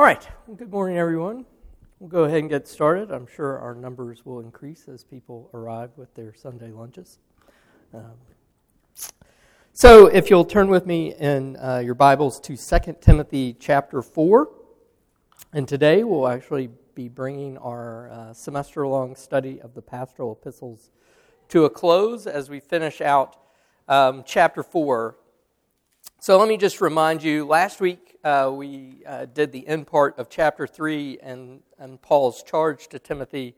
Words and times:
All 0.00 0.06
right. 0.06 0.26
Well, 0.46 0.56
good 0.56 0.70
morning, 0.70 0.96
everyone. 0.96 1.44
We'll 1.98 2.08
go 2.08 2.24
ahead 2.24 2.38
and 2.38 2.48
get 2.48 2.66
started. 2.66 3.10
I'm 3.10 3.26
sure 3.26 3.58
our 3.58 3.74
numbers 3.74 4.24
will 4.24 4.40
increase 4.40 4.88
as 4.88 5.04
people 5.04 5.50
arrive 5.52 5.90
with 5.96 6.14
their 6.14 6.32
Sunday 6.32 6.70
lunches. 6.70 7.18
Um, 7.92 8.14
so, 9.74 10.06
if 10.06 10.30
you'll 10.30 10.46
turn 10.46 10.68
with 10.68 10.86
me 10.86 11.14
in 11.16 11.58
uh, 11.58 11.82
your 11.84 11.94
Bibles 11.94 12.40
to 12.40 12.56
2 12.56 12.96
Timothy 13.02 13.54
chapter 13.60 14.00
4. 14.00 14.48
And 15.52 15.68
today 15.68 16.02
we'll 16.02 16.28
actually 16.28 16.70
be 16.94 17.10
bringing 17.10 17.58
our 17.58 18.10
uh, 18.10 18.32
semester 18.32 18.86
long 18.86 19.14
study 19.14 19.60
of 19.60 19.74
the 19.74 19.82
pastoral 19.82 20.32
epistles 20.32 20.88
to 21.50 21.66
a 21.66 21.70
close 21.70 22.26
as 22.26 22.48
we 22.48 22.58
finish 22.58 23.02
out 23.02 23.36
um, 23.86 24.22
chapter 24.24 24.62
4 24.62 25.16
so 26.22 26.38
let 26.38 26.48
me 26.48 26.58
just 26.58 26.82
remind 26.82 27.22
you 27.22 27.46
last 27.46 27.80
week 27.80 28.18
uh, 28.24 28.50
we 28.52 29.02
uh, 29.06 29.24
did 29.24 29.52
the 29.52 29.66
end 29.66 29.86
part 29.86 30.18
of 30.18 30.28
chapter 30.28 30.66
3 30.66 31.18
and, 31.22 31.60
and 31.78 32.02
Paul's 32.02 32.42
charge 32.42 32.88
to 32.88 32.98
Timothy 32.98 33.56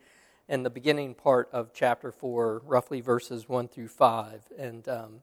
and 0.49 0.65
the 0.65 0.71
beginning 0.71 1.17
part 1.17 1.49
of 1.53 1.73
chapter 1.75 2.13
4, 2.13 2.63
roughly 2.65 3.01
verses 3.01 3.49
1 3.49 3.67
through 3.67 3.89
5. 3.89 4.45
And 4.57 4.89
um, 4.89 5.23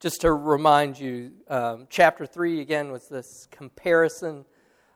just 0.00 0.22
to 0.22 0.32
remind 0.32 0.98
you, 0.98 1.32
um, 1.48 1.88
chapter 1.90 2.24
3 2.24 2.62
again 2.62 2.90
was 2.90 3.06
this 3.06 3.46
comparison 3.50 4.46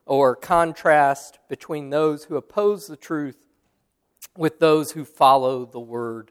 or 0.06 0.34
contrast 0.34 1.38
between 1.50 1.90
those 1.90 2.24
who 2.24 2.36
oppose 2.36 2.86
the 2.86 2.96
truth 2.96 3.36
with 4.34 4.60
those 4.60 4.92
who 4.92 5.04
follow 5.04 5.66
the 5.66 5.78
word 5.78 6.30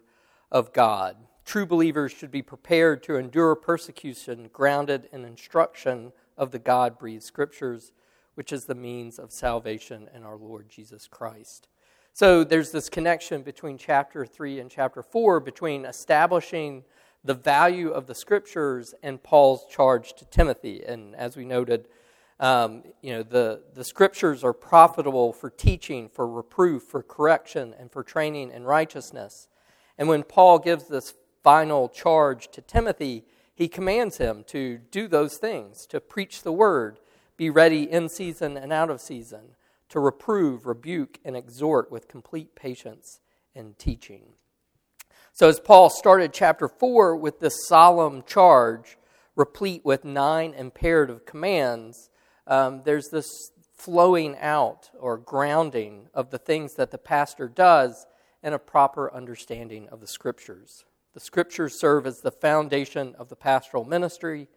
of 0.51 0.73
God. 0.73 1.17
True 1.45 1.67
believers 1.67 2.11
should 2.11 2.31
be 2.31 2.41
prepared 2.41 3.03
to 3.03 3.17
endure 3.17 3.55
persecution 3.55 4.49
grounded 4.51 5.07
in 5.11 5.23
instruction 5.23 6.11
of 6.37 6.51
the 6.51 6.59
God 6.59 6.97
breathed 6.97 7.23
scriptures, 7.23 7.91
which 8.33 8.51
is 8.51 8.65
the 8.65 8.75
means 8.75 9.19
of 9.19 9.31
salvation 9.31 10.09
in 10.13 10.23
our 10.23 10.37
Lord 10.37 10.69
Jesus 10.69 11.07
Christ. 11.07 11.67
So 12.13 12.43
there's 12.43 12.71
this 12.71 12.89
connection 12.89 13.43
between 13.43 13.77
chapter 13.77 14.25
3 14.25 14.59
and 14.59 14.71
chapter 14.71 15.03
4 15.03 15.39
between 15.39 15.85
establishing 15.85 16.83
the 17.23 17.33
value 17.33 17.89
of 17.89 18.07
the 18.07 18.15
scriptures 18.15 18.95
and 19.03 19.21
Paul's 19.21 19.67
charge 19.67 20.13
to 20.15 20.25
Timothy. 20.25 20.83
And 20.83 21.15
as 21.15 21.37
we 21.37 21.45
noted, 21.45 21.87
um, 22.39 22.83
you 23.01 23.13
know, 23.13 23.23
the, 23.23 23.63
the 23.73 23.83
scriptures 23.83 24.43
are 24.43 24.53
profitable 24.53 25.31
for 25.31 25.49
teaching, 25.49 26.09
for 26.09 26.27
reproof, 26.27 26.83
for 26.83 27.03
correction, 27.03 27.75
and 27.77 27.91
for 27.91 28.03
training 28.03 28.51
in 28.51 28.63
righteousness. 28.63 29.47
And 29.97 30.07
when 30.07 30.23
Paul 30.23 30.59
gives 30.59 30.87
this 30.87 31.13
final 31.45 31.87
charge 31.87 32.49
to 32.49 32.59
Timothy, 32.59 33.23
he 33.53 33.67
commands 33.67 34.17
him 34.17 34.43
to 34.47 34.79
do 34.89 35.07
those 35.07 35.37
things, 35.37 35.85
to 35.85 36.01
preach 36.01 36.41
the 36.41 36.51
word, 36.51 36.99
be 37.37 37.51
ready 37.51 37.83
in 37.83 38.09
season 38.09 38.57
and 38.57 38.73
out 38.73 38.89
of 38.89 38.99
season, 38.99 39.55
to 39.89 39.99
reprove, 39.99 40.65
rebuke, 40.65 41.19
and 41.23 41.37
exhort 41.37 41.91
with 41.91 42.07
complete 42.07 42.55
patience 42.55 43.19
and 43.53 43.77
teaching. 43.77 44.23
So, 45.33 45.47
as 45.47 45.59
Paul 45.59 45.91
started 45.91 46.33
chapter 46.33 46.67
4 46.67 47.15
with 47.15 47.39
this 47.39 47.67
solemn 47.67 48.23
charge, 48.23 48.97
replete 49.35 49.85
with 49.85 50.03
nine 50.03 50.51
imperative 50.55 51.27
commands, 51.27 52.09
um, 52.47 52.81
there's 52.85 53.09
this 53.09 53.29
flowing 53.77 54.35
out 54.39 54.89
or 54.99 55.19
grounding 55.19 56.07
of 56.11 56.31
the 56.31 56.39
things 56.39 56.73
that 56.73 56.89
the 56.89 56.97
pastor 56.97 57.47
does 57.47 58.07
in 58.41 58.53
a 58.53 58.59
proper 58.59 59.13
understanding 59.13 59.87
of 59.89 59.99
the 60.01 60.07
scriptures. 60.07 60.85
The 61.15 61.21
scriptures 61.21 61.79
serve 61.79 62.05
as 62.05 62.19
the 62.19 62.29
foundation 62.29 63.15
of 63.17 63.29
the 63.29 63.37
pastoral 63.37 63.85
ministry, 63.85 64.49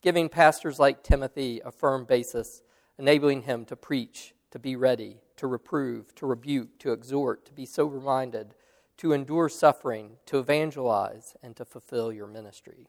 giving 0.00 0.30
pastors 0.30 0.78
like 0.78 1.02
Timothy 1.02 1.60
a 1.62 1.70
firm 1.70 2.06
basis, 2.06 2.62
enabling 2.98 3.42
him 3.42 3.66
to 3.66 3.76
preach, 3.76 4.34
to 4.50 4.58
be 4.58 4.76
ready, 4.76 5.18
to 5.36 5.46
reprove, 5.46 6.14
to 6.14 6.24
rebuke, 6.24 6.78
to 6.78 6.92
exhort, 6.92 7.44
to 7.44 7.52
be 7.52 7.66
sober 7.66 8.00
minded, 8.00 8.54
to 8.96 9.12
endure 9.12 9.50
suffering, 9.50 10.12
to 10.24 10.38
evangelize, 10.38 11.36
and 11.42 11.54
to 11.54 11.66
fulfill 11.66 12.10
your 12.10 12.26
ministry. 12.26 12.88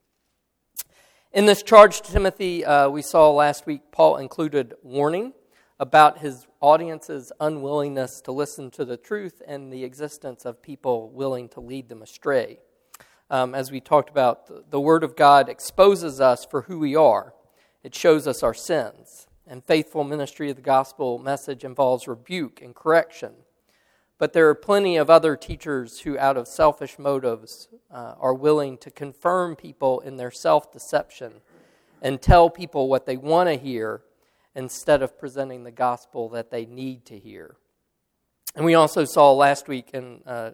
In 1.33 1.47
this 1.47 1.63
charge 1.63 1.99
to 1.99 2.13
Timothy, 2.13 2.63
uh, 2.63 2.87
we 2.87 3.01
saw 3.01 3.29
last 3.29 3.65
week, 3.65 3.91
Paul 3.91 4.15
included 4.15 4.73
warning 4.83 5.33
about 5.81 6.19
his 6.19 6.47
audience's 6.61 7.33
unwillingness 7.41 8.21
to 8.21 8.31
listen 8.31 8.71
to 8.71 8.85
the 8.85 8.95
truth 8.95 9.41
and 9.45 9.73
the 9.73 9.83
existence 9.83 10.45
of 10.45 10.61
people 10.61 11.09
willing 11.09 11.49
to 11.49 11.59
lead 11.59 11.89
them 11.89 12.01
astray 12.01 12.59
um, 13.29 13.53
as 13.53 13.71
we 13.71 13.79
talked 13.79 14.09
about, 14.09 14.71
the 14.71 14.79
Word 14.79 15.03
of 15.03 15.15
God 15.15 15.49
exposes 15.49 16.21
us 16.21 16.45
for 16.45 16.63
who 16.63 16.79
we 16.79 16.95
are, 16.95 17.33
it 17.83 17.93
shows 17.95 18.27
us 18.27 18.43
our 18.43 18.53
sins. 18.53 19.27
And 19.49 19.63
faithful 19.63 20.03
ministry 20.03 20.49
of 20.49 20.57
the 20.57 20.61
gospel 20.61 21.19
message 21.19 21.63
involves 21.63 22.05
rebuke 22.05 22.61
and 22.61 22.75
correction. 22.75 23.31
But 24.17 24.33
there 24.33 24.49
are 24.49 24.55
plenty 24.55 24.97
of 24.97 25.09
other 25.09 25.37
teachers 25.37 26.01
who, 26.01 26.17
out 26.17 26.37
of 26.37 26.47
selfish 26.47 26.99
motives, 26.99 27.69
uh, 27.89 28.15
are 28.19 28.33
willing 28.33 28.77
to 28.79 28.91
confirm 28.91 29.55
people 29.55 30.01
in 30.01 30.17
their 30.17 30.31
self 30.31 30.71
deception 30.71 31.33
and 32.01 32.21
tell 32.21 32.49
people 32.49 32.89
what 32.89 33.05
they 33.05 33.15
want 33.15 33.47
to 33.47 33.55
hear 33.55 34.01
instead 34.55 35.01
of 35.01 35.19
presenting 35.19 35.63
the 35.63 35.71
gospel 35.71 36.29
that 36.29 36.49
they 36.49 36.65
need 36.65 37.05
to 37.05 37.17
hear. 37.17 37.55
And 38.55 38.65
we 38.65 38.73
also 38.73 39.05
saw 39.05 39.31
last 39.33 39.67
week, 39.67 39.91
and 39.93 40.23
uh, 40.25 40.51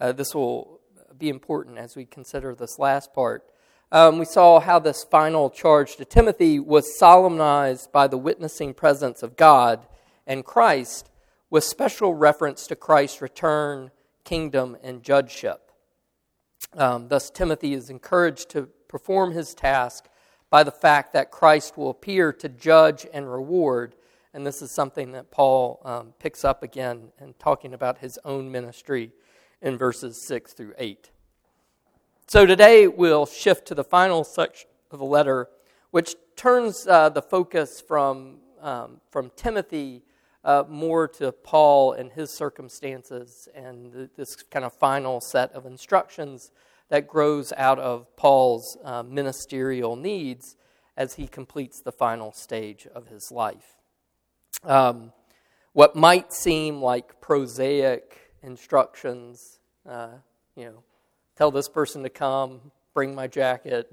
uh, 0.00 0.12
this 0.12 0.32
will 0.32 0.80
be 1.22 1.28
important 1.28 1.78
as 1.78 1.94
we 1.94 2.04
consider 2.04 2.52
this 2.52 2.80
last 2.80 3.14
part. 3.14 3.44
Um, 3.92 4.18
we 4.18 4.24
saw 4.24 4.58
how 4.58 4.80
this 4.80 5.04
final 5.04 5.50
charge 5.50 5.94
to 5.96 6.04
Timothy 6.04 6.58
was 6.58 6.98
solemnized 6.98 7.92
by 7.92 8.08
the 8.08 8.18
witnessing 8.18 8.74
presence 8.74 9.22
of 9.22 9.36
God 9.36 9.86
and 10.26 10.44
Christ, 10.44 11.10
with 11.48 11.62
special 11.62 12.12
reference 12.14 12.66
to 12.66 12.74
Christ's 12.74 13.22
return, 13.22 13.92
kingdom, 14.24 14.76
and 14.82 15.04
judgeship. 15.04 15.70
Um, 16.74 17.06
thus, 17.06 17.30
Timothy 17.30 17.72
is 17.72 17.88
encouraged 17.88 18.48
to 18.50 18.62
perform 18.88 19.30
his 19.30 19.54
task 19.54 20.08
by 20.50 20.64
the 20.64 20.72
fact 20.72 21.12
that 21.12 21.30
Christ 21.30 21.78
will 21.78 21.90
appear 21.90 22.32
to 22.32 22.48
judge 22.48 23.06
and 23.14 23.30
reward. 23.30 23.94
And 24.34 24.44
this 24.44 24.60
is 24.60 24.72
something 24.72 25.12
that 25.12 25.30
Paul 25.30 25.80
um, 25.84 26.14
picks 26.18 26.44
up 26.44 26.64
again 26.64 27.12
in 27.20 27.34
talking 27.34 27.74
about 27.74 27.98
his 27.98 28.18
own 28.24 28.50
ministry 28.50 29.12
in 29.62 29.78
verses 29.78 30.20
6 30.20 30.52
through 30.52 30.74
8. 30.76 31.11
So 32.32 32.46
today 32.46 32.88
we'll 32.88 33.26
shift 33.26 33.66
to 33.66 33.74
the 33.74 33.84
final 33.84 34.24
section 34.24 34.70
of 34.90 35.00
the 35.00 35.04
letter, 35.04 35.50
which 35.90 36.14
turns 36.34 36.86
uh, 36.86 37.10
the 37.10 37.20
focus 37.20 37.82
from, 37.86 38.38
um, 38.62 39.02
from 39.10 39.30
Timothy 39.36 40.02
uh, 40.42 40.64
more 40.66 41.06
to 41.08 41.30
Paul 41.30 41.92
and 41.92 42.10
his 42.10 42.30
circumstances 42.30 43.50
and 43.54 43.92
th- 43.92 44.10
this 44.16 44.36
kind 44.44 44.64
of 44.64 44.72
final 44.72 45.20
set 45.20 45.52
of 45.52 45.66
instructions 45.66 46.52
that 46.88 47.06
grows 47.06 47.52
out 47.58 47.78
of 47.78 48.06
Paul's 48.16 48.78
uh, 48.82 49.02
ministerial 49.02 49.94
needs 49.94 50.56
as 50.96 51.16
he 51.16 51.26
completes 51.26 51.82
the 51.82 51.92
final 51.92 52.32
stage 52.32 52.86
of 52.94 53.08
his 53.08 53.30
life. 53.30 53.76
Um, 54.64 55.12
what 55.74 55.94
might 55.94 56.32
seem 56.32 56.80
like 56.80 57.20
prosaic 57.20 58.32
instructions, 58.42 59.58
uh, 59.86 60.12
you 60.56 60.64
know, 60.64 60.82
tell 61.42 61.50
this 61.50 61.68
person 61.68 62.04
to 62.04 62.08
come, 62.08 62.60
bring 62.94 63.16
my 63.16 63.26
jacket, 63.26 63.92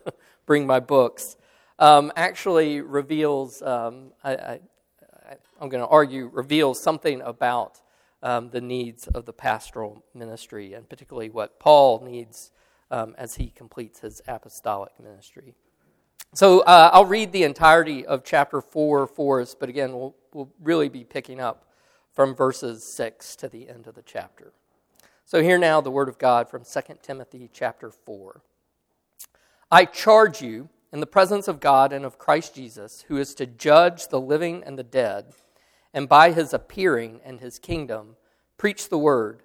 bring 0.46 0.66
my 0.66 0.78
books, 0.78 1.38
um, 1.78 2.12
actually 2.14 2.82
reveals, 2.82 3.62
um, 3.62 4.12
I, 4.22 4.60
I'm 5.58 5.70
going 5.70 5.82
to 5.82 5.88
argue, 5.88 6.28
reveals 6.30 6.78
something 6.78 7.22
about 7.22 7.80
um, 8.22 8.50
the 8.50 8.60
needs 8.60 9.06
of 9.06 9.24
the 9.24 9.32
pastoral 9.32 10.04
ministry, 10.12 10.74
and 10.74 10.86
particularly 10.86 11.30
what 11.30 11.58
Paul 11.58 12.02
needs 12.04 12.50
um, 12.90 13.14
as 13.16 13.36
he 13.36 13.48
completes 13.48 14.00
his 14.00 14.20
apostolic 14.28 14.92
ministry. 15.02 15.54
So 16.34 16.60
uh, 16.60 16.90
I'll 16.92 17.06
read 17.06 17.32
the 17.32 17.44
entirety 17.44 18.04
of 18.04 18.24
chapter 18.24 18.60
4 18.60 19.06
for 19.06 19.40
us, 19.40 19.54
but 19.58 19.70
again, 19.70 19.94
we'll, 19.94 20.14
we'll 20.34 20.52
really 20.60 20.90
be 20.90 21.04
picking 21.04 21.40
up 21.40 21.64
from 22.12 22.34
verses 22.34 22.84
6 22.84 23.36
to 23.36 23.48
the 23.48 23.70
end 23.70 23.86
of 23.86 23.94
the 23.94 24.02
chapter. 24.02 24.52
So 25.30 25.44
hear 25.44 25.58
now 25.58 25.80
the 25.80 25.92
word 25.92 26.08
of 26.08 26.18
God 26.18 26.50
from 26.50 26.64
2 26.64 26.80
Timothy 27.02 27.48
chapter 27.52 27.92
4. 27.92 28.40
I 29.70 29.84
charge 29.84 30.42
you 30.42 30.70
in 30.92 30.98
the 30.98 31.06
presence 31.06 31.46
of 31.46 31.60
God 31.60 31.92
and 31.92 32.04
of 32.04 32.18
Christ 32.18 32.56
Jesus, 32.56 33.04
who 33.06 33.16
is 33.16 33.32
to 33.36 33.46
judge 33.46 34.08
the 34.08 34.20
living 34.20 34.64
and 34.66 34.76
the 34.76 34.82
dead, 34.82 35.26
and 35.94 36.08
by 36.08 36.32
his 36.32 36.52
appearing 36.52 37.20
and 37.24 37.38
his 37.38 37.60
kingdom, 37.60 38.16
preach 38.58 38.88
the 38.88 38.98
word. 38.98 39.44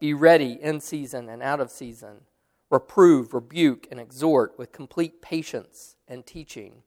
Be 0.00 0.14
ready 0.14 0.52
in 0.62 0.80
season 0.80 1.28
and 1.28 1.42
out 1.42 1.60
of 1.60 1.70
season. 1.70 2.22
Reprove, 2.70 3.34
rebuke, 3.34 3.86
and 3.90 4.00
exhort 4.00 4.58
with 4.58 4.72
complete 4.72 5.20
patience 5.20 5.96
and 6.08 6.24
teaching. 6.24 6.84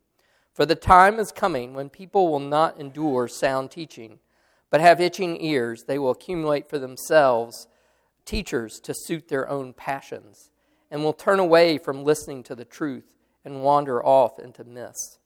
For 0.51 0.65
the 0.65 0.73
time 0.73 1.19
is 1.19 1.31
coming 1.31 1.75
when 1.75 1.89
people 1.89 2.27
will 2.27 2.39
not 2.39 2.79
endure 2.79 3.27
sound 3.27 3.69
teaching, 3.69 4.17
but 4.71 4.81
have 4.81 4.99
itching 4.99 5.39
ears. 5.43 5.83
They 5.83 5.99
will 5.99 6.09
accumulate 6.09 6.67
for 6.67 6.79
themselves 6.79 7.67
teachers 8.25 8.79
to 8.81 8.93
suit 8.93 9.27
their 9.27 9.49
own 9.49 9.73
passions, 9.73 10.49
and 10.89 11.03
will 11.03 11.13
turn 11.13 11.39
away 11.39 11.77
from 11.77 12.03
listening 12.03 12.43
to 12.43 12.55
the 12.55 12.65
truth 12.65 13.15
and 13.43 13.63
wander 13.63 14.03
off 14.05 14.39
into 14.39 14.63
myths. 14.63 15.19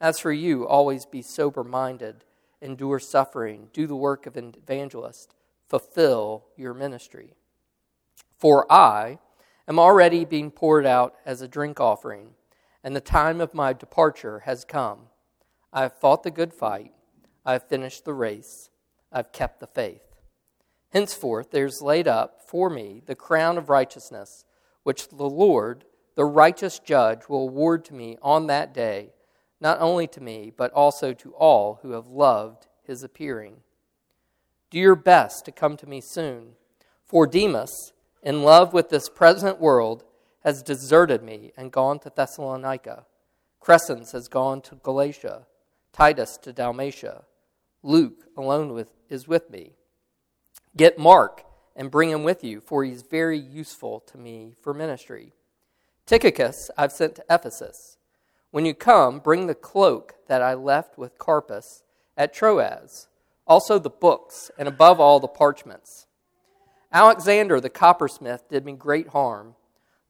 As 0.00 0.18
for 0.18 0.32
you, 0.32 0.66
always 0.66 1.04
be 1.04 1.20
sober 1.22 1.62
minded, 1.62 2.24
endure 2.62 2.98
suffering, 2.98 3.68
do 3.72 3.86
the 3.86 3.96
work 3.96 4.26
of 4.26 4.36
an 4.36 4.54
evangelist, 4.56 5.34
fulfill 5.68 6.44
your 6.56 6.74
ministry. 6.74 7.34
For 8.38 8.70
I 8.72 9.18
am 9.68 9.78
already 9.78 10.24
being 10.24 10.50
poured 10.50 10.86
out 10.86 11.14
as 11.26 11.42
a 11.42 11.48
drink 11.48 11.80
offering, 11.80 12.30
and 12.82 12.96
the 12.96 13.00
time 13.00 13.40
of 13.40 13.54
my 13.54 13.72
departure 13.72 14.40
has 14.40 14.64
come. 14.64 15.00
I 15.72 15.82
have 15.82 15.98
fought 15.98 16.22
the 16.22 16.30
good 16.30 16.54
fight, 16.54 16.92
I 17.44 17.52
have 17.52 17.68
finished 17.68 18.04
the 18.04 18.14
race, 18.14 18.70
I 19.12 19.18
have 19.18 19.32
kept 19.32 19.60
the 19.60 19.66
faith. 19.66 20.09
Henceforth 20.92 21.50
there 21.50 21.66
is 21.66 21.82
laid 21.82 22.08
up 22.08 22.40
for 22.46 22.68
me 22.68 23.02
the 23.06 23.14
crown 23.14 23.56
of 23.56 23.68
righteousness, 23.68 24.44
which 24.82 25.08
the 25.08 25.28
Lord, 25.28 25.84
the 26.16 26.24
righteous 26.24 26.78
judge, 26.78 27.28
will 27.28 27.48
award 27.48 27.84
to 27.86 27.94
me 27.94 28.18
on 28.22 28.46
that 28.46 28.74
day 28.74 29.12
not 29.60 29.80
only 29.80 30.06
to 30.08 30.22
me, 30.22 30.52
but 30.56 30.72
also 30.72 31.12
to 31.12 31.34
all 31.34 31.80
who 31.82 31.92
have 31.92 32.06
loved 32.06 32.66
his 32.82 33.02
appearing. 33.02 33.58
Do 34.70 34.78
your 34.78 34.94
best 34.94 35.44
to 35.44 35.52
come 35.52 35.76
to 35.76 35.86
me 35.86 36.00
soon, 36.00 36.52
for 37.04 37.26
Demas, 37.26 37.92
in 38.22 38.42
love 38.42 38.72
with 38.72 38.88
this 38.88 39.08
present 39.08 39.60
world, 39.60 40.04
has 40.44 40.62
deserted 40.62 41.22
me 41.22 41.52
and 41.56 41.70
gone 41.70 41.98
to 42.00 42.12
Thessalonica. 42.14 43.04
Crescens 43.60 44.12
has 44.12 44.28
gone 44.28 44.62
to 44.62 44.76
Galatia, 44.76 45.46
Titus 45.92 46.38
to 46.38 46.52
Dalmatia. 46.52 47.24
Luke 47.82 48.26
alone 48.36 48.72
with, 48.72 48.92
is 49.10 49.28
with 49.28 49.50
me. 49.50 49.72
Get 50.76 50.98
Mark 50.98 51.44
and 51.74 51.90
bring 51.90 52.10
him 52.10 52.24
with 52.24 52.44
you, 52.44 52.60
for 52.60 52.84
he's 52.84 53.02
very 53.02 53.38
useful 53.38 54.00
to 54.00 54.18
me 54.18 54.54
for 54.60 54.72
ministry. 54.72 55.32
Tychicus 56.06 56.70
I've 56.76 56.92
sent 56.92 57.16
to 57.16 57.24
Ephesus. 57.30 57.96
When 58.50 58.64
you 58.64 58.74
come, 58.74 59.20
bring 59.20 59.46
the 59.46 59.54
cloak 59.54 60.14
that 60.26 60.42
I 60.42 60.54
left 60.54 60.98
with 60.98 61.18
Carpus 61.18 61.82
at 62.16 62.32
Troas, 62.32 63.08
also 63.46 63.78
the 63.78 63.90
books, 63.90 64.50
and 64.58 64.68
above 64.68 65.00
all 65.00 65.20
the 65.20 65.28
parchments. 65.28 66.06
Alexander 66.92 67.60
the 67.60 67.70
coppersmith 67.70 68.48
did 68.48 68.64
me 68.64 68.72
great 68.72 69.08
harm. 69.08 69.54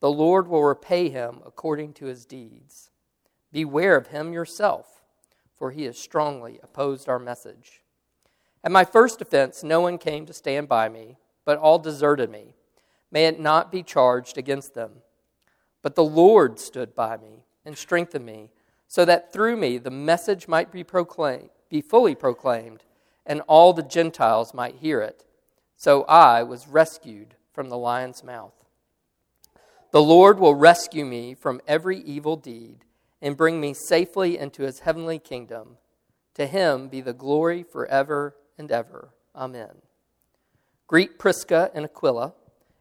The 0.00 0.10
Lord 0.10 0.48
will 0.48 0.64
repay 0.64 1.10
him 1.10 1.40
according 1.44 1.92
to 1.94 2.06
his 2.06 2.24
deeds. 2.24 2.90
Beware 3.52 3.96
of 3.96 4.08
him 4.08 4.32
yourself, 4.32 5.02
for 5.54 5.70
he 5.70 5.84
has 5.84 5.98
strongly 5.98 6.58
opposed 6.62 7.08
our 7.08 7.18
message. 7.18 7.82
At 8.62 8.72
my 8.72 8.84
first 8.84 9.22
offense, 9.22 9.62
no 9.62 9.80
one 9.80 9.96
came 9.96 10.26
to 10.26 10.32
stand 10.32 10.68
by 10.68 10.88
me, 10.88 11.16
but 11.44 11.58
all 11.58 11.78
deserted 11.78 12.30
me. 12.30 12.54
May 13.10 13.26
it 13.26 13.40
not 13.40 13.72
be 13.72 13.82
charged 13.82 14.36
against 14.36 14.74
them. 14.74 15.02
But 15.82 15.94
the 15.94 16.04
Lord 16.04 16.58
stood 16.60 16.94
by 16.94 17.16
me 17.16 17.44
and 17.64 17.76
strengthened 17.76 18.26
me, 18.26 18.50
so 18.86 19.04
that 19.04 19.32
through 19.32 19.56
me 19.56 19.78
the 19.78 19.90
message 19.90 20.46
might 20.46 20.70
be 20.70 20.84
proclaimed, 20.84 21.50
be 21.68 21.80
fully 21.80 22.14
proclaimed, 22.14 22.84
and 23.24 23.40
all 23.46 23.72
the 23.72 23.82
Gentiles 23.82 24.52
might 24.52 24.76
hear 24.76 25.00
it. 25.00 25.24
So 25.76 26.02
I 26.04 26.42
was 26.42 26.68
rescued 26.68 27.36
from 27.52 27.68
the 27.68 27.78
lion's 27.78 28.22
mouth. 28.22 28.52
The 29.90 30.02
Lord 30.02 30.38
will 30.38 30.54
rescue 30.54 31.04
me 31.04 31.34
from 31.34 31.60
every 31.66 31.98
evil 32.00 32.36
deed 32.36 32.84
and 33.22 33.36
bring 33.36 33.60
me 33.60 33.74
safely 33.74 34.38
into 34.38 34.62
his 34.62 34.80
heavenly 34.80 35.18
kingdom. 35.18 35.78
To 36.34 36.46
him 36.46 36.88
be 36.88 37.00
the 37.00 37.12
glory 37.12 37.62
forever 37.62 38.34
and 38.60 38.70
ever. 38.70 39.08
Amen. 39.34 39.82
Greet 40.86 41.18
Prisca 41.18 41.70
and 41.74 41.84
Aquila 41.84 42.34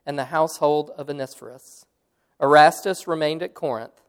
and 0.05 0.19
the 0.19 0.25
household 0.25 0.91
of 0.97 1.09
Onesiphorus. 1.09 1.85
Erastus 2.39 3.07
remained 3.07 3.41
at 3.41 3.55
Corinth 3.55 4.01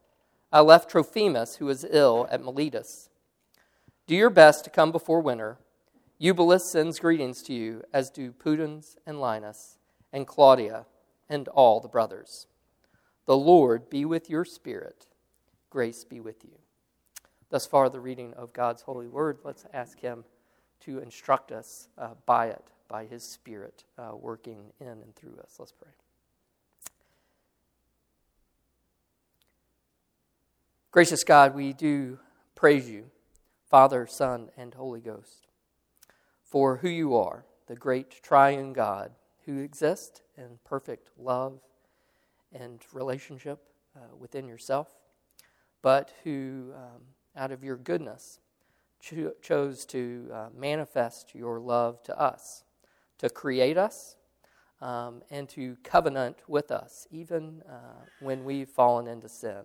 I 0.53 0.63
left 0.63 0.91
Trophimus, 0.91 1.57
who 1.57 1.67
was 1.67 1.87
ill, 1.89 2.27
at 2.29 2.43
Miletus. 2.43 3.09
Do 4.09 4.17
your 4.17 4.31
best 4.31 4.65
to 4.65 4.71
come 4.71 4.91
before 4.91 5.21
winter. 5.21 5.59
Eubulus 6.19 6.73
sends 6.73 6.99
greetings 6.99 7.41
to 7.45 7.55
you, 7.55 7.85
as 7.93 8.11
do 8.11 8.33
Pudens 8.33 8.97
and 9.07 9.21
Linus, 9.21 9.79
and 10.13 10.27
Claudia, 10.27 10.87
and 11.29 11.47
all 11.49 11.79
the 11.79 11.87
brothers. 11.87 12.49
The 13.27 13.37
Lord 13.37 13.89
be 13.89 14.05
with 14.05 14.29
your 14.29 14.45
spirit. 14.45 15.07
Grace 15.71 16.03
be 16.03 16.19
with 16.19 16.43
you. 16.43 16.59
Thus 17.51 17.65
far, 17.65 17.89
the 17.89 18.01
reading 18.01 18.35
of 18.35 18.53
God's 18.53 18.83
holy 18.83 19.07
word. 19.07 19.39
Let's 19.45 19.67
ask 19.73 20.01
Him 20.01 20.25
to 20.81 20.99
instruct 20.99 21.53
us 21.53 21.89
uh, 21.99 22.11
by 22.27 22.47
it, 22.47 22.65
by 22.89 23.07
His 23.07 23.23
Spirit 23.23 23.85
uh, 23.99 24.13
working 24.15 24.73
in 24.81 24.89
and 24.89 25.15
through 25.15 25.39
us. 25.43 25.57
Let's 25.59 25.73
pray. 25.73 25.91
Gracious 30.91 31.23
God, 31.23 31.55
we 31.55 31.73
do 31.73 32.19
praise 32.57 32.91
you, 32.91 33.11
Father, 33.69 34.09
Son, 34.09 34.51
and 34.57 34.75
Holy 34.75 35.01
Ghost, 35.01 35.47
for 36.43 36.79
who 36.79 36.89
you 36.89 37.15
are, 37.15 37.45
the 37.69 37.77
great 37.77 38.23
triune 38.23 38.73
God 38.73 39.13
who 39.47 39.59
exists 39.59 40.21
in 40.37 40.59
perfect 40.65 41.11
love 41.17 41.61
and 42.53 42.81
relationship 42.93 43.61
uh, 43.97 44.17
within 44.19 44.49
yourself, 44.49 44.89
but 45.83 46.13
who, 46.25 46.73
um, 46.75 47.03
out 47.37 47.53
of 47.53 47.63
your 47.63 47.77
goodness, 47.77 48.41
cho- 49.01 49.33
chose 49.43 49.85
to 49.87 50.31
uh, 50.33 50.47
manifest 50.57 51.35
your 51.35 51.61
love 51.61 52.03
to 52.05 52.19
us, 52.19 52.65
to 53.19 53.29
create 53.29 53.77
us, 53.77 54.17
um, 54.81 55.23
and 55.31 55.49
to 55.51 55.77
covenant 55.83 56.39
with 56.49 56.71
us, 56.71 57.07
even 57.11 57.63
uh, 57.69 58.05
when 58.21 58.45
we've 58.45 58.69
fallen 58.69 59.07
into 59.07 59.29
sin 59.29 59.65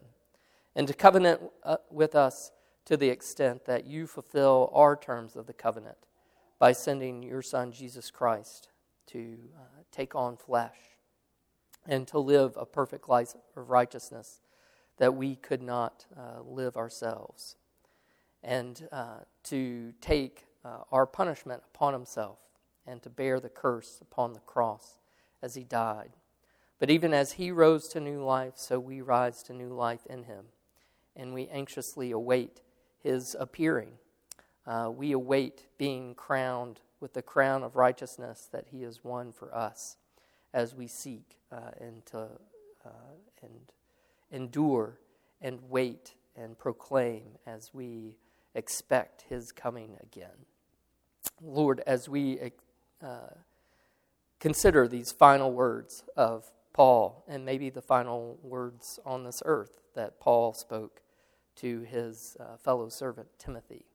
and 0.75 0.87
to 0.87 0.93
covenant 0.93 1.41
uh, 1.63 1.77
with 1.89 2.15
us 2.15 2.51
to 2.85 2.97
the 2.97 3.09
extent 3.09 3.65
that 3.65 3.85
you 3.85 4.05
fulfill 4.05 4.69
our 4.73 4.95
terms 4.95 5.35
of 5.35 5.47
the 5.47 5.53
covenant 5.53 5.97
by 6.59 6.71
sending 6.71 7.23
your 7.23 7.41
Son, 7.41 7.71
Jesus 7.71 8.11
Christ, 8.11 8.69
to 9.07 9.37
uh, 9.55 9.83
take 9.91 10.13
on 10.15 10.37
flesh 10.37 10.77
and 11.87 12.07
to 12.07 12.19
live 12.19 12.53
a 12.57 12.65
perfect 12.65 13.07
life 13.07 13.33
of 13.55 13.69
righteousness 13.69 14.41
that 14.97 15.15
we 15.15 15.35
could 15.35 15.61
not 15.61 16.05
uh, 16.17 16.41
live 16.41 16.77
ourselves, 16.77 17.55
and 18.45 18.87
uh, 18.91 19.17
to 19.43 19.91
take 19.99 20.45
uh, 20.63 20.77
our 20.91 21.05
punishment 21.05 21.63
upon 21.73 21.93
himself 21.93 22.39
and 22.87 23.01
to 23.01 23.09
bear 23.09 23.39
the 23.39 23.49
curse 23.49 23.97
upon 24.01 24.33
the 24.33 24.39
cross 24.39 24.99
as 25.41 25.55
he 25.55 25.63
died. 25.63 26.11
But 26.79 26.89
even 26.89 27.13
as 27.13 27.33
he 27.33 27.51
rose 27.51 27.87
to 27.89 27.99
new 27.99 28.23
life, 28.23 28.53
so 28.55 28.79
we 28.79 29.01
rise 29.01 29.41
to 29.43 29.53
new 29.53 29.73
life 29.73 30.05
in 30.07 30.23
him 30.23 30.45
and 31.15 31.33
we 31.33 31.47
anxiously 31.47 32.11
await 32.11 32.61
his 33.01 33.35
appearing. 33.39 33.93
Uh, 34.67 34.91
we 34.95 35.11
await 35.11 35.65
being 35.77 36.13
crowned 36.13 36.81
with 36.99 37.13
the 37.13 37.21
crown 37.21 37.63
of 37.63 37.75
righteousness 37.75 38.47
that 38.51 38.67
he 38.71 38.83
has 38.83 39.03
won 39.03 39.31
for 39.31 39.53
us 39.55 39.97
as 40.53 40.75
we 40.75 40.87
seek 40.87 41.37
uh, 41.51 41.71
and, 41.79 42.05
to, 42.05 42.27
uh, 42.85 43.13
and 43.41 43.71
endure 44.31 44.99
and 45.41 45.59
wait 45.69 46.13
and 46.35 46.57
proclaim 46.57 47.23
as 47.45 47.73
we 47.73 48.15
expect 48.55 49.25
his 49.29 49.51
coming 49.51 49.97
again. 50.01 50.45
Lord, 51.41 51.81
as 51.85 52.09
we 52.09 52.51
uh, 53.03 53.35
consider 54.39 54.87
these 54.87 55.11
final 55.11 55.51
words 55.51 56.03
of 56.15 56.51
Paul 56.73 57.23
and 57.27 57.45
maybe 57.45 57.69
the 57.69 57.81
final 57.81 58.39
words 58.41 58.99
on 59.05 59.23
this 59.23 59.41
earth 59.45 59.79
that 59.93 60.19
Paul 60.19 60.53
spoke 60.53 61.01
to 61.57 61.81
his 61.81 62.35
uh, 62.39 62.57
fellow 62.57 62.89
servant 62.89 63.27
Timothy. 63.37 63.85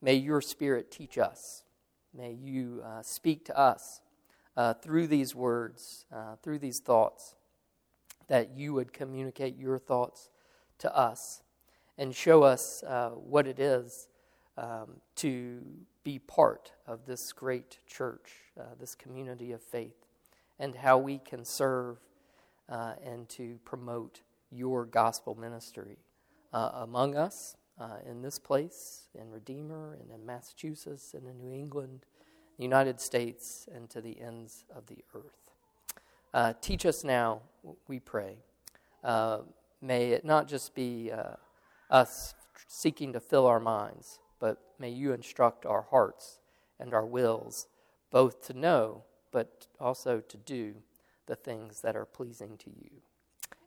May 0.00 0.14
your 0.14 0.40
spirit 0.40 0.90
teach 0.90 1.18
us. 1.18 1.64
May 2.16 2.32
you 2.32 2.82
uh, 2.84 3.02
speak 3.02 3.44
to 3.46 3.58
us 3.58 4.00
uh, 4.56 4.74
through 4.74 5.06
these 5.06 5.34
words, 5.34 6.06
uh, 6.12 6.36
through 6.42 6.58
these 6.58 6.80
thoughts, 6.80 7.34
that 8.28 8.50
you 8.56 8.74
would 8.74 8.92
communicate 8.92 9.56
your 9.56 9.78
thoughts 9.78 10.30
to 10.78 10.94
us 10.96 11.42
and 11.98 12.14
show 12.14 12.42
us 12.42 12.82
uh, 12.84 13.10
what 13.10 13.46
it 13.46 13.58
is 13.58 14.08
um, 14.56 15.00
to 15.16 15.60
be 16.04 16.18
part 16.18 16.72
of 16.86 17.04
this 17.04 17.32
great 17.32 17.78
church, 17.86 18.30
uh, 18.58 18.62
this 18.80 18.94
community 18.94 19.52
of 19.52 19.62
faith, 19.62 20.06
and 20.58 20.76
how 20.76 20.96
we 20.96 21.18
can 21.18 21.44
serve 21.44 21.98
and 22.70 23.28
to 23.30 23.58
promote 23.64 24.20
your 24.50 24.84
gospel 24.84 25.34
ministry 25.34 25.96
uh, 26.52 26.70
among 26.74 27.16
us 27.16 27.56
uh, 27.80 27.96
in 28.08 28.22
this 28.22 28.38
place, 28.38 29.08
in 29.14 29.30
Redeemer, 29.30 29.96
and 30.00 30.10
in 30.10 30.24
Massachusetts, 30.24 31.14
and 31.14 31.26
in 31.26 31.38
New 31.38 31.52
England, 31.52 32.06
the 32.56 32.62
United 32.62 33.00
States, 33.00 33.68
and 33.72 33.88
to 33.90 34.00
the 34.00 34.20
ends 34.20 34.64
of 34.74 34.86
the 34.86 34.98
earth. 35.14 35.52
Uh, 36.34 36.52
teach 36.60 36.84
us 36.84 37.04
now, 37.04 37.40
we 37.86 38.00
pray. 38.00 38.38
Uh, 39.04 39.38
may 39.80 40.10
it 40.10 40.24
not 40.24 40.48
just 40.48 40.74
be 40.74 41.10
uh, 41.12 41.34
us 41.90 42.34
seeking 42.66 43.12
to 43.12 43.20
fill 43.20 43.46
our 43.46 43.60
minds, 43.60 44.18
but 44.38 44.58
may 44.78 44.90
you 44.90 45.12
instruct 45.12 45.66
our 45.66 45.82
hearts 45.90 46.38
and 46.78 46.94
our 46.94 47.06
wills 47.06 47.66
both 48.10 48.46
to 48.46 48.54
know, 48.54 49.04
but 49.32 49.66
also 49.80 50.20
to 50.20 50.36
do 50.36 50.74
the 51.26 51.36
things 51.36 51.80
that 51.82 51.96
are 51.96 52.06
pleasing 52.06 52.56
to 52.58 52.70
you. 52.70 52.90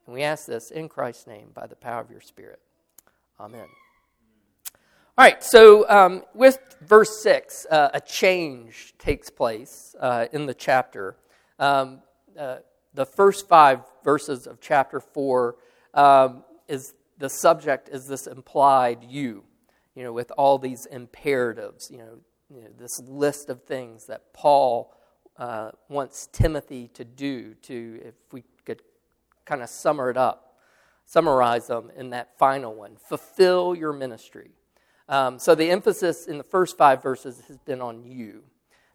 And 0.05 0.15
we 0.15 0.23
ask 0.23 0.45
this 0.45 0.71
in 0.71 0.89
Christ's 0.89 1.27
name 1.27 1.49
by 1.53 1.67
the 1.67 1.75
power 1.75 2.01
of 2.01 2.09
your 2.09 2.21
Spirit. 2.21 2.59
Amen. 3.39 3.67
All 5.17 5.25
right, 5.25 5.43
so 5.43 5.87
um, 5.89 6.23
with 6.33 6.57
verse 6.81 7.21
6, 7.21 7.67
uh, 7.69 7.89
a 7.93 7.99
change 7.99 8.93
takes 8.97 9.29
place 9.29 9.95
uh, 9.99 10.27
in 10.31 10.45
the 10.45 10.53
chapter. 10.53 11.17
Um, 11.59 12.01
uh, 12.39 12.57
the 12.93 13.05
first 13.05 13.47
five 13.47 13.81
verses 14.03 14.47
of 14.47 14.59
chapter 14.61 14.99
4 14.99 15.55
um, 15.93 16.43
is 16.67 16.93
the 17.21 17.29
subject 17.29 17.87
is 17.89 18.07
this 18.07 18.25
implied 18.25 19.03
you, 19.03 19.43
you 19.95 20.03
know, 20.03 20.11
with 20.11 20.31
all 20.37 20.57
these 20.57 20.87
imperatives, 20.87 21.89
you 21.91 21.99
know, 21.99 22.17
you 22.53 22.63
know 22.63 22.69
this 22.77 22.99
list 23.07 23.49
of 23.49 23.63
things 23.63 24.07
that 24.07 24.33
Paul 24.33 24.93
uh, 25.37 25.71
wants 25.87 26.27
Timothy 26.31 26.89
to 26.95 27.05
do 27.05 27.53
to, 27.61 28.01
if 28.03 28.15
we 28.31 28.43
could 28.65 28.81
kind 29.45 29.61
of 29.61 29.69
sum 29.69 29.99
it 29.99 30.17
up, 30.17 30.57
summarize 31.05 31.67
them 31.67 31.91
in 31.95 32.09
that 32.09 32.37
final 32.39 32.73
one 32.73 32.97
fulfill 33.07 33.75
your 33.75 33.93
ministry. 33.93 34.51
Um, 35.07 35.37
so 35.37 35.53
the 35.53 35.69
emphasis 35.69 36.25
in 36.25 36.37
the 36.37 36.43
first 36.43 36.75
five 36.75 37.03
verses 37.03 37.43
has 37.47 37.57
been 37.59 37.81
on 37.81 38.03
you. 38.03 38.43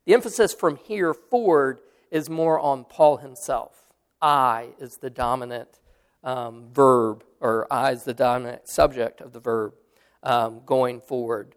The 0.05 0.15
emphasis 0.15 0.53
from 0.53 0.77
here 0.77 1.15
forward 1.15 1.81
is 2.11 2.29
more 2.29 2.59
on 2.59 2.85
Paul 2.85 3.19
himself. 3.19 3.93
I 4.21 4.71
is 4.81 4.97
the 4.97 5.11
dominant 5.11 5.79
um, 6.25 6.69
verb, 6.73 7.25
or 7.41 7.67
I 7.73 7.93
is 7.93 8.05
the 8.05 8.15
dominant 8.15 8.69
subject 8.69 9.21
of 9.21 9.33
the 9.33 9.41
verb 9.41 9.75
um, 10.23 10.61
going 10.67 11.01
forward. 11.01 11.55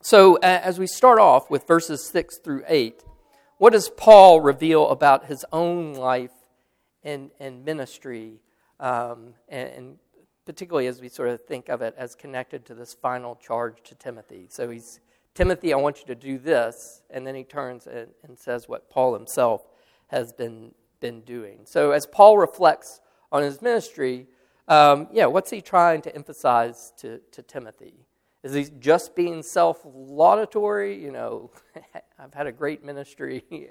So, 0.00 0.36
as 0.36 0.78
we 0.78 0.86
start 0.86 1.18
off 1.18 1.50
with 1.50 1.66
verses 1.66 2.06
6 2.06 2.38
through 2.38 2.62
8, 2.68 3.02
what 3.56 3.72
does 3.72 3.88
Paul 3.88 4.40
reveal 4.40 4.88
about 4.88 5.26
his 5.26 5.44
own 5.52 5.94
life 5.94 6.30
and, 7.02 7.30
and 7.40 7.64
ministry, 7.64 8.40
um, 8.78 9.34
and, 9.48 9.68
and, 9.70 9.96
particularly 10.44 10.86
as 10.86 11.00
we 11.00 11.08
sort 11.08 11.28
of 11.28 11.40
think 11.42 11.68
of 11.68 11.82
it 11.82 11.94
as 11.98 12.14
connected 12.14 12.64
to 12.66 12.74
this 12.74 12.94
final 12.94 13.34
charge 13.34 13.82
to 13.84 13.96
Timothy? 13.96 14.46
So, 14.50 14.70
he's 14.70 15.00
Timothy, 15.34 15.72
I 15.72 15.76
want 15.76 16.00
you 16.00 16.06
to 16.06 16.14
do 16.14 16.38
this, 16.38 17.02
and 17.10 17.26
then 17.26 17.34
he 17.34 17.44
turns 17.44 17.86
and, 17.86 18.08
and 18.22 18.38
says 18.38 18.68
what 18.68 18.90
Paul 18.90 19.14
himself 19.14 19.62
has 20.08 20.32
been, 20.32 20.74
been 21.00 21.22
doing. 21.22 21.60
So, 21.64 21.90
as 21.90 22.06
Paul 22.06 22.38
reflects 22.38 23.00
on 23.30 23.42
his 23.42 23.60
ministry, 23.60 24.26
um, 24.68 25.08
yeah, 25.12 25.26
what's 25.26 25.50
he 25.50 25.60
trying 25.60 26.02
to 26.02 26.14
emphasize 26.14 26.92
to, 26.98 27.20
to 27.32 27.42
Timothy? 27.42 27.94
Is 28.42 28.54
he 28.54 28.68
just 28.78 29.16
being 29.16 29.42
self 29.42 29.80
laudatory? 29.84 31.02
You 31.02 31.10
know, 31.10 31.50
I've 32.18 32.34
had 32.34 32.46
a 32.46 32.52
great 32.52 32.84
ministry, 32.84 33.44
you 33.50 33.68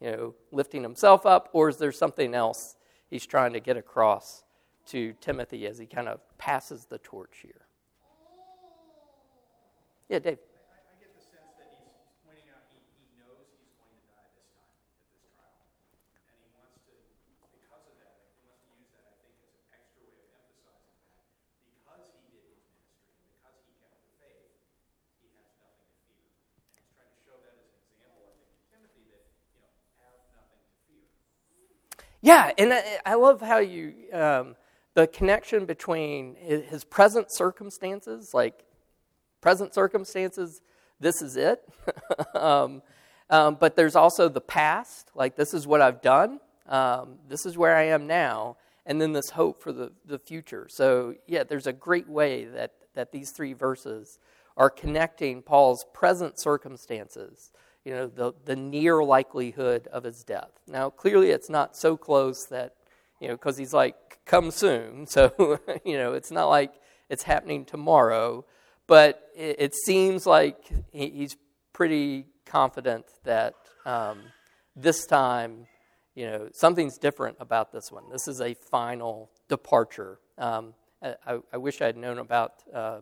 know, 0.00 0.34
lifting 0.50 0.82
himself 0.82 1.24
up, 1.24 1.48
or 1.52 1.68
is 1.68 1.76
there 1.76 1.92
something 1.92 2.34
else 2.34 2.76
he's 3.08 3.24
trying 3.24 3.52
to 3.52 3.60
get 3.60 3.76
across 3.76 4.44
to 4.86 5.14
Timothy 5.20 5.66
as 5.66 5.78
he 5.78 5.86
kind 5.86 6.08
of 6.08 6.20
passes 6.38 6.84
the 6.84 6.98
torch 6.98 7.38
here? 7.42 7.66
Yeah, 10.08 10.18
Dave. 10.18 10.38
Yeah, 32.22 32.52
and 32.56 32.72
I, 33.04 33.14
love 33.14 33.40
how 33.40 33.58
you, 33.58 33.94
um, 34.12 34.54
the 34.94 35.08
connection 35.08 35.66
between 35.66 36.36
his 36.36 36.84
present 36.84 37.26
circumstances, 37.30 38.30
like 38.32 38.64
present 39.40 39.74
circumstances, 39.74 40.60
this 41.00 41.20
is 41.20 41.36
it. 41.36 41.68
um, 42.36 42.80
um, 43.28 43.56
but 43.58 43.74
there's 43.74 43.96
also 43.96 44.28
the 44.28 44.40
past, 44.40 45.10
like 45.16 45.34
this 45.34 45.52
is 45.52 45.66
what 45.66 45.82
I've 45.82 46.00
done, 46.00 46.38
um, 46.68 47.18
this 47.28 47.44
is 47.44 47.58
where 47.58 47.74
I 47.74 47.86
am 47.86 48.06
now, 48.06 48.56
and 48.86 49.00
then 49.00 49.12
this 49.12 49.30
hope 49.30 49.60
for 49.60 49.72
the, 49.72 49.90
the 50.06 50.18
future. 50.20 50.68
So, 50.70 51.16
yeah, 51.26 51.42
there's 51.42 51.66
a 51.66 51.72
great 51.72 52.08
way 52.08 52.44
that, 52.44 52.72
that 52.94 53.10
these 53.10 53.32
three 53.32 53.52
verses 53.52 54.20
are 54.56 54.70
connecting 54.70 55.42
Paul's 55.42 55.84
present 55.92 56.40
circumstances 56.40 57.50
you 57.84 57.92
know, 57.92 58.06
the, 58.06 58.32
the 58.44 58.56
near 58.56 59.02
likelihood 59.02 59.88
of 59.88 60.04
his 60.04 60.22
death. 60.22 60.50
Now, 60.68 60.90
clearly, 60.90 61.30
it's 61.30 61.50
not 61.50 61.76
so 61.76 61.96
close 61.96 62.46
that, 62.46 62.74
you 63.20 63.28
know, 63.28 63.34
because 63.34 63.56
he's 63.58 63.72
like, 63.72 63.96
come 64.24 64.50
soon. 64.50 65.06
So, 65.10 65.58
you 65.84 65.98
know, 65.98 66.12
it's 66.12 66.30
not 66.30 66.46
like 66.46 66.72
it's 67.08 67.24
happening 67.24 67.64
tomorrow, 67.64 68.44
but 68.86 69.28
it, 69.36 69.56
it 69.58 69.74
seems 69.74 70.26
like 70.26 70.56
he, 70.92 71.10
he's 71.10 71.36
pretty 71.72 72.26
confident 72.46 73.06
that 73.24 73.54
um, 73.84 74.20
this 74.76 75.06
time, 75.06 75.66
you 76.14 76.26
know, 76.26 76.48
something's 76.52 76.98
different 76.98 77.36
about 77.40 77.72
this 77.72 77.90
one. 77.90 78.04
This 78.10 78.28
is 78.28 78.40
a 78.40 78.54
final 78.54 79.30
departure. 79.48 80.18
Um, 80.38 80.74
I, 81.02 81.38
I, 81.52 81.56
wish 81.56 81.82
I 81.82 81.86
had 81.86 81.96
known 81.96 82.18
about 82.18 82.52
uh, 82.72 83.00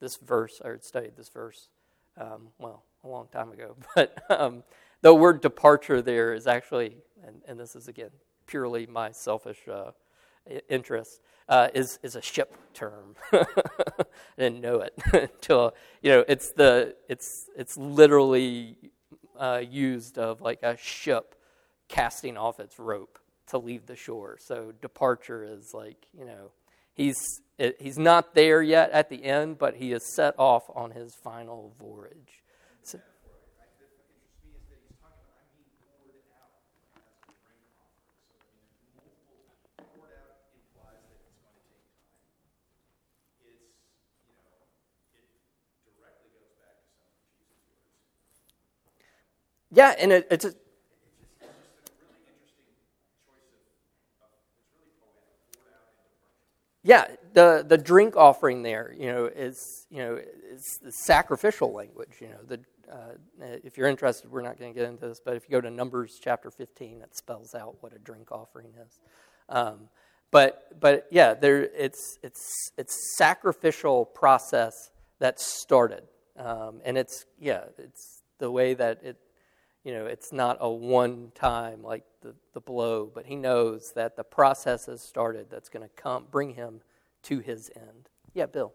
this 0.00 0.16
verse 0.16 0.60
or 0.64 0.78
studied 0.80 1.16
this 1.16 1.28
verse. 1.28 1.68
Um, 2.16 2.48
well, 2.58 2.84
a 3.06 3.10
long 3.10 3.28
time 3.32 3.52
ago. 3.52 3.76
But 3.94 4.18
um, 4.30 4.62
the 5.02 5.14
word 5.14 5.40
departure 5.40 6.02
there 6.02 6.34
is 6.34 6.46
actually, 6.46 6.96
and, 7.24 7.40
and 7.46 7.58
this 7.58 7.76
is 7.76 7.88
again 7.88 8.10
purely 8.46 8.86
my 8.86 9.10
selfish 9.10 9.58
uh, 9.70 9.92
interest, 10.68 11.20
uh, 11.48 11.68
is 11.74 11.98
is 12.02 12.16
a 12.16 12.22
ship 12.22 12.56
term. 12.74 13.14
I 13.32 13.44
didn't 14.38 14.60
know 14.60 14.80
it 14.80 14.94
until 15.12 15.74
you 16.02 16.10
know 16.10 16.24
it's 16.26 16.52
the 16.52 16.96
it's 17.08 17.48
it's 17.56 17.76
literally 17.76 18.76
uh, 19.38 19.62
used 19.68 20.18
of 20.18 20.40
like 20.40 20.62
a 20.62 20.76
ship 20.76 21.34
casting 21.88 22.36
off 22.36 22.58
its 22.58 22.78
rope 22.78 23.18
to 23.48 23.58
leave 23.58 23.86
the 23.86 23.96
shore. 23.96 24.38
So 24.40 24.72
departure 24.82 25.44
is 25.44 25.72
like 25.72 26.06
you 26.12 26.24
know 26.24 26.50
he's 26.94 27.16
he's 27.78 27.98
not 27.98 28.34
there 28.34 28.62
yet 28.62 28.90
at 28.90 29.08
the 29.08 29.24
end, 29.24 29.58
but 29.58 29.76
he 29.76 29.92
is 29.92 30.14
set 30.14 30.34
off 30.38 30.64
on 30.74 30.90
his 30.90 31.14
final 31.14 31.74
voyage. 31.78 32.42
Yeah, 49.72 49.94
and 49.98 50.12
it, 50.12 50.26
it's 50.30 50.44
a, 50.46 50.54
yeah, 56.82 57.06
the 57.34 57.64
the 57.66 57.78
drink 57.78 58.16
offering 58.16 58.62
there, 58.62 58.94
you 58.98 59.06
know, 59.12 59.26
is 59.26 59.86
you 59.90 59.98
know 59.98 60.20
is 60.50 60.80
sacrificial 60.90 61.72
language. 61.72 62.14
You 62.20 62.28
know, 62.28 62.38
the 62.46 62.60
uh, 62.90 63.14
if 63.64 63.76
you're 63.76 63.88
interested, 63.88 64.30
we're 64.30 64.42
not 64.42 64.58
going 64.58 64.72
to 64.72 64.78
get 64.78 64.88
into 64.88 65.08
this, 65.08 65.20
but 65.24 65.36
if 65.36 65.44
you 65.44 65.52
go 65.52 65.60
to 65.60 65.70
Numbers 65.70 66.18
chapter 66.22 66.50
15, 66.50 67.02
it 67.02 67.16
spells 67.16 67.54
out 67.54 67.76
what 67.80 67.92
a 67.94 67.98
drink 67.98 68.30
offering 68.30 68.72
is. 68.86 69.00
Um, 69.48 69.88
but 70.30 70.78
but 70.80 71.06
yeah, 71.10 71.34
there 71.34 71.62
it's 71.62 72.18
it's 72.22 72.72
it's 72.76 73.16
sacrificial 73.16 74.04
process 74.04 74.90
that 75.20 75.38
started, 75.38 76.02
um, 76.36 76.80
and 76.84 76.98
it's 76.98 77.26
yeah, 77.38 77.64
it's 77.78 78.22
the 78.38 78.50
way 78.50 78.74
that 78.74 79.02
it 79.04 79.16
you 79.86 79.92
know, 79.92 80.06
it's 80.06 80.32
not 80.32 80.56
a 80.60 80.68
one 80.68 81.30
time 81.36 81.80
like 81.80 82.02
the, 82.20 82.34
the 82.54 82.60
blow, 82.60 83.08
but 83.14 83.24
he 83.24 83.36
knows 83.36 83.92
that 83.94 84.16
the 84.16 84.24
process 84.24 84.86
has 84.86 85.00
started 85.00 85.46
that's 85.48 85.68
going 85.68 85.84
to 85.88 85.94
come 85.94 86.26
bring 86.28 86.54
him 86.54 86.80
to 87.22 87.38
his 87.38 87.70
end. 87.76 88.08
Yeah, 88.34 88.46
Bill. 88.46 88.72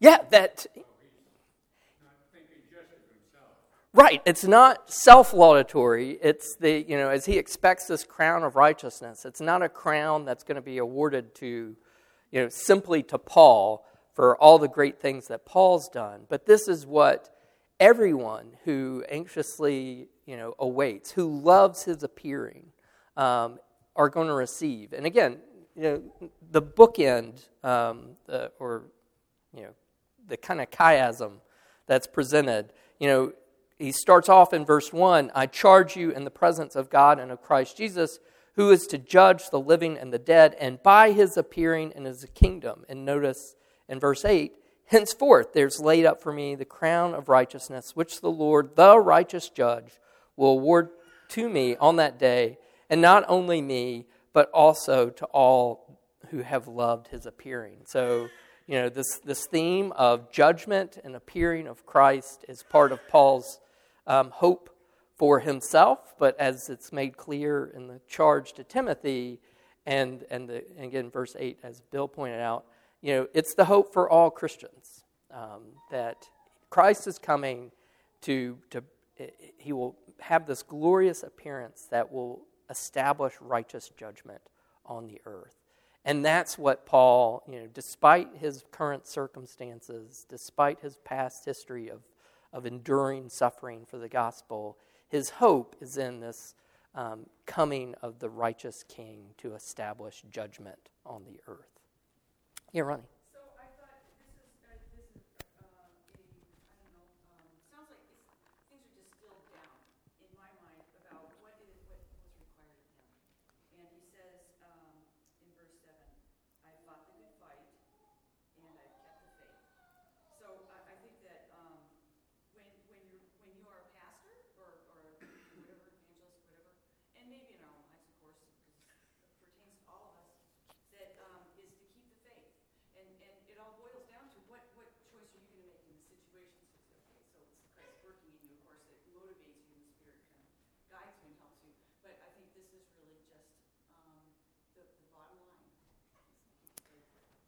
Yeah, 0.00 0.18
that. 0.30 0.66
Right, 3.92 4.22
it's 4.24 4.44
not 4.44 4.90
self 4.90 5.34
laudatory. 5.34 6.18
It's 6.22 6.56
the, 6.56 6.84
you 6.88 6.96
know, 6.96 7.10
as 7.10 7.26
he 7.26 7.38
expects 7.38 7.86
this 7.86 8.04
crown 8.04 8.44
of 8.44 8.54
righteousness, 8.54 9.24
it's 9.24 9.40
not 9.40 9.62
a 9.62 9.68
crown 9.68 10.24
that's 10.24 10.44
going 10.44 10.56
to 10.56 10.62
be 10.62 10.78
awarded 10.78 11.34
to, 11.36 11.76
you 12.30 12.40
know, 12.40 12.48
simply 12.48 13.02
to 13.04 13.18
Paul 13.18 13.84
for 14.14 14.36
all 14.36 14.58
the 14.58 14.68
great 14.68 15.00
things 15.00 15.26
that 15.26 15.44
Paul's 15.44 15.88
done. 15.88 16.20
But 16.28 16.46
this 16.46 16.68
is 16.68 16.86
what 16.86 17.34
everyone 17.80 18.52
who 18.64 19.04
anxiously, 19.10 20.08
you 20.24 20.36
know 20.36 20.54
awaits, 20.60 21.10
who 21.10 21.40
loves 21.40 21.82
his 21.82 22.04
appearing, 22.04 22.66
um, 23.16 23.58
are 23.96 24.08
going 24.08 24.28
to 24.28 24.34
receive. 24.34 24.92
And 24.92 25.04
again, 25.04 25.38
you 25.74 25.82
know, 25.82 26.28
the 26.52 26.62
bookend, 26.62 27.48
um, 27.64 28.10
the, 28.26 28.52
or 28.60 28.84
you 29.52 29.62
know, 29.62 29.74
the 30.26 30.36
kind 30.36 30.60
of 30.60 30.70
chiasm 30.70 31.40
that's 31.86 32.06
presented. 32.06 32.72
You 32.98 33.08
know, 33.08 33.32
he 33.78 33.92
starts 33.92 34.28
off 34.28 34.52
in 34.52 34.64
verse 34.64 34.92
one: 34.92 35.30
"I 35.34 35.46
charge 35.46 35.96
you 35.96 36.10
in 36.10 36.24
the 36.24 36.30
presence 36.30 36.76
of 36.76 36.90
God 36.90 37.18
and 37.18 37.30
of 37.30 37.42
Christ 37.42 37.76
Jesus." 37.76 38.18
Who 38.56 38.70
is 38.70 38.86
to 38.88 38.98
judge 38.98 39.48
the 39.48 39.60
living 39.60 39.96
and 39.96 40.12
the 40.12 40.18
dead, 40.18 40.56
and 40.58 40.82
by 40.82 41.12
his 41.12 41.36
appearing 41.36 41.92
in 41.94 42.04
his 42.04 42.26
kingdom. 42.34 42.84
And 42.88 43.04
notice 43.06 43.54
in 43.88 44.00
verse 44.00 44.24
8, 44.24 44.52
Henceforth 44.86 45.52
there's 45.52 45.80
laid 45.80 46.04
up 46.04 46.20
for 46.20 46.32
me 46.32 46.56
the 46.56 46.64
crown 46.64 47.14
of 47.14 47.28
righteousness, 47.28 47.94
which 47.94 48.20
the 48.20 48.30
Lord, 48.30 48.74
the 48.74 48.98
righteous 48.98 49.48
judge, 49.48 50.00
will 50.36 50.50
award 50.50 50.90
to 51.28 51.48
me 51.48 51.76
on 51.76 51.96
that 51.96 52.18
day, 52.18 52.58
and 52.90 53.00
not 53.00 53.24
only 53.28 53.62
me, 53.62 54.08
but 54.32 54.50
also 54.50 55.10
to 55.10 55.24
all 55.26 55.98
who 56.30 56.38
have 56.38 56.66
loved 56.66 57.08
his 57.08 57.24
appearing. 57.24 57.82
So, 57.86 58.28
you 58.70 58.76
know, 58.76 58.88
this, 58.88 59.18
this 59.24 59.48
theme 59.48 59.90
of 59.96 60.30
judgment 60.30 60.96
and 61.02 61.16
appearing 61.16 61.66
of 61.66 61.84
Christ 61.84 62.44
is 62.48 62.62
part 62.62 62.92
of 62.92 63.00
Paul's 63.08 63.58
um, 64.06 64.30
hope 64.30 64.70
for 65.16 65.40
himself, 65.40 66.14
but 66.20 66.38
as 66.38 66.68
it's 66.70 66.92
made 66.92 67.16
clear 67.16 67.66
in 67.74 67.88
the 67.88 68.00
charge 68.08 68.52
to 68.52 68.62
Timothy, 68.62 69.40
and, 69.86 70.22
and, 70.30 70.48
the, 70.48 70.62
and 70.76 70.84
again, 70.84 71.10
verse 71.10 71.34
8, 71.36 71.58
as 71.64 71.80
Bill 71.90 72.06
pointed 72.06 72.40
out, 72.40 72.64
you 73.02 73.12
know, 73.12 73.26
it's 73.34 73.56
the 73.56 73.64
hope 73.64 73.92
for 73.92 74.08
all 74.08 74.30
Christians 74.30 75.02
um, 75.34 75.62
that 75.90 76.28
Christ 76.70 77.08
is 77.08 77.18
coming 77.18 77.72
to, 78.22 78.56
to, 78.70 78.84
he 79.58 79.72
will 79.72 79.96
have 80.20 80.46
this 80.46 80.62
glorious 80.62 81.24
appearance 81.24 81.88
that 81.90 82.12
will 82.12 82.42
establish 82.70 83.32
righteous 83.40 83.90
judgment 83.98 84.42
on 84.86 85.08
the 85.08 85.20
earth. 85.26 85.59
And 86.04 86.24
that's 86.24 86.56
what 86.56 86.86
Paul, 86.86 87.42
you 87.46 87.60
know, 87.60 87.68
despite 87.72 88.28
his 88.38 88.64
current 88.70 89.06
circumstances, 89.06 90.24
despite 90.28 90.80
his 90.80 90.96
past 90.98 91.44
history 91.44 91.88
of, 91.88 92.00
of 92.52 92.64
enduring 92.64 93.28
suffering 93.28 93.84
for 93.86 93.98
the 93.98 94.08
gospel, 94.08 94.78
his 95.08 95.30
hope 95.30 95.76
is 95.80 95.98
in 95.98 96.20
this 96.20 96.54
um, 96.94 97.26
coming 97.46 97.94
of 98.02 98.18
the 98.18 98.30
righteous 98.30 98.84
king 98.88 99.34
to 99.38 99.54
establish 99.54 100.22
judgment 100.30 100.88
on 101.04 101.24
the 101.24 101.40
earth. 101.46 101.80
Yeah, 102.72 102.82
Ronnie. 102.82 103.02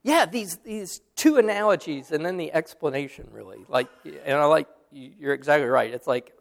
Yeah, 0.02 0.26
these, 0.26 0.56
these 0.58 1.00
two 1.14 1.36
analogies 1.36 2.10
and 2.10 2.24
then 2.24 2.36
the 2.36 2.52
explanation, 2.52 3.28
really. 3.30 3.64
Like, 3.68 3.88
and 4.04 4.36
I 4.36 4.44
like, 4.46 4.68
you're 4.90 5.32
exactly 5.32 5.68
right. 5.68 5.92
It's 5.92 6.06
like 6.06 6.32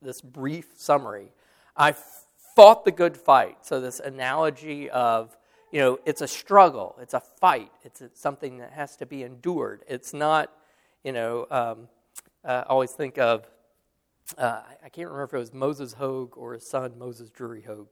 this 0.00 0.20
brief 0.20 0.66
summary. 0.76 1.32
I 1.76 1.94
fought 2.54 2.84
the 2.84 2.92
good 2.92 3.16
fight. 3.16 3.58
So, 3.62 3.80
this 3.80 4.00
analogy 4.00 4.88
of, 4.90 5.36
you 5.72 5.80
know, 5.80 5.98
it's 6.06 6.22
a 6.22 6.28
struggle, 6.28 6.96
it's 7.00 7.12
a 7.12 7.20
fight, 7.20 7.72
it's 7.82 8.02
something 8.14 8.58
that 8.58 8.72
has 8.72 8.96
to 8.96 9.06
be 9.06 9.24
endured. 9.24 9.82
It's 9.88 10.14
not, 10.14 10.52
you 11.04 11.12
know, 11.12 11.46
um, 11.50 11.88
uh, 12.44 12.62
I 12.66 12.70
always 12.70 12.92
think 12.92 13.18
of, 13.18 13.50
uh, 14.38 14.62
I 14.84 14.88
can't 14.88 15.08
remember 15.08 15.24
if 15.24 15.34
it 15.34 15.38
was 15.38 15.52
Moses 15.52 15.92
Hoge 15.92 16.32
or 16.36 16.54
his 16.54 16.66
son, 16.66 16.94
Moses 16.98 17.30
Drury 17.30 17.62
Hoge, 17.62 17.88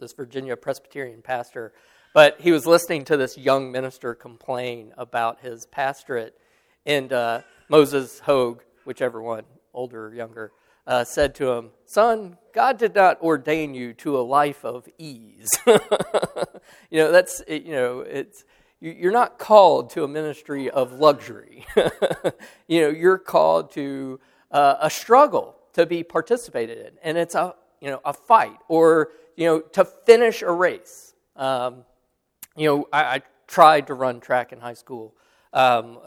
this 0.00 0.12
Virginia 0.12 0.56
Presbyterian 0.56 1.22
pastor 1.22 1.72
but 2.14 2.40
he 2.40 2.52
was 2.52 2.66
listening 2.66 3.04
to 3.06 3.16
this 3.16 3.38
young 3.38 3.72
minister 3.72 4.14
complain 4.14 4.92
about 4.96 5.40
his 5.40 5.66
pastorate, 5.66 6.36
and 6.84 7.12
uh, 7.12 7.42
Moses 7.68 8.20
Hoge, 8.20 8.60
whichever 8.84 9.22
one, 9.22 9.44
older 9.72 10.06
or 10.08 10.14
younger, 10.14 10.52
uh, 10.86 11.04
said 11.04 11.34
to 11.36 11.50
him, 11.52 11.70
Son, 11.84 12.36
God 12.52 12.78
did 12.78 12.94
not 12.94 13.20
ordain 13.22 13.74
you 13.74 13.94
to 13.94 14.18
a 14.18 14.20
life 14.20 14.64
of 14.64 14.88
ease. 14.98 15.48
you 15.66 16.98
know, 16.98 17.12
that's, 17.12 17.42
you 17.48 17.72
know, 17.72 18.00
it's, 18.00 18.44
you're 18.80 19.12
not 19.12 19.38
called 19.38 19.90
to 19.90 20.02
a 20.02 20.08
ministry 20.08 20.68
of 20.68 20.92
luxury. 20.92 21.64
you 22.66 22.80
know, 22.80 22.88
you're 22.88 23.18
called 23.18 23.70
to 23.72 24.18
uh, 24.50 24.76
a 24.80 24.90
struggle 24.90 25.56
to 25.74 25.86
be 25.86 26.02
participated 26.02 26.78
in, 26.78 26.92
and 27.02 27.16
it's 27.16 27.34
a, 27.34 27.54
you 27.80 27.88
know, 27.88 28.00
a 28.04 28.12
fight 28.12 28.58
or, 28.68 29.10
you 29.36 29.46
know, 29.46 29.60
to 29.60 29.84
finish 29.84 30.42
a 30.42 30.50
race. 30.50 31.14
Um, 31.36 31.84
you 32.56 32.66
know, 32.66 32.88
I, 32.92 33.02
I, 33.02 33.22
tried 33.48 33.86
to 33.86 33.92
run 33.92 34.18
track 34.18 34.52
in 34.52 34.60
high 34.60 34.72
school, 34.72 35.14
um, 35.52 35.98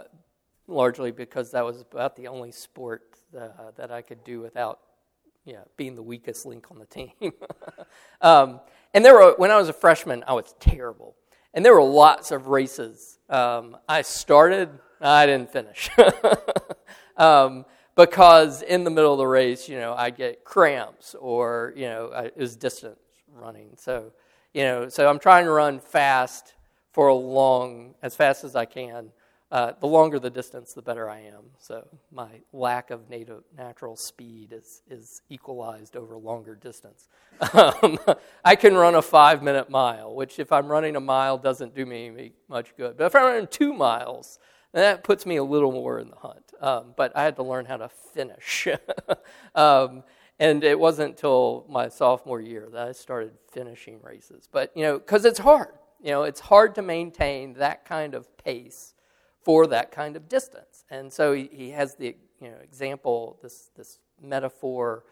largely 0.67 1.12
because 1.12 1.51
that 1.51 1.63
was 1.63 1.81
about 1.81 2.15
the 2.15 2.27
only 2.27 2.51
sport 2.51 3.03
uh, 3.38 3.71
that 3.75 3.91
I 3.91 4.01
could 4.01 4.23
do 4.23 4.39
without, 4.39 4.79
yeah, 5.43 5.60
being 5.77 5.93
the 5.93 6.01
weakest 6.01 6.45
link 6.47 6.71
on 6.71 6.79
the 6.79 6.86
team. 6.86 7.12
um, 8.21 8.60
and 8.95 9.05
there 9.05 9.13
were, 9.13 9.36
when 9.38 9.51
I 9.51 9.58
was 9.58 9.69
a 9.69 9.73
freshman, 9.73 10.23
I 10.27 10.34
was 10.34 10.55
terrible, 10.60 11.15
and 11.53 11.63
there 11.63 11.75
were 11.75 11.84
lots 11.84 12.31
of 12.31 12.47
races. 12.47 13.19
Um, 13.29 13.77
I 13.88 14.01
started, 14.01 14.69
I 14.99 15.27
didn't 15.27 15.51
finish. 15.51 15.91
um, 17.17 17.65
because 17.95 18.62
in 18.62 18.84
the 18.84 18.89
middle 18.89 19.13
of 19.13 19.19
the 19.19 19.27
race, 19.27 19.69
you 19.69 19.77
know, 19.77 19.93
I'd 19.93 20.17
get 20.17 20.43
cramps 20.43 21.15
or, 21.15 21.73
you 21.75 21.86
know, 21.86 22.12
I, 22.13 22.25
it 22.25 22.38
was 22.38 22.55
distance 22.55 22.99
running. 23.34 23.69
So, 23.77 24.12
you 24.55 24.63
know, 24.63 24.87
so 24.87 25.09
I'm 25.09 25.19
trying 25.19 25.43
to 25.43 25.51
run 25.51 25.79
fast 25.81 26.53
for 26.93 27.09
a 27.09 27.13
long, 27.13 27.93
as 28.01 28.15
fast 28.15 28.45
as 28.45 28.55
I 28.55 28.63
can. 28.63 29.09
Uh, 29.51 29.73
the 29.81 29.85
longer 29.85 30.17
the 30.17 30.29
distance, 30.29 30.73
the 30.73 30.81
better 30.81 31.09
I 31.09 31.19
am. 31.19 31.43
So 31.59 31.85
my 32.11 32.29
lack 32.53 32.89
of 32.89 33.09
native 33.09 33.43
natural 33.55 33.95
speed 33.95 34.53
is 34.53 34.81
is 34.89 35.21
equalized 35.29 35.95
over 35.95 36.17
longer 36.17 36.55
distance. 36.55 37.09
Um, 37.53 37.99
I 38.45 38.55
can 38.55 38.75
run 38.75 38.95
a 38.95 39.01
five 39.01 39.43
minute 39.43 39.69
mile, 39.69 40.15
which 40.15 40.39
if 40.39 40.51
I'm 40.51 40.67
running 40.67 40.95
a 40.95 41.01
mile 41.01 41.37
doesn't 41.37 41.75
do 41.75 41.85
me 41.85 42.31
much 42.49 42.75
good. 42.77 42.97
But 42.97 43.05
if 43.05 43.15
I'm 43.15 43.23
running 43.23 43.47
two 43.47 43.73
miles, 43.73 44.39
that 44.71 45.03
puts 45.03 45.25
me 45.25 45.35
a 45.35 45.43
little 45.43 45.73
more 45.73 45.99
in 45.99 46.09
the 46.09 46.15
hunt. 46.15 46.53
Um, 46.61 46.93
but 46.95 47.15
I 47.15 47.23
had 47.23 47.35
to 47.35 47.43
learn 47.43 47.65
how 47.65 47.77
to 47.77 47.89
finish. 48.13 48.67
um, 49.55 50.03
and 50.39 50.63
it 50.63 50.79
wasn't 50.79 51.11
until 51.11 51.65
my 51.69 51.87
sophomore 51.87 52.41
year 52.41 52.67
that 52.71 52.87
I 52.87 52.91
started 52.91 53.33
finishing 53.51 53.99
races. 54.01 54.47
But, 54.51 54.71
you 54.75 54.83
know, 54.83 54.97
because 54.99 55.25
it's 55.25 55.39
hard. 55.39 55.73
You 56.01 56.11
know, 56.11 56.23
it's 56.23 56.39
hard 56.39 56.75
to 56.75 56.81
maintain 56.81 57.53
that 57.53 57.85
kind 57.85 58.13
of 58.13 58.37
pace 58.37 58.93
for 59.41 59.67
that 59.67 59.91
kind 59.91 60.15
of 60.15 60.27
distance. 60.27 60.83
And 60.89 61.11
so 61.11 61.33
he, 61.33 61.49
he 61.51 61.69
has 61.71 61.95
the, 61.95 62.15
you 62.41 62.49
know, 62.49 62.57
example, 62.61 63.39
this, 63.41 63.69
this 63.77 63.99
metaphor 64.21 65.03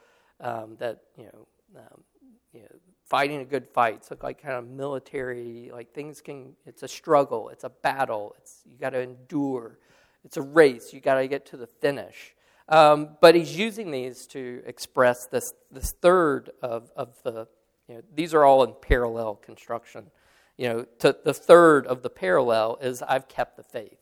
um, 0.42 0.76
that, 0.80 1.00
you 1.18 1.26
know, 1.26 1.48
um, 1.78 2.04
you 2.52 2.62
know, 2.62 2.68
fighting 3.06 3.42
a 3.42 3.46
good 3.46 3.68
fight. 3.68 4.04
So 4.04 4.18
like 4.22 4.42
kind 4.42 4.56
of 4.56 4.68
military, 4.68 5.70
like 5.72 5.94
things 5.94 6.22
can, 6.22 6.54
it's 6.66 6.84
a 6.84 6.88
struggle, 6.88 7.50
it's 7.50 7.64
a 7.64 7.70
battle, 7.70 8.36
it's, 8.38 8.62
you 8.66 8.78
got 8.78 8.92
to 8.92 9.00
endure. 9.00 9.78
It's 10.26 10.38
a 10.38 10.42
race, 10.42 10.94
you 10.94 11.02
got 11.02 11.16
to 11.16 11.28
get 11.28 11.46
to 11.48 11.58
the 11.58 11.68
finish. 11.68 12.36
Um, 12.70 13.18
but 13.20 13.36
he's 13.36 13.58
using 13.58 13.92
these 13.92 14.26
to 14.28 14.64
express 14.66 15.26
this, 15.26 15.54
this 15.72 15.92
third 15.92 16.52
of, 16.62 16.92
of 16.96 17.22
the, 17.24 17.48
you 17.88 17.96
know, 17.96 18.02
these 18.14 18.34
are 18.34 18.46
all 18.46 18.64
in 18.64 18.74
parallel 18.82 19.36
construction. 19.36 20.12
You 20.58 20.70
know, 20.70 20.86
to, 21.00 21.16
the 21.24 21.34
third 21.34 21.88
of 21.88 22.04
the 22.04 22.10
parallel 22.10 22.78
is 22.82 23.02
I've 23.02 23.28
kept 23.28 23.58
the 23.58 23.64
faith, 23.64 24.00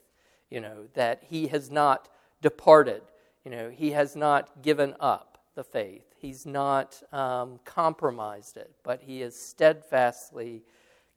you 0.50 0.60
know, 0.60 0.88
that 0.94 1.24
he 1.30 1.48
has 1.48 1.72
not 1.72 2.10
departed, 2.42 3.02
you 3.44 3.52
know, 3.52 3.70
he 3.70 3.92
has 3.92 4.16
not 4.16 4.62
given 4.62 4.96
up 5.00 5.40
the 5.56 5.64
faith, 5.64 6.14
he's 6.18 6.46
not 6.46 7.02
um, 7.12 7.60
compromised 7.66 8.58
it, 8.58 8.72
but 8.84 9.02
he 9.02 9.22
has 9.22 9.36
steadfastly 9.36 10.64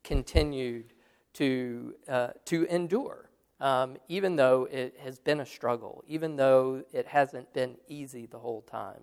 continued 0.03 0.93
to, 1.35 1.95
uh, 2.09 2.29
to 2.47 2.65
endure 2.67 3.29
um, 3.65 3.97
even 4.09 4.37
though 4.37 4.69
it 4.71 4.95
has 5.03 5.19
been 5.19 5.41
a 5.41 5.47
struggle, 5.47 6.05
even 6.07 6.37
though 6.37 6.85
it 6.93 7.07
hasn't 7.07 7.51
been 7.55 7.77
easy 7.89 8.27
the 8.27 8.39
whole 8.39 8.61
time. 8.63 9.03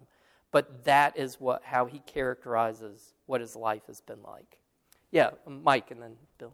but 0.51 0.83
that 0.83 1.17
is 1.17 1.39
what 1.39 1.63
how 1.63 1.85
he 1.85 1.99
characterizes 1.99 3.13
what 3.25 3.41
his 3.41 3.55
life 3.55 3.83
has 3.87 4.01
been 4.01 4.21
like. 4.21 4.59
Yeah, 5.09 5.31
Mike, 5.47 5.91
and 5.91 6.01
then 6.01 6.15
Bill. 6.37 6.53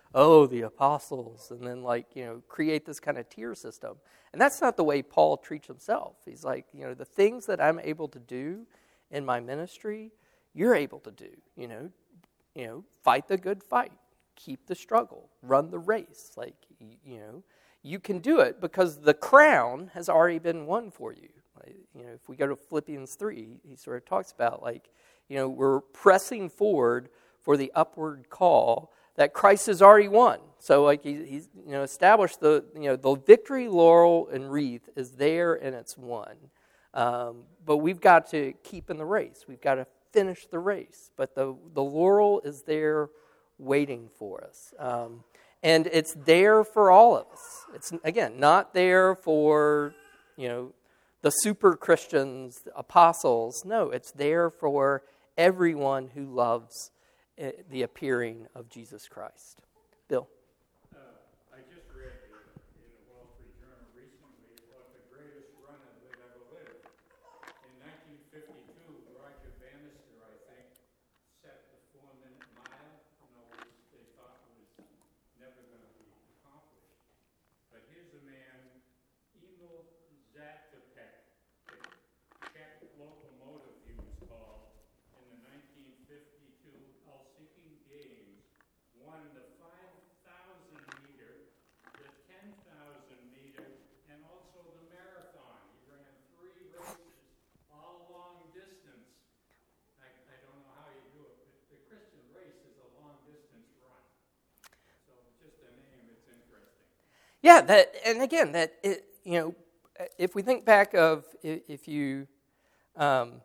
oh, 0.13 0.45
the 0.45 0.61
apostles, 0.61 1.51
and 1.51 1.65
then 1.65 1.83
like, 1.83 2.15
you 2.15 2.25
know, 2.25 2.41
create 2.47 2.85
this 2.85 2.99
kind 2.99 3.17
of 3.17 3.29
tier 3.29 3.55
system. 3.55 3.97
And 4.33 4.41
that's 4.41 4.61
not 4.61 4.77
the 4.77 4.83
way 4.83 5.01
Paul 5.01 5.37
treats 5.37 5.67
himself. 5.67 6.15
He's 6.25 6.43
like, 6.43 6.65
you 6.73 6.85
know, 6.85 6.93
the 6.93 7.05
things 7.05 7.45
that 7.47 7.61
I'm 7.61 7.79
able 7.79 8.07
to 8.09 8.19
do 8.19 8.65
in 9.09 9.25
my 9.25 9.39
ministry, 9.39 10.11
you're 10.53 10.75
able 10.75 10.99
to 10.99 11.11
do. 11.11 11.29
You 11.55 11.67
know, 11.67 11.89
you 12.55 12.67
know, 12.67 12.83
fight 13.03 13.27
the 13.27 13.37
good 13.37 13.63
fight, 13.63 13.91
keep 14.35 14.67
the 14.67 14.75
struggle, 14.75 15.29
run 15.41 15.69
the 15.69 15.79
race. 15.79 16.31
Like, 16.35 16.55
you 16.79 17.19
know, 17.19 17.43
you 17.83 17.99
can 17.99 18.19
do 18.19 18.39
it 18.39 18.61
because 18.61 19.01
the 19.01 19.13
crown 19.13 19.91
has 19.93 20.09
already 20.09 20.39
been 20.39 20.65
won 20.65 20.91
for 20.91 21.13
you 21.13 21.29
you 21.93 22.03
know, 22.03 22.11
if 22.13 22.27
we 22.29 22.35
go 22.35 22.47
to 22.47 22.55
Philippians 22.55 23.15
3, 23.15 23.59
he 23.63 23.75
sort 23.75 23.97
of 23.97 24.05
talks 24.05 24.31
about 24.31 24.61
like, 24.61 24.89
you 25.29 25.37
know, 25.37 25.49
we're 25.49 25.81
pressing 25.81 26.49
forward 26.49 27.09
for 27.41 27.57
the 27.57 27.71
upward 27.75 28.29
call 28.29 28.91
that 29.21 29.33
Christ 29.33 29.67
has 29.67 29.83
already 29.83 30.07
won. 30.07 30.39
So 30.57 30.83
like 30.83 31.03
he, 31.03 31.23
he's 31.23 31.47
you 31.63 31.73
know 31.73 31.83
established 31.83 32.39
the 32.39 32.65
you 32.73 32.87
know 32.89 32.95
the 32.95 33.13
victory 33.13 33.67
laurel 33.67 34.27
and 34.33 34.51
wreath 34.51 34.89
is 34.95 35.11
there 35.11 35.53
and 35.53 35.75
it's 35.75 35.95
won. 35.95 36.33
Um, 36.95 37.43
but 37.63 37.77
we've 37.77 38.01
got 38.01 38.31
to 38.31 38.53
keep 38.63 38.89
in 38.89 38.97
the 38.97 39.05
race. 39.05 39.45
We've 39.47 39.61
got 39.61 39.75
to 39.75 39.85
finish 40.11 40.47
the 40.47 40.57
race. 40.57 41.11
But 41.15 41.35
the 41.35 41.55
the 41.75 41.83
laurel 41.83 42.41
is 42.43 42.63
there 42.65 43.09
waiting 43.59 44.09
for 44.17 44.43
us. 44.43 44.73
Um, 44.79 45.23
and 45.61 45.85
it's 45.93 46.15
there 46.15 46.63
for 46.63 46.89
all 46.89 47.15
of 47.15 47.27
us. 47.31 47.65
It's 47.75 47.93
again 48.03 48.39
not 48.39 48.73
there 48.73 49.13
for 49.13 49.93
you 50.35 50.47
know 50.47 50.73
the 51.21 51.29
super 51.29 51.75
Christians, 51.75 52.61
the 52.65 52.75
apostles. 52.75 53.65
No, 53.65 53.91
it's 53.91 54.11
there 54.13 54.49
for 54.49 55.03
everyone 55.37 56.09
who 56.15 56.25
loves 56.25 56.89
Eh, 57.37 57.51
the 57.69 57.83
appearing 57.83 58.47
of 58.55 58.69
Jesus 58.69 59.07
Christ. 59.07 59.61
Bill. 60.07 60.27
Yeah, 107.41 107.61
that, 107.61 107.95
and 108.05 108.21
again, 108.21 108.51
that 108.51 108.73
it, 108.83 109.05
you 109.23 109.39
know, 109.39 109.55
if 110.17 110.35
we 110.35 110.41
think 110.41 110.65
back 110.65 110.93
of 110.93 111.25
if 111.43 111.87
you, 111.87 112.27
um, 112.95 113.41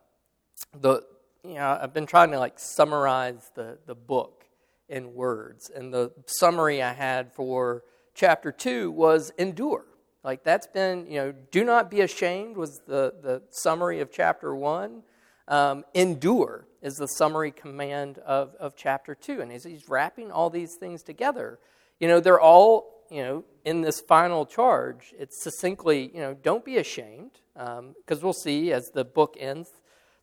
the, 0.79 1.03
you 1.43 1.55
know, 1.55 1.79
I've 1.81 1.93
been 1.93 2.05
trying 2.05 2.31
to 2.31 2.39
like 2.39 2.59
summarize 2.59 3.51
the 3.55 3.77
the 3.85 3.95
book 3.95 4.45
in 4.89 5.13
words, 5.13 5.69
and 5.69 5.93
the 5.93 6.11
summary 6.25 6.81
I 6.81 6.93
had 6.93 7.33
for 7.33 7.83
chapter 8.13 8.51
two 8.51 8.91
was 8.91 9.31
endure. 9.37 9.85
Like 10.23 10.43
that's 10.43 10.67
been, 10.67 11.07
you 11.07 11.19
know, 11.19 11.33
do 11.51 11.63
not 11.63 11.89
be 11.89 12.01
ashamed 12.01 12.57
was 12.57 12.81
the 12.87 13.13
the 13.21 13.43
summary 13.49 13.99
of 13.99 14.11
chapter 14.11 14.55
one. 14.55 15.03
Um, 15.47 15.85
endure 15.93 16.67
is 16.81 16.95
the 16.95 17.07
summary 17.07 17.51
command 17.51 18.17
of, 18.19 18.53
of 18.59 18.75
chapter 18.75 19.15
two. 19.15 19.39
And 19.39 19.51
as 19.51 19.63
he's 19.63 19.87
wrapping 19.87 20.29
all 20.29 20.49
these 20.49 20.75
things 20.75 21.03
together, 21.03 21.59
you 22.01 22.07
know, 22.09 22.19
they're 22.19 22.39
all 22.39 22.96
you 23.09 23.21
know, 23.23 23.43
in 23.65 23.81
this 23.81 23.99
final 23.99 24.45
charge, 24.45 25.13
it's 25.17 25.41
succinctly, 25.41 26.11
you 26.13 26.21
know, 26.21 26.33
don't 26.33 26.63
be 26.63 26.77
ashamed, 26.77 27.31
because 27.53 27.79
um, 27.79 28.21
we'll 28.21 28.33
see 28.33 28.71
as 28.71 28.91
the 28.91 29.03
book 29.05 29.35
ends, 29.39 29.69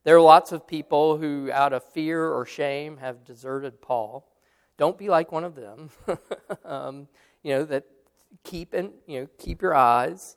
there 0.04 0.16
are 0.16 0.20
lots 0.20 0.52
of 0.52 0.66
people 0.66 1.16
who, 1.16 1.50
out 1.52 1.72
of 1.72 1.82
fear 1.82 2.28
or 2.28 2.44
shame, 2.44 2.98
have 2.98 3.24
deserted 3.24 3.80
Paul. 3.80 4.28
Don't 4.76 4.98
be 4.98 5.08
like 5.08 5.32
one 5.32 5.44
of 5.44 5.54
them. 5.54 5.90
um, 6.64 7.08
you 7.42 7.54
know 7.54 7.64
that 7.64 7.84
keep 8.42 8.74
and 8.74 8.90
you 9.06 9.20
know 9.20 9.28
keep 9.38 9.62
your 9.62 9.74
eyes 9.74 10.36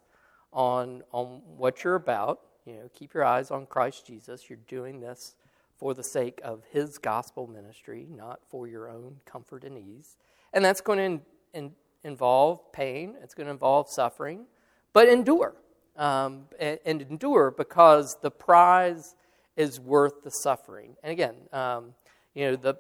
on 0.54 1.02
on 1.12 1.42
what 1.58 1.84
you're 1.84 1.96
about. 1.96 2.42
You 2.66 2.74
know, 2.74 2.90
keep 2.94 3.14
your 3.14 3.24
eyes 3.24 3.50
on 3.50 3.66
Christ 3.66 4.06
Jesus. 4.06 4.50
You're 4.50 4.60
doing 4.68 5.00
this 5.00 5.36
for 5.78 5.94
the 5.94 6.04
sake 6.04 6.40
of 6.44 6.64
His 6.70 6.98
gospel 6.98 7.48
ministry, 7.48 8.06
not 8.10 8.42
for 8.50 8.68
your 8.68 8.90
own 8.90 9.18
comfort 9.26 9.64
and 9.64 9.78
ease. 9.78 10.18
And 10.54 10.64
that's 10.64 10.82
going 10.82 10.98
to 10.98 11.04
in, 11.06 11.22
in, 11.54 11.72
involve 12.08 12.72
pain, 12.72 13.16
it's 13.22 13.34
going 13.34 13.48
to 13.48 13.52
involve 13.52 13.90
suffering, 13.90 14.46
but 14.94 15.08
endure. 15.08 15.56
Um, 15.96 16.46
and, 16.60 16.80
endure 16.86 17.50
because 17.50 18.18
the 18.22 18.30
prize 18.30 19.16
is 19.56 19.80
worth 19.80 20.22
the 20.24 20.30
suffering. 20.30 20.96
And 21.04 21.12
again, 21.12 21.36
um, 21.52 21.96
you 22.36 22.46
know, 22.46 22.56
the 22.56 22.76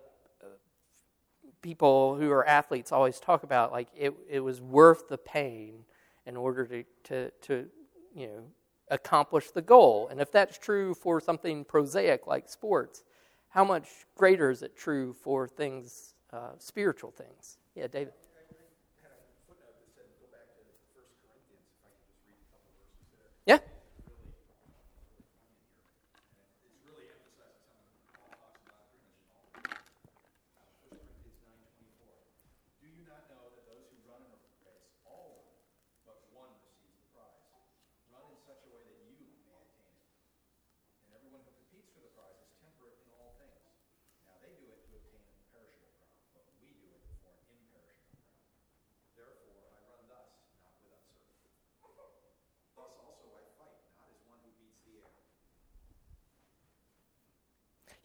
people 1.61 2.15
who 2.15 2.29
are 2.31 2.47
athletes 2.47 2.91
always 2.91 3.19
talk 3.19 3.43
about 3.43 3.71
like 3.71 3.87
it, 3.95 4.13
it 4.29 4.39
was 4.39 4.61
worth 4.61 5.09
the 5.09 5.17
pain 5.17 5.83
in 6.25 6.37
order 6.37 6.65
to, 6.65 6.83
to, 7.03 7.31
to 7.41 7.65
you 8.15 8.27
know, 8.27 8.43
accomplish 8.89 9.51
the 9.51 9.61
goal. 9.61 10.07
And 10.09 10.21
if 10.21 10.31
that's 10.31 10.57
true 10.57 10.93
for 10.93 11.19
something 11.19 11.65
prosaic 11.65 12.27
like 12.27 12.49
sports, 12.49 13.03
how 13.49 13.63
much 13.63 13.87
greater 14.15 14.51
is 14.51 14.61
it 14.61 14.77
true 14.77 15.13
for 15.13 15.47
things, 15.47 16.13
uh, 16.31 16.51
spiritual 16.59 17.11
things? 17.11 17.57
Yeah, 17.75 17.87
David. 17.87 18.13
Yeah. 23.45 23.59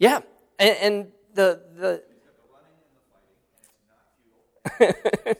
Yeah, 0.02 0.18
and, 0.58 0.76
and 0.80 1.06
the 1.32 1.62
the. 1.76 2.02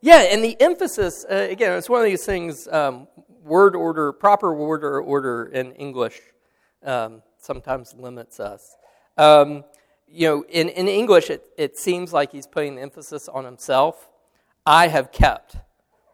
yeah, 0.00 0.16
and 0.32 0.42
the 0.42 0.60
emphasis 0.60 1.24
uh, 1.30 1.46
again, 1.48 1.78
it's 1.78 1.88
one 1.88 2.00
of 2.00 2.06
these 2.06 2.26
things. 2.26 2.66
Um, 2.66 3.06
word 3.44 3.76
order, 3.76 4.12
proper 4.12 4.52
word 4.52 4.82
or 4.82 5.00
order 5.00 5.44
in 5.44 5.74
English, 5.74 6.20
um, 6.82 7.22
sometimes 7.38 7.94
limits 7.94 8.40
us. 8.40 8.76
Um, 9.16 9.62
you 10.08 10.26
know, 10.26 10.44
in, 10.48 10.68
in 10.68 10.88
English, 10.88 11.30
it, 11.30 11.44
it 11.56 11.78
seems 11.78 12.12
like 12.12 12.32
he's 12.32 12.48
putting 12.48 12.74
the 12.74 12.82
emphasis 12.82 13.28
on 13.28 13.44
himself. 13.44 14.08
I 14.66 14.88
have 14.88 15.12
kept, 15.12 15.56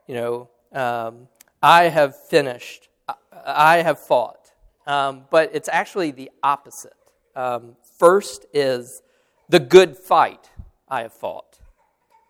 you 0.07 0.17
know, 0.17 0.51
um, 0.73 1.29
I 1.63 1.85
have 1.85 2.15
finished, 2.29 2.91
I 3.33 3.79
have 3.79 3.99
fought. 3.99 4.44
Um, 4.87 5.25
but 5.31 5.51
it's 5.55 5.69
actually 5.73 6.11
the 6.11 6.31
opposite. 6.43 6.93
Um, 7.35 7.77
first 7.99 8.47
is 8.53 9.03
the 9.49 9.61
good 9.61 9.97
fight 9.97 10.51
I 10.89 11.03
have 11.03 11.13
fought, 11.13 11.59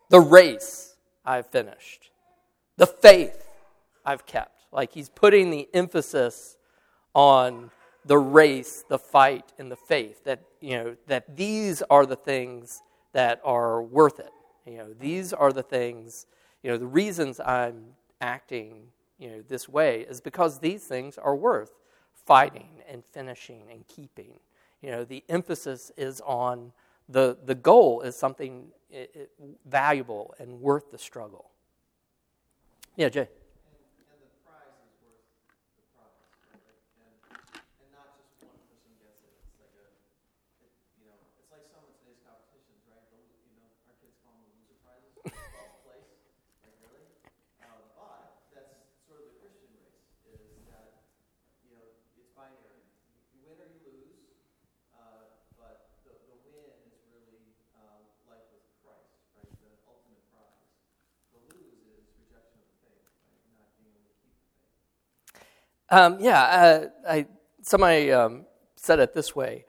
the 0.08 0.20
race 0.20 0.96
I 1.24 1.36
have 1.36 1.46
finished, 1.46 2.10
the 2.76 2.86
faith 2.86 3.48
I've 4.04 4.26
kept. 4.26 4.66
Like 4.72 4.92
he's 4.92 5.08
putting 5.08 5.50
the 5.50 5.68
emphasis 5.74 6.56
on 7.14 7.70
the 8.04 8.18
race, 8.18 8.84
the 8.88 8.98
fight, 8.98 9.52
and 9.58 9.70
the 9.70 9.76
faith. 9.76 10.24
That 10.24 10.40
you 10.60 10.76
know 10.76 10.96
that 11.06 11.36
these 11.36 11.82
are 11.82 12.06
the 12.06 12.16
things 12.16 12.82
that 13.12 13.40
are 13.44 13.82
worth 13.82 14.18
it. 14.18 14.32
You 14.66 14.78
know, 14.78 14.92
these 14.98 15.32
are 15.32 15.52
the 15.52 15.62
things. 15.62 16.26
You 16.62 16.70
know, 16.70 16.78
the 16.78 16.86
reasons 16.86 17.40
I'm 17.40 17.84
acting 18.20 18.88
you 19.18 19.30
know 19.30 19.42
this 19.48 19.68
way 19.68 20.00
is 20.08 20.20
because 20.20 20.58
these 20.58 20.84
things 20.84 21.18
are 21.18 21.36
worth 21.36 21.72
fighting 22.26 22.68
and 22.88 23.04
finishing 23.12 23.64
and 23.70 23.87
keeping. 23.88 24.38
You 24.82 24.90
know, 24.90 25.04
the 25.04 25.24
emphasis 25.28 25.90
is 25.96 26.20
on 26.22 26.72
the 27.08 27.37
the 27.44 27.54
goal 27.54 28.00
is 28.00 28.16
something 28.16 28.68
valuable 29.66 30.34
and 30.38 30.60
worth 30.60 30.90
the 30.90 30.98
struggle. 30.98 31.50
Yeah, 32.96 33.08
Jay. 33.08 33.28
Um, 65.94 66.16
yeah, 66.18 66.42
uh, 66.42 66.87
I, 67.09 67.26
somebody 67.62 68.11
um, 68.11 68.46
said 68.74 68.98
it 68.98 69.12
this 69.12 69.37
way 69.37 69.64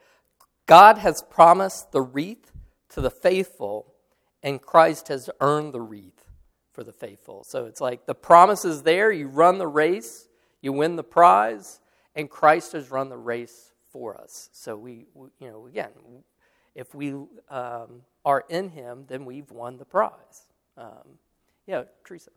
God 0.65 0.97
has 0.97 1.21
promised 1.21 1.91
the 1.91 2.01
wreath 2.01 2.51
to 2.89 3.01
the 3.01 3.11
faithful, 3.11 3.93
and 4.41 4.59
Christ 4.59 5.09
has 5.09 5.29
earned 5.39 5.71
the 5.71 5.81
wreath 5.81 6.25
for 6.71 6.83
the 6.83 6.91
faithful. 6.91 7.43
So 7.43 7.65
it's 7.65 7.79
like 7.79 8.07
the 8.07 8.15
promise 8.15 8.65
is 8.65 8.81
there, 8.81 9.11
you 9.11 9.27
run 9.27 9.59
the 9.59 9.67
race, 9.67 10.27
you 10.63 10.73
win 10.73 10.95
the 10.95 11.03
prize, 11.03 11.79
and 12.15 12.27
Christ 12.27 12.71
has 12.71 12.89
run 12.89 13.09
the 13.09 13.17
race 13.17 13.71
for 13.91 14.19
us. 14.19 14.49
So 14.51 14.75
we, 14.75 15.05
we 15.13 15.27
you 15.39 15.51
know, 15.51 15.67
again, 15.67 15.91
if 16.73 16.95
we 16.95 17.13
um, 17.51 18.01
are 18.25 18.45
in 18.49 18.69
Him, 18.69 19.05
then 19.07 19.25
we've 19.25 19.51
won 19.51 19.77
the 19.77 19.85
prize. 19.85 20.47
Um, 20.75 21.19
yeah, 21.67 21.83
Teresa. 22.03 22.31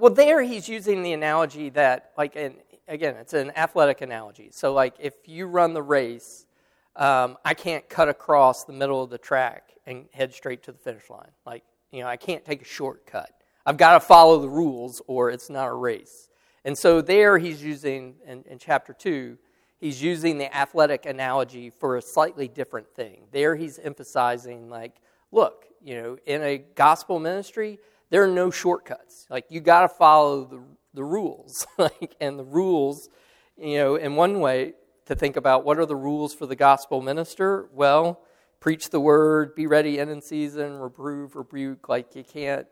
Well, 0.00 0.14
there 0.14 0.40
he's 0.42 0.68
using 0.68 1.02
the 1.02 1.12
analogy 1.12 1.70
that, 1.70 2.12
like, 2.16 2.36
in, 2.36 2.54
again, 2.86 3.16
it's 3.16 3.32
an 3.32 3.50
athletic 3.56 4.00
analogy. 4.00 4.50
So, 4.52 4.72
like, 4.72 4.94
if 5.00 5.14
you 5.26 5.46
run 5.46 5.74
the 5.74 5.82
race, 5.82 6.46
um, 6.94 7.36
I 7.44 7.54
can't 7.54 7.88
cut 7.88 8.08
across 8.08 8.64
the 8.64 8.72
middle 8.72 9.02
of 9.02 9.10
the 9.10 9.18
track 9.18 9.72
and 9.86 10.06
head 10.12 10.32
straight 10.32 10.62
to 10.64 10.72
the 10.72 10.78
finish 10.78 11.10
line. 11.10 11.32
Like, 11.44 11.64
you 11.90 12.00
know, 12.00 12.06
I 12.06 12.16
can't 12.16 12.44
take 12.44 12.62
a 12.62 12.64
shortcut. 12.64 13.30
I've 13.66 13.76
got 13.76 13.94
to 13.94 14.00
follow 14.00 14.38
the 14.38 14.48
rules 14.48 15.02
or 15.08 15.30
it's 15.30 15.50
not 15.50 15.66
a 15.66 15.74
race. 15.74 16.28
And 16.64 16.78
so, 16.78 17.00
there 17.00 17.36
he's 17.36 17.60
using, 17.60 18.14
in, 18.24 18.44
in 18.44 18.60
chapter 18.60 18.92
2, 18.92 19.36
he's 19.80 20.00
using 20.00 20.38
the 20.38 20.54
athletic 20.56 21.06
analogy 21.06 21.70
for 21.70 21.96
a 21.96 22.02
slightly 22.02 22.46
different 22.46 22.88
thing. 22.94 23.22
There 23.32 23.56
he's 23.56 23.80
emphasizing, 23.80 24.70
like, 24.70 24.94
look, 25.32 25.64
you 25.82 26.00
know, 26.00 26.18
in 26.24 26.40
a 26.42 26.58
gospel 26.58 27.18
ministry, 27.18 27.80
there 28.10 28.24
are 28.24 28.28
no 28.28 28.50
shortcuts. 28.50 29.26
Like 29.30 29.46
you 29.48 29.60
got 29.60 29.82
to 29.82 29.88
follow 29.88 30.44
the 30.44 30.60
the 30.94 31.04
rules. 31.04 31.66
like 31.78 32.16
and 32.20 32.38
the 32.38 32.44
rules, 32.44 33.08
you 33.56 33.78
know, 33.78 33.96
in 33.96 34.16
one 34.16 34.40
way 34.40 34.74
to 35.06 35.14
think 35.14 35.36
about 35.36 35.64
what 35.64 35.78
are 35.78 35.86
the 35.86 35.96
rules 35.96 36.34
for 36.34 36.46
the 36.46 36.56
gospel 36.56 37.00
minister? 37.00 37.68
Well, 37.72 38.20
preach 38.60 38.90
the 38.90 39.00
word, 39.00 39.54
be 39.54 39.66
ready 39.66 39.98
end 39.98 40.10
in 40.10 40.20
season, 40.20 40.78
reprove, 40.78 41.36
rebuke. 41.36 41.88
Like 41.88 42.14
you 42.14 42.24
can't 42.24 42.66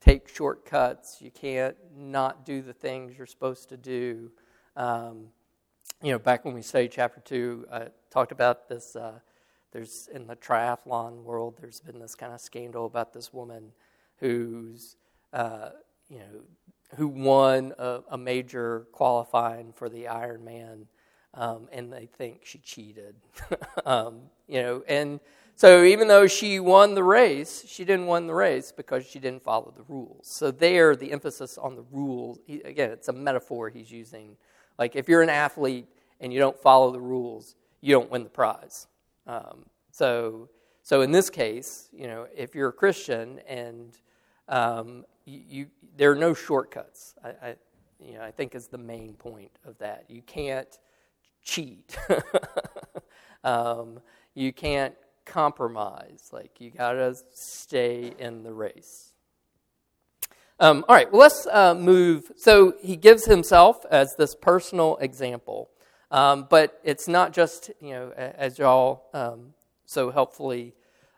take 0.00 0.28
shortcuts. 0.28 1.18
You 1.20 1.30
can't 1.30 1.76
not 1.96 2.44
do 2.44 2.62
the 2.62 2.72
things 2.72 3.16
you're 3.16 3.26
supposed 3.26 3.68
to 3.70 3.76
do. 3.76 4.30
Um, 4.76 5.26
you 6.02 6.12
know, 6.12 6.18
back 6.18 6.44
when 6.44 6.54
we 6.54 6.62
studied 6.62 6.92
chapter 6.92 7.20
two, 7.20 7.66
I 7.72 7.88
talked 8.10 8.32
about 8.32 8.68
this. 8.68 8.94
Uh, 8.94 9.18
there's 9.72 10.08
in 10.14 10.26
the 10.26 10.36
triathlon 10.36 11.24
world, 11.24 11.56
there's 11.60 11.80
been 11.80 11.98
this 11.98 12.14
kind 12.14 12.32
of 12.32 12.40
scandal 12.40 12.86
about 12.86 13.12
this 13.12 13.32
woman 13.32 13.72
who's 14.20 14.96
uh, 15.32 15.70
you 16.08 16.18
know 16.18 16.40
who 16.96 17.08
won 17.08 17.72
a, 17.78 18.00
a, 18.10 18.18
major 18.18 18.86
qualifying 18.92 19.72
for 19.72 19.88
the 19.88 20.04
Ironman, 20.04 20.86
um, 21.34 21.68
and 21.72 21.92
they 21.92 22.06
think 22.06 22.42
she 22.44 22.58
cheated. 22.58 23.16
um, 23.86 24.20
you 24.46 24.62
know, 24.62 24.84
and 24.86 25.18
so 25.56 25.82
even 25.84 26.08
though 26.08 26.26
she 26.26 26.60
won 26.60 26.94
the 26.94 27.02
race, 27.02 27.64
she 27.66 27.84
didn't 27.84 28.06
win 28.06 28.26
the 28.26 28.34
race 28.34 28.72
because 28.72 29.06
she 29.06 29.18
didn't 29.18 29.42
follow 29.42 29.72
the 29.76 29.84
rules. 29.88 30.26
So 30.28 30.50
there, 30.50 30.94
the 30.94 31.12
emphasis 31.12 31.58
on 31.58 31.76
the 31.76 31.84
rules. 31.90 32.38
Again, 32.48 32.90
it's 32.90 33.08
a 33.08 33.12
metaphor 33.12 33.70
he's 33.70 33.90
using. 33.90 34.36
Like 34.78 34.96
if 34.96 35.08
you're 35.08 35.22
an 35.22 35.30
athlete 35.30 35.86
and 36.20 36.32
you 36.32 36.38
don't 36.38 36.58
follow 36.58 36.90
the 36.90 37.00
rules, 37.00 37.54
you 37.80 37.92
don't 37.92 38.10
win 38.10 38.24
the 38.24 38.30
prize. 38.30 38.86
Um, 39.26 39.66
so 39.90 40.48
so 40.82 41.00
in 41.00 41.12
this 41.12 41.30
case, 41.30 41.88
you 41.92 42.06
know, 42.06 42.26
if 42.36 42.54
you're 42.54 42.68
a 42.68 42.72
Christian 42.72 43.40
and 43.48 43.96
um, 44.48 45.04
you, 45.24 45.40
you, 45.48 45.66
there 45.96 46.12
are 46.12 46.16
no 46.16 46.34
shortcuts. 46.34 47.14
I, 47.24 47.28
I, 47.28 47.54
you 48.00 48.14
know, 48.14 48.22
I 48.22 48.30
think 48.30 48.54
is 48.54 48.66
the 48.68 48.78
main 48.78 49.14
point 49.14 49.52
of 49.64 49.78
that. 49.78 50.04
You 50.08 50.22
can't 50.22 50.78
cheat. 51.42 51.96
um, 53.44 54.00
you 54.34 54.52
can't 54.52 54.94
compromise. 55.24 56.28
Like 56.32 56.60
you 56.60 56.70
gotta 56.70 57.16
stay 57.32 58.12
in 58.18 58.42
the 58.42 58.52
race. 58.52 59.12
Um, 60.60 60.84
all 60.88 60.94
right, 60.94 61.10
well, 61.10 61.22
let's 61.22 61.46
uh, 61.50 61.74
move. 61.74 62.30
So 62.36 62.74
he 62.80 62.96
gives 62.96 63.24
himself 63.24 63.84
as 63.90 64.14
this 64.16 64.34
personal 64.34 64.96
example, 64.98 65.70
um, 66.10 66.46
but 66.48 66.80
it's 66.84 67.08
not 67.08 67.32
just 67.32 67.70
you 67.80 67.90
know 67.90 68.12
as 68.16 68.58
y'all 68.58 69.04
um, 69.14 69.54
so 69.84 70.10
helpfully 70.10 70.74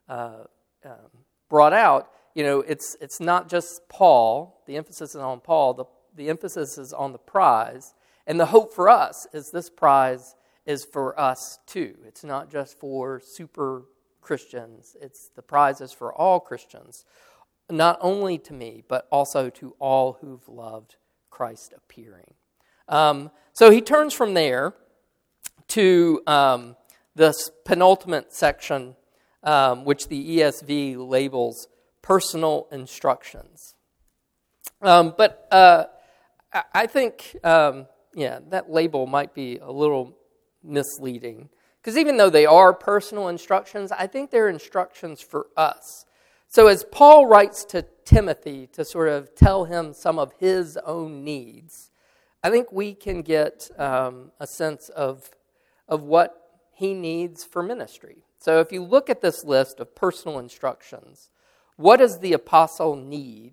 uh, 0.09 0.45
um, 0.85 1.25
brought 1.49 1.73
out, 1.73 2.11
you 2.37 2.43
know, 2.43 2.61
it's, 2.61 2.99
it's 3.01 3.19
not 3.19 3.49
just 3.49 3.89
Paul, 3.89 4.61
the 4.67 4.77
emphasis 4.77 5.15
is 5.15 5.17
on 5.23 5.41
Paul, 5.41 5.73
the, 5.73 5.87
the 6.15 6.29
emphasis 6.29 6.77
is 6.77 6.93
on 6.93 7.13
the 7.13 7.19
prize. 7.19 7.95
And 8.27 8.39
the 8.39 8.47
hope 8.47 8.75
for 8.75 8.91
us 8.91 9.27
is 9.33 9.51
this 9.51 9.71
prize 9.71 10.35
is 10.67 10.85
for 10.85 11.19
us 11.19 11.59
too. 11.67 11.97
It's 12.07 12.23
not 12.23 12.51
just 12.51 12.79
for 12.79 13.23
super 13.25 13.85
Christians, 14.21 14.97
it's 15.01 15.31
the 15.35 15.41
prize 15.41 15.81
is 15.81 15.93
for 15.93 16.13
all 16.13 16.39
Christians, 16.39 17.07
not 17.71 17.97
only 18.03 18.37
to 18.39 18.53
me, 18.53 18.83
but 18.87 19.09
also 19.11 19.49
to 19.49 19.75
all 19.79 20.19
who've 20.21 20.47
loved 20.47 20.97
Christ 21.31 21.73
appearing. 21.75 22.35
Um, 22.87 23.31
so 23.55 23.71
he 23.71 23.81
turns 23.81 24.13
from 24.13 24.35
there 24.35 24.75
to 25.69 26.21
um, 26.27 26.77
this 27.15 27.51
penultimate 27.65 28.35
section, 28.35 28.95
um, 29.43 29.87
which 29.87 30.09
the 30.09 30.39
ESV 30.39 30.97
labels 30.99 31.69
personal 32.07 32.69
instructions. 32.71 33.75
Um, 34.81 35.13
but 35.19 35.49
uh, 35.51 35.87
I 36.73 36.87
think, 36.87 37.37
um, 37.43 37.87
yeah, 38.15 38.39
that 38.51 38.71
label 38.71 39.09
might 39.09 39.35
be 39.35 39.59
a 39.59 39.73
little 39.73 40.17
misleading. 40.63 41.49
Because 41.83 41.99
even 41.99 42.17
though 42.17 42.31
they 42.31 42.47
are 42.47 42.73
personal 42.73 43.27
instructions, 43.27 43.91
I 43.91 44.07
think 44.07 44.31
they're 44.31 44.49
instructions 44.49 45.21
for 45.21 45.49
us. 45.57 46.05
So 46.47 46.69
as 46.69 46.85
Paul 46.85 47.27
writes 47.27 47.65
to 47.67 47.85
Timothy 48.05 48.69
to 48.75 48.85
sort 48.85 49.09
of 49.09 49.35
tell 49.35 49.65
him 49.65 49.93
some 49.93 50.21
of 50.21 50.31
his 50.39 50.77
own 50.87 51.25
needs, 51.25 51.91
I 52.41 52.51
think 52.51 52.71
we 52.71 52.95
can 52.95 53.23
get 53.23 53.69
um, 53.79 54.31
a 54.39 54.47
sense 54.47 54.91
of, 54.91 55.31
of 55.89 56.05
what 56.05 56.61
he 56.73 56.95
needs 56.95 57.43
for 57.43 57.65
ministry. 57.65 58.23
So 58.39 58.61
if 58.61 58.71
you 58.71 58.85
look 58.85 59.11
at 59.11 59.23
this 59.23 59.43
list 59.43 59.81
of 59.81 59.97
personal 59.97 60.39
instructions, 60.39 61.31
what 61.77 61.99
does 61.99 62.19
the 62.21 62.33
apostle 62.33 62.97
need 62.97 63.53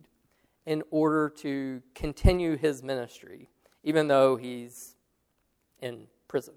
in 0.65 0.83
order 0.91 1.29
to 1.29 1.81
continue 1.93 2.57
his 2.57 2.81
ministry, 2.81 3.49
even 3.83 4.07
though 4.07 4.35
he's 4.35 4.95
in 5.81 6.07
prison, 6.27 6.53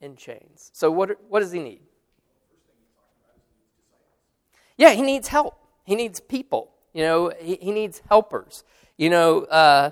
in 0.00 0.16
chains? 0.16 0.70
So 0.74 0.90
what, 0.90 1.16
what 1.28 1.40
does 1.40 1.52
he 1.52 1.60
need? 1.60 1.82
Yeah, 4.76 4.92
he 4.92 5.02
needs 5.02 5.28
help. 5.28 5.54
He 5.84 5.94
needs 5.94 6.20
people. 6.20 6.72
You 6.92 7.02
know, 7.02 7.32
he, 7.40 7.56
he 7.60 7.72
needs 7.72 8.02
helpers. 8.08 8.64
You 8.96 9.10
know, 9.10 9.42
uh, 9.44 9.90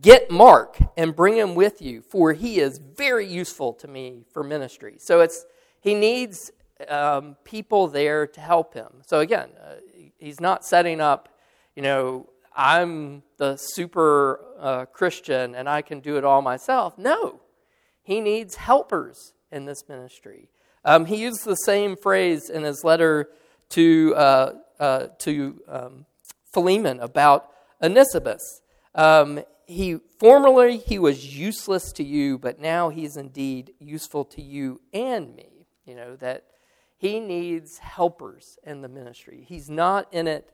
get 0.00 0.30
Mark 0.30 0.78
and 0.96 1.14
bring 1.14 1.36
him 1.36 1.54
with 1.54 1.82
you, 1.82 2.02
for 2.02 2.32
he 2.32 2.60
is 2.60 2.78
very 2.78 3.26
useful 3.26 3.72
to 3.74 3.88
me 3.88 4.24
for 4.32 4.42
ministry. 4.42 4.96
So 4.98 5.20
it's 5.20 5.46
he 5.80 5.94
needs 5.94 6.52
um, 6.88 7.36
people 7.44 7.88
there 7.88 8.26
to 8.26 8.40
help 8.40 8.74
him. 8.74 9.02
So 9.06 9.20
again, 9.20 9.48
uh, 9.62 9.74
he's 10.18 10.40
not 10.40 10.64
setting 10.64 11.00
up, 11.00 11.28
you 11.74 11.82
know, 11.82 12.28
I'm 12.54 13.22
the 13.36 13.56
super 13.56 14.40
uh, 14.58 14.86
Christian 14.86 15.54
and 15.54 15.68
I 15.68 15.82
can 15.82 16.00
do 16.00 16.16
it 16.16 16.24
all 16.24 16.42
myself. 16.42 16.96
No, 16.96 17.40
he 18.02 18.20
needs 18.20 18.56
helpers 18.56 19.32
in 19.52 19.66
this 19.66 19.88
ministry. 19.88 20.48
Um, 20.84 21.06
he 21.06 21.16
used 21.16 21.44
the 21.44 21.56
same 21.56 21.96
phrase 21.96 22.48
in 22.48 22.62
his 22.62 22.84
letter 22.84 23.28
to 23.70 24.14
uh, 24.16 24.52
uh 24.78 25.06
to 25.18 25.60
um, 25.68 26.06
Philemon 26.52 27.00
about 27.00 27.50
Onesimus. 27.82 28.62
Um, 28.94 29.40
he 29.66 29.98
formerly 30.20 30.78
he 30.78 30.98
was 30.98 31.36
useless 31.36 31.92
to 31.92 32.04
you, 32.04 32.38
but 32.38 32.60
now 32.60 32.88
he's 32.88 33.16
indeed 33.16 33.74
useful 33.80 34.24
to 34.26 34.42
you 34.42 34.80
and 34.94 35.34
me. 35.34 35.66
You 35.84 35.96
know 35.96 36.16
that 36.16 36.44
he 36.96 37.20
needs 37.20 37.78
helpers 37.78 38.58
in 38.64 38.80
the 38.80 38.88
ministry. 38.88 39.44
He's 39.46 39.68
not 39.68 40.08
in 40.12 40.26
it 40.26 40.50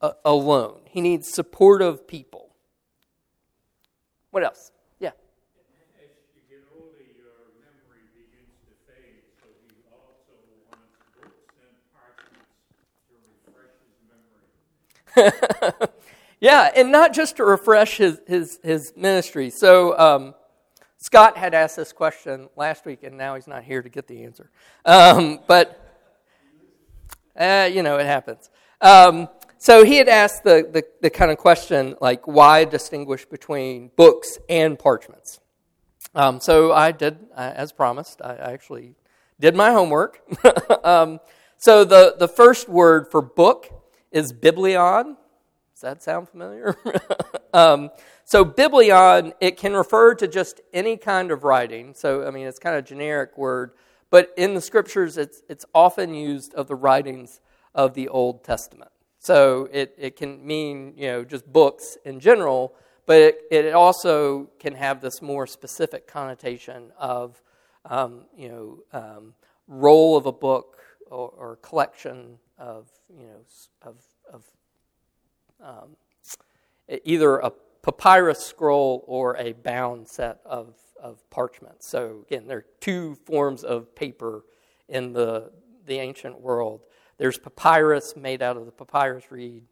uh, 0.00 0.12
alone. 0.24 0.80
He 0.84 1.00
needs 1.00 1.28
supportive 1.32 2.06
people. 2.06 2.54
What 4.30 4.44
else? 4.44 4.70
Yeah. 5.00 5.08
As 5.08 6.10
you 6.34 6.42
get 6.48 6.62
older, 6.76 7.02
your 7.16 7.32
memory 7.58 8.04
begins 8.14 8.52
to 8.66 8.74
fade, 8.86 9.24
so 9.40 9.46
he 9.66 9.82
also 9.90 10.36
wants 10.70 11.00
books 11.16 11.54
and 11.64 11.74
parchments 11.96 12.52
to 13.08 13.14
refresh 13.48 13.74
his 15.16 15.32
memory. 15.72 15.88
Yeah, 16.40 16.70
and 16.76 16.92
not 16.92 17.14
just 17.14 17.38
to 17.38 17.44
refresh 17.44 17.96
his, 17.96 18.20
his, 18.28 18.60
his 18.62 18.92
ministry. 18.94 19.50
So, 19.50 19.98
um, 19.98 20.34
Scott 21.00 21.36
had 21.36 21.54
asked 21.54 21.76
this 21.76 21.92
question 21.92 22.48
last 22.56 22.84
week, 22.84 23.04
and 23.04 23.16
now 23.16 23.36
he's 23.36 23.46
not 23.46 23.62
here 23.62 23.82
to 23.82 23.88
get 23.88 24.08
the 24.08 24.24
answer. 24.24 24.50
Um, 24.84 25.38
but, 25.46 25.80
uh, 27.36 27.70
you 27.72 27.84
know, 27.84 27.98
it 27.98 28.06
happens. 28.06 28.50
Um, 28.80 29.28
so 29.58 29.84
he 29.84 29.96
had 29.96 30.08
asked 30.08 30.42
the, 30.42 30.68
the, 30.70 30.84
the, 31.00 31.08
kind 31.08 31.30
of 31.30 31.38
question, 31.38 31.94
like, 32.00 32.26
why 32.26 32.64
distinguish 32.64 33.24
between 33.24 33.92
books 33.94 34.38
and 34.48 34.76
parchments? 34.76 35.38
Um, 36.16 36.40
so 36.40 36.72
I 36.72 36.90
did, 36.90 37.18
uh, 37.36 37.52
as 37.54 37.70
promised, 37.70 38.20
I, 38.20 38.34
I 38.34 38.52
actually 38.52 38.96
did 39.40 39.54
my 39.54 39.72
homework. 39.72 40.20
Um, 40.84 41.18
so 41.58 41.84
the, 41.84 42.14
the 42.18 42.28
first 42.28 42.68
word 42.68 43.10
for 43.10 43.20
book 43.20 43.68
is 44.10 44.32
biblion, 44.32 45.16
does 45.74 45.80
that 45.82 46.02
sound 46.02 46.28
familiar? 46.28 46.76
so, 48.30 48.44
biblion, 48.44 49.32
it 49.40 49.56
can 49.56 49.72
refer 49.72 50.14
to 50.16 50.28
just 50.28 50.60
any 50.74 50.98
kind 50.98 51.30
of 51.30 51.44
writing. 51.44 51.94
So, 51.94 52.26
I 52.26 52.30
mean, 52.30 52.46
it's 52.46 52.58
kind 52.58 52.76
of 52.76 52.84
a 52.84 52.86
generic 52.86 53.38
word, 53.38 53.70
but 54.10 54.34
in 54.36 54.52
the 54.52 54.60
scriptures, 54.60 55.16
it's, 55.16 55.40
it's 55.48 55.64
often 55.74 56.12
used 56.12 56.52
of 56.52 56.68
the 56.68 56.74
writings 56.74 57.40
of 57.74 57.94
the 57.94 58.06
Old 58.08 58.44
Testament. 58.44 58.90
So, 59.18 59.66
it, 59.72 59.94
it 59.96 60.16
can 60.16 60.46
mean, 60.46 60.92
you 60.94 61.06
know, 61.06 61.24
just 61.24 61.50
books 61.50 61.96
in 62.04 62.20
general, 62.20 62.74
but 63.06 63.16
it, 63.16 63.38
it 63.50 63.72
also 63.72 64.50
can 64.58 64.74
have 64.74 65.00
this 65.00 65.22
more 65.22 65.46
specific 65.46 66.06
connotation 66.06 66.92
of, 66.98 67.40
um, 67.86 68.26
you 68.36 68.50
know, 68.50 68.78
um, 68.92 69.32
roll 69.68 70.18
of 70.18 70.26
a 70.26 70.32
book 70.32 70.76
or, 71.10 71.30
or 71.30 71.56
collection 71.62 72.38
of, 72.58 72.90
you 73.08 73.24
know, 73.24 73.40
of 73.80 73.96
um, 75.64 75.96
either 77.04 77.38
a 77.38 77.52
papyrus 77.82 78.44
scroll 78.44 79.04
or 79.06 79.36
a 79.36 79.52
bound 79.52 80.08
set 80.08 80.40
of, 80.44 80.74
of 81.00 81.28
parchment. 81.30 81.82
So, 81.82 82.24
again, 82.26 82.46
there 82.46 82.58
are 82.58 82.66
two 82.80 83.16
forms 83.24 83.64
of 83.64 83.94
paper 83.94 84.44
in 84.88 85.12
the, 85.12 85.50
the 85.86 85.98
ancient 85.98 86.40
world. 86.40 86.84
There's 87.18 87.38
papyrus 87.38 88.16
made 88.16 88.42
out 88.42 88.56
of 88.56 88.66
the 88.66 88.72
papyrus 88.72 89.30
reed, 89.30 89.64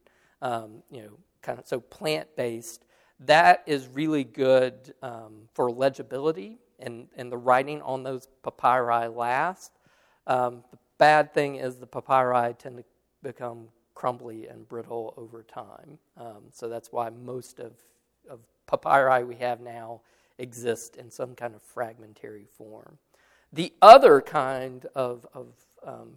um, 0.42 0.82
you 0.90 1.02
know, 1.02 1.18
kind 1.42 1.58
of 1.58 1.66
so 1.66 1.80
plant 1.80 2.34
based. 2.36 2.84
That 3.20 3.62
is 3.66 3.88
really 3.88 4.24
good 4.24 4.94
um, 5.02 5.48
for 5.54 5.70
legibility, 5.70 6.58
and, 6.78 7.08
and 7.16 7.32
the 7.32 7.38
writing 7.38 7.80
on 7.82 8.02
those 8.02 8.28
papyri 8.42 9.08
last. 9.08 9.72
Um, 10.26 10.64
the 10.70 10.78
bad 10.98 11.32
thing 11.32 11.56
is 11.56 11.76
the 11.76 11.86
papyri 11.86 12.54
tend 12.54 12.78
to 12.78 12.84
become 13.22 13.68
crumbly 13.94 14.46
and 14.46 14.68
brittle 14.68 15.14
over 15.16 15.42
time. 15.42 15.98
Um, 16.18 16.42
so 16.52 16.68
that's 16.68 16.92
why 16.92 17.08
most 17.10 17.58
of, 17.60 17.72
of 18.30 18.40
papyri 18.66 19.24
we 19.24 19.36
have 19.36 19.60
now 19.60 20.00
exist 20.38 20.96
in 20.96 21.10
some 21.10 21.34
kind 21.34 21.54
of 21.54 21.62
fragmentary 21.62 22.46
form. 22.56 22.98
The 23.52 23.72
other 23.80 24.20
kind 24.20 24.86
of, 24.94 25.26
of, 25.32 25.46
um, 25.84 26.10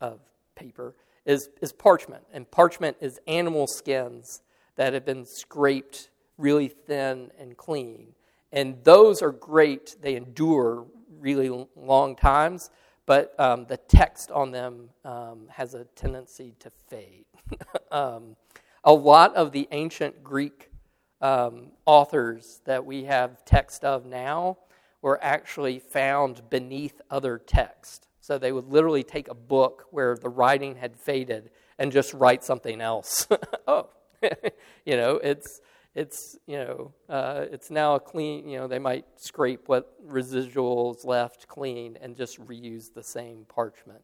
of 0.00 0.20
paper 0.54 0.94
is, 1.26 1.50
is 1.60 1.72
parchment, 1.72 2.24
and 2.32 2.50
parchment 2.50 2.96
is 3.00 3.20
animal 3.26 3.66
skins 3.66 4.42
that 4.76 4.94
have 4.94 5.04
been 5.04 5.24
scraped 5.24 6.10
really 6.38 6.68
thin 6.68 7.30
and 7.38 7.56
clean. 7.56 8.14
And 8.52 8.82
those 8.84 9.20
are 9.20 9.32
great, 9.32 9.96
they 10.00 10.16
endure 10.16 10.86
really 11.20 11.66
long 11.76 12.16
times 12.16 12.70
but 13.08 13.34
um, 13.40 13.64
the 13.64 13.78
text 13.78 14.30
on 14.30 14.50
them 14.50 14.90
um, 15.02 15.48
has 15.50 15.72
a 15.72 15.84
tendency 15.96 16.54
to 16.58 16.68
fade. 16.68 17.24
um, 17.90 18.36
a 18.84 18.92
lot 18.92 19.34
of 19.34 19.50
the 19.50 19.66
ancient 19.70 20.22
Greek 20.22 20.70
um, 21.20 21.72
authors 21.86 22.60
that 22.64 22.84
we 22.84 23.04
have 23.04 23.44
text 23.44 23.84
of 23.84 24.06
now 24.06 24.58
were 25.02 25.22
actually 25.22 25.78
found 25.78 26.48
beneath 26.50 27.00
other 27.10 27.38
text. 27.38 28.08
So 28.20 28.38
they 28.38 28.52
would 28.52 28.68
literally 28.68 29.04
take 29.04 29.28
a 29.28 29.34
book 29.34 29.86
where 29.90 30.16
the 30.16 30.28
writing 30.28 30.76
had 30.76 30.96
faded 30.96 31.50
and 31.78 31.90
just 31.92 32.12
write 32.12 32.44
something 32.44 32.80
else. 32.80 33.26
oh, 33.66 33.88
you 34.84 34.96
know, 34.96 35.16
it's 35.22 35.60
it's 35.98 36.36
you 36.46 36.56
know 36.56 36.92
uh, 37.08 37.44
it's 37.50 37.70
now 37.70 37.96
a 37.96 38.00
clean 38.00 38.48
you 38.48 38.56
know 38.56 38.68
they 38.68 38.78
might 38.78 39.04
scrape 39.16 39.68
what 39.68 39.94
residuals 40.08 41.04
left 41.04 41.48
clean 41.48 41.98
and 42.00 42.16
just 42.16 42.38
reuse 42.46 42.92
the 42.94 43.02
same 43.02 43.44
parchment 43.48 44.02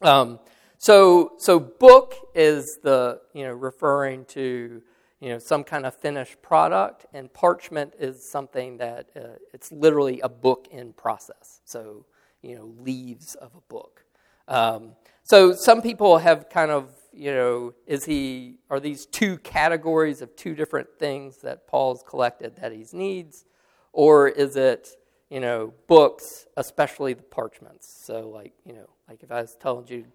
um, 0.00 0.40
so 0.78 1.32
so 1.38 1.60
book 1.60 2.14
is 2.34 2.78
the 2.82 3.20
you 3.34 3.44
know 3.44 3.52
referring 3.52 4.24
to 4.24 4.82
you 5.22 5.28
know 5.28 5.38
some 5.38 5.62
kind 5.64 5.86
of 5.86 5.94
finished 5.94 6.42
product 6.42 7.06
and 7.14 7.32
parchment 7.32 7.94
is 7.98 8.28
something 8.28 8.76
that 8.76 9.08
uh, 9.16 9.38
it's 9.54 9.72
literally 9.72 10.20
a 10.20 10.28
book 10.28 10.68
in 10.70 10.92
process 10.92 11.60
so 11.64 12.04
you 12.42 12.54
know 12.56 12.74
leaves 12.78 13.34
of 13.36 13.50
a 13.54 13.60
book 13.72 14.04
um, 14.48 14.92
so 15.22 15.54
some 15.54 15.80
people 15.80 16.18
have 16.18 16.48
kind 16.50 16.70
of 16.70 16.90
you 17.12 17.32
know, 17.32 17.74
is 17.86 18.04
he, 18.04 18.56
are 18.70 18.80
these 18.80 19.06
two 19.06 19.36
categories 19.38 20.22
of 20.22 20.34
two 20.34 20.54
different 20.54 20.88
things 20.98 21.38
that 21.38 21.66
Paul's 21.66 22.02
collected 22.02 22.56
that 22.56 22.72
he 22.72 22.86
needs? 22.92 23.44
Or 23.92 24.28
is 24.28 24.56
it, 24.56 24.88
you 25.28 25.40
know, 25.40 25.74
books, 25.86 26.46
especially 26.56 27.12
the 27.12 27.22
parchments? 27.22 27.86
So, 28.02 28.30
like, 28.30 28.54
you 28.64 28.72
know, 28.72 28.88
like 29.08 29.22
if 29.22 29.30
I 29.30 29.42
was 29.42 29.56
telling 29.60 29.86
you, 29.88 30.06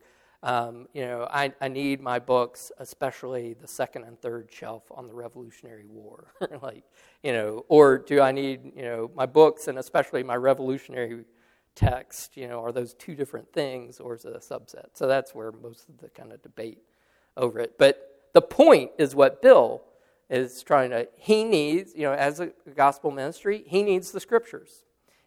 um, 0.47 0.87
you 0.93 1.01
know, 1.01 1.27
I, 1.29 1.51
I 1.59 1.67
need 1.67 1.99
my 1.99 2.19
books, 2.19 2.71
especially 2.79 3.53
the 3.53 3.67
second 3.67 4.05
and 4.05 4.17
third 4.21 4.47
shelf 4.49 4.83
on 4.91 5.05
the 5.05 5.13
Revolutionary 5.13 5.83
War. 5.85 6.31
like, 6.61 6.85
you 7.21 7.33
know, 7.33 7.65
or 7.67 7.97
do 7.97 8.21
I 8.21 8.31
need, 8.31 8.71
you 8.73 8.83
know, 8.83 9.11
my 9.13 9.25
books 9.25 9.67
and 9.67 9.77
especially 9.77 10.23
my 10.23 10.37
Revolutionary 10.37 11.25
text, 11.75 12.37
you 12.37 12.47
know, 12.47 12.63
are 12.63 12.71
those 12.71 12.93
two 12.93 13.13
different 13.13 13.51
things 13.51 13.99
or 13.99 14.15
is 14.15 14.23
it 14.23 14.33
a 14.33 14.39
subset? 14.39 14.85
So 14.93 15.05
that's 15.05 15.35
where 15.35 15.51
most 15.51 15.89
of 15.89 15.97
the 15.97 16.07
kind 16.07 16.31
of 16.31 16.41
debate 16.41 16.79
over 17.35 17.59
it. 17.59 17.77
But 17.77 18.29
the 18.33 18.41
point 18.41 18.91
is 18.97 19.13
what 19.13 19.41
Bill 19.41 19.81
is 20.29 20.63
trying 20.63 20.91
to, 20.91 21.09
he 21.17 21.43
needs, 21.43 21.93
you 21.93 22.03
know, 22.03 22.13
as 22.13 22.39
a 22.39 22.53
gospel 22.73 23.11
ministry, 23.11 23.65
he 23.67 23.83
needs 23.83 24.11
the 24.13 24.21
scriptures. 24.21 24.85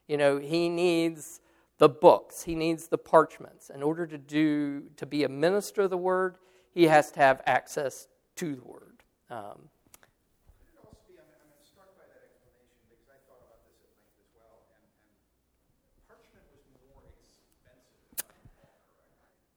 You 0.08 0.16
know, 0.16 0.38
he 0.38 0.70
needs 0.70 1.42
the 1.81 1.89
books, 1.89 2.43
he 2.43 2.55
needs 2.55 2.89
the 2.89 2.99
parchments. 2.99 3.70
In 3.70 3.83
order 3.83 4.07
to 4.07 4.18
do, 4.18 4.83
to 4.99 5.07
be 5.07 5.24
a 5.24 5.31
minister 5.31 5.83
of 5.83 5.91
the 5.91 5.97
word, 5.97 6.37
he 6.70 6.85
has 6.85 7.11
to 7.12 7.20
have 7.20 7.41
access 7.47 8.07
to 8.37 8.55
the 8.55 8.62
word. 8.62 9.03
Um, 9.31 9.70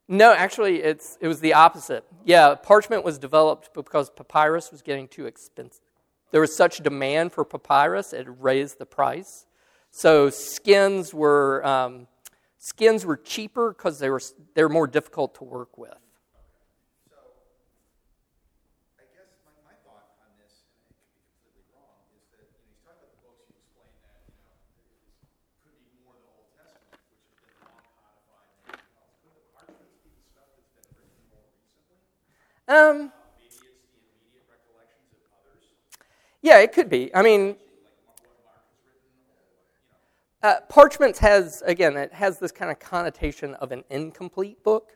No, 0.10 0.34
actually, 0.34 0.84
it's, 0.84 1.18
it 1.22 1.28
was 1.28 1.40
the 1.40 1.54
opposite. 1.54 2.06
Yeah, 2.24 2.56
parchment 2.56 3.04
was 3.04 3.18
developed 3.18 3.74
because 3.74 4.10
papyrus 4.10 4.70
was 4.70 4.82
getting 4.82 5.08
too 5.08 5.26
expensive. 5.26 5.82
There 6.32 6.42
was 6.42 6.56
such 6.56 6.80
demand 6.80 7.32
for 7.32 7.44
papyrus, 7.44 8.14
it 8.14 8.28
raised 8.40 8.80
the 8.80 8.86
price. 8.86 9.46
So 9.92 10.30
skins 10.30 11.14
were, 11.14 11.66
um, 11.66 12.08
skins 12.64 13.06
were 13.06 13.18
cheaper 13.18 13.74
because 13.74 14.00
they 14.00 14.10
were, 14.10 14.22
they 14.56 14.64
were 14.64 14.70
more 14.70 14.88
difficult 14.88 15.36
to 15.36 15.44
work 15.44 15.78
with. 15.78 15.98
Um, 32.66 33.12
yeah, 36.42 36.60
it 36.60 36.72
could 36.72 36.90
be. 36.90 37.14
I 37.14 37.22
mean, 37.22 37.58
uh, 40.44 40.56
Parchments 40.70 41.20
has 41.20 41.64
again, 41.66 41.98
it 41.98 42.14
has 42.14 42.40
this 42.40 42.52
kind 42.52 42.70
of 42.70 42.80
connotation 42.80 43.56
of 43.56 43.72
an 43.72 43.84
incomplete 43.90 44.64
book. 44.64 44.92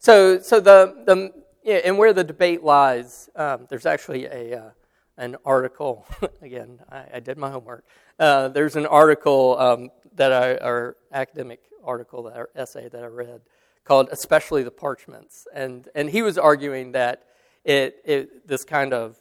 So, 0.06 0.38
so 0.38 0.60
the 0.60 1.02
the 1.04 1.32
yeah, 1.64 1.80
and 1.84 1.98
where 1.98 2.12
the 2.12 2.22
debate 2.22 2.62
lies, 2.62 3.28
um, 3.34 3.66
there's 3.68 3.86
actually 3.86 4.26
a 4.26 4.56
uh, 4.56 4.70
an 5.16 5.34
article. 5.44 6.06
again, 6.42 6.78
I, 6.88 7.04
I, 7.14 7.18
did 7.18 7.36
my 7.36 7.50
homework. 7.50 7.84
Uh, 8.16 8.46
there's 8.46 8.76
an 8.76 8.86
article 8.86 9.58
um, 9.58 9.90
that 10.14 10.32
I, 10.32 10.64
or 10.64 10.96
academic 11.10 11.58
article 11.82 12.22
that 12.22 12.36
or 12.36 12.50
essay 12.54 12.88
that 12.88 13.02
I 13.02 13.08
read 13.08 13.40
called 13.84 14.10
"Especially 14.12 14.62
the 14.62 14.70
Parchments," 14.70 15.48
and 15.52 15.88
and 15.96 16.08
he 16.08 16.22
was 16.22 16.38
arguing 16.38 16.92
that 16.92 17.24
it, 17.64 17.96
it 18.04 18.46
this 18.46 18.64
kind 18.64 18.92
of 18.92 19.18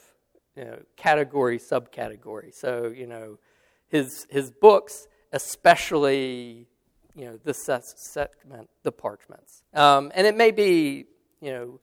you 0.56 0.66
know, 0.66 0.80
category 0.96 1.60
subcategory. 1.60 2.54
So 2.54 2.88
you 2.96 3.08
know, 3.08 3.38
his 3.88 4.28
his 4.30 4.52
books, 4.52 5.08
especially 5.32 6.68
you 7.16 7.26
know 7.26 7.40
this 7.44 7.64
segment, 7.64 8.70
the 8.84 8.92
parchments, 8.92 9.64
um, 9.74 10.12
and 10.16 10.28
it 10.28 10.36
may 10.36 10.52
be 10.52 11.06
you 11.42 11.52
know 11.52 11.80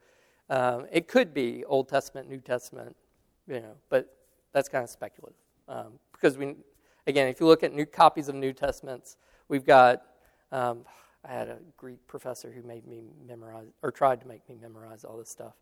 um, 0.51 0.87
it 0.91 1.09
could 1.09 1.33
be 1.33 1.65
Old 1.65 1.89
Testament, 1.89 2.29
New 2.29 2.41
Testament, 2.41 2.97
you 3.49 3.61
know, 3.61 3.75
but 3.89 4.15
that's 4.53 4.69
kind 4.69 4.85
of 4.85 4.91
speculative. 4.91 5.39
Um, 5.69 5.99
because 6.13 6.37
we, 6.37 6.57
again, 7.07 7.29
if 7.29 7.41
you 7.41 7.47
look 7.47 7.63
at 7.63 7.73
new 7.73 7.87
copies 7.87 8.29
of 8.29 8.35
New 8.35 8.53
Testaments, 8.53 9.17
we've 9.49 9.65
got. 9.65 10.03
Um, 10.51 10.85
I 11.25 11.33
had 11.33 11.49
a 11.49 11.59
Greek 11.77 12.05
professor 12.09 12.51
who 12.51 12.63
made 12.63 12.87
me 12.87 13.05
memorize, 13.27 13.69
or 13.83 13.93
tried 13.93 14.21
to 14.23 14.27
make 14.27 14.47
me 14.49 14.57
memorize 14.61 15.05
all 15.05 15.17
this 15.17 15.31
stuff. 15.31 15.55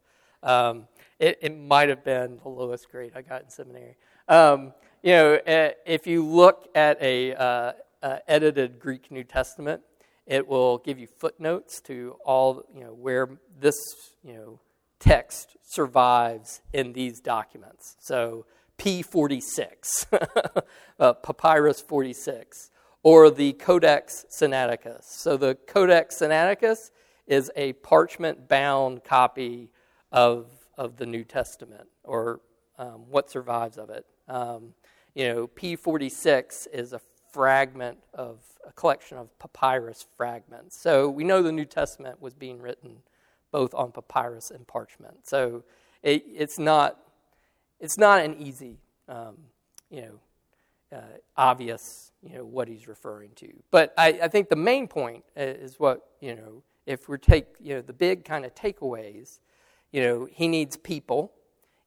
Um, 0.42 0.88
it, 1.18 1.38
it 1.42 1.56
might 1.56 1.88
have 1.88 2.04
been 2.04 2.38
the 2.42 2.48
lowest 2.48 2.90
grade 2.90 3.12
I 3.14 3.22
got 3.22 3.42
in 3.42 3.50
seminary. 3.50 3.96
Um, 4.28 4.72
you 5.02 5.12
know, 5.12 5.38
eh, 5.46 5.72
if 5.86 6.06
you 6.06 6.24
look 6.24 6.68
at 6.74 7.00
a 7.02 7.34
uh, 7.34 7.72
edited 8.26 8.78
Greek 8.78 9.10
New 9.10 9.24
Testament, 9.24 9.82
it 10.26 10.46
will 10.46 10.78
give 10.78 10.98
you 10.98 11.06
footnotes 11.06 11.80
to 11.82 12.16
all 12.24 12.64
you 12.74 12.84
know 12.84 12.92
where 12.92 13.28
this 13.58 13.76
you 14.22 14.34
know 14.34 14.60
text 14.98 15.56
survives 15.62 16.62
in 16.72 16.92
these 16.92 17.20
documents. 17.20 17.96
So 18.00 18.46
P46, 18.78 20.06
uh, 20.98 21.12
Papyrus 21.14 21.80
46, 21.80 22.70
or 23.02 23.30
the 23.30 23.52
Codex 23.54 24.24
Sinaiticus. 24.30 25.04
So 25.04 25.36
the 25.36 25.54
Codex 25.66 26.20
Sinaiticus 26.20 26.90
is 27.26 27.50
a 27.56 27.74
parchment 27.74 28.48
bound 28.48 29.04
copy 29.04 29.70
of, 30.12 30.46
of 30.76 30.96
the 30.96 31.06
New 31.06 31.24
Testament, 31.24 31.88
or 32.04 32.40
um, 32.78 33.04
what 33.10 33.30
survives 33.30 33.78
of 33.78 33.90
it. 33.90 34.06
Um, 34.28 34.74
you 35.14 35.28
know, 35.28 35.46
P46 35.48 36.68
is 36.72 36.92
a 36.92 37.00
fragment 37.32 37.98
of 38.14 38.38
a 38.66 38.72
collection 38.72 39.18
of 39.18 39.36
papyrus 39.38 40.06
fragments. 40.16 40.76
So 40.80 41.08
we 41.08 41.24
know 41.24 41.42
the 41.42 41.52
New 41.52 41.64
Testament 41.64 42.20
was 42.20 42.34
being 42.34 42.60
written 42.60 42.98
both 43.50 43.74
on 43.74 43.92
papyrus 43.92 44.50
and 44.50 44.66
parchment. 44.66 45.26
So 45.26 45.64
it, 46.02 46.24
it's 46.26 46.58
not 46.58 46.98
it's 47.80 47.96
not 47.96 48.22
an 48.22 48.36
easy, 48.38 48.76
um, 49.08 49.36
you 49.90 50.02
know, 50.02 50.98
uh, 50.98 51.16
obvious, 51.36 52.12
you 52.22 52.36
know, 52.36 52.44
what 52.44 52.68
he's 52.68 52.86
referring 52.86 53.30
to. 53.36 53.48
But 53.70 53.94
I, 53.96 54.08
I, 54.24 54.28
think 54.28 54.50
the 54.50 54.56
main 54.56 54.86
point 54.86 55.24
is 55.34 55.80
what 55.80 56.06
you 56.20 56.34
know. 56.34 56.62
If 56.86 57.08
we 57.08 57.18
take 57.18 57.46
you 57.60 57.74
know 57.74 57.80
the 57.82 57.92
big 57.92 58.24
kind 58.24 58.44
of 58.44 58.54
takeaways, 58.54 59.38
you 59.92 60.02
know, 60.02 60.28
he 60.30 60.48
needs 60.48 60.76
people. 60.76 61.32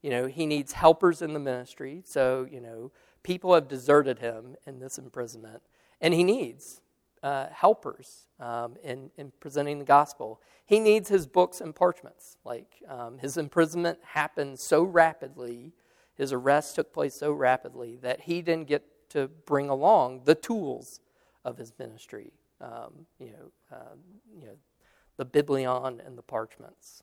You 0.02 0.10
know, 0.10 0.26
he 0.26 0.46
needs 0.46 0.72
helpers 0.72 1.22
in 1.22 1.32
the 1.32 1.40
ministry. 1.40 2.02
So 2.04 2.46
you 2.50 2.60
know, 2.60 2.92
people 3.22 3.54
have 3.54 3.68
deserted 3.68 4.18
him 4.18 4.56
in 4.66 4.78
this 4.78 4.98
imprisonment, 4.98 5.62
and 6.00 6.14
he 6.14 6.24
needs 6.24 6.80
uh, 7.24 7.46
helpers 7.50 8.26
um, 8.38 8.76
in, 8.84 9.10
in 9.16 9.32
presenting 9.40 9.78
the 9.78 9.84
gospel. 9.84 10.40
He 10.66 10.78
needs 10.78 11.08
his 11.08 11.26
books 11.26 11.62
and 11.62 11.74
parchments. 11.74 12.36
Like 12.44 12.82
um, 12.86 13.18
his 13.18 13.38
imprisonment 13.38 13.98
happened 14.04 14.60
so 14.60 14.82
rapidly, 14.82 15.72
his 16.14 16.32
arrest 16.32 16.74
took 16.74 16.92
place 16.92 17.14
so 17.14 17.32
rapidly 17.32 17.96
that 18.02 18.20
he 18.20 18.42
didn't 18.42 18.68
get 18.68 18.84
to 19.10 19.28
bring 19.46 19.70
along 19.70 20.22
the 20.24 20.34
tools 20.34 21.00
of 21.46 21.56
his 21.56 21.72
ministry. 21.78 22.32
Um, 22.60 23.06
you 23.18 23.30
know, 23.30 23.76
uh, 23.76 23.94
you 24.38 24.46
know, 24.46 24.56
the 25.16 25.24
biblion 25.24 26.00
and 26.04 26.18
the 26.18 26.22
parchments. 26.22 27.02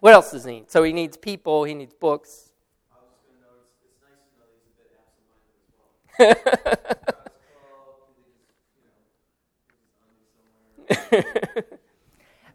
What 0.00 0.12
else 0.12 0.30
does 0.30 0.44
he 0.44 0.52
need? 0.52 0.70
So 0.70 0.82
he 0.82 0.92
needs 0.92 1.16
people. 1.16 1.64
He 1.64 1.74
needs 1.74 1.94
books. 1.94 2.52
I 2.92 2.96
was 3.00 3.10
going 3.24 3.38
to 3.38 3.46
notice. 3.46 3.72
It's 3.82 3.98
nice 4.02 4.20
to 4.28 4.36
know 4.38 4.46
he's 4.52 4.70
a 4.70 4.82
bit 4.82 4.92
absent-minded 5.00 5.56
as 11.60 11.60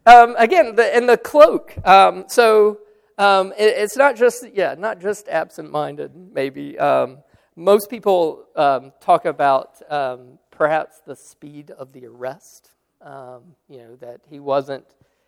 well. 0.05 0.25
um, 0.29 0.35
again, 0.37 0.75
the, 0.75 0.95
and 0.95 1.09
the 1.09 1.17
cloak. 1.17 1.75
Um, 1.85 2.25
so 2.27 2.79
um, 3.17 3.53
it, 3.57 3.73
it's 3.77 3.97
not 3.97 4.15
just 4.15 4.45
yeah, 4.53 4.75
not 4.77 4.99
just 4.99 5.27
absent-minded. 5.27 6.11
Maybe 6.15 6.77
um, 6.77 7.19
most 7.55 7.89
people 7.89 8.45
um, 8.55 8.93
talk 9.01 9.25
about 9.25 9.81
um, 9.91 10.37
perhaps 10.51 11.01
the 11.05 11.15
speed 11.15 11.71
of 11.71 11.91
the 11.91 12.05
arrest. 12.05 12.69
you 13.03 13.77
know 13.79 13.95
that 13.99 14.21
he 14.29 14.39
wasn't 14.39 14.85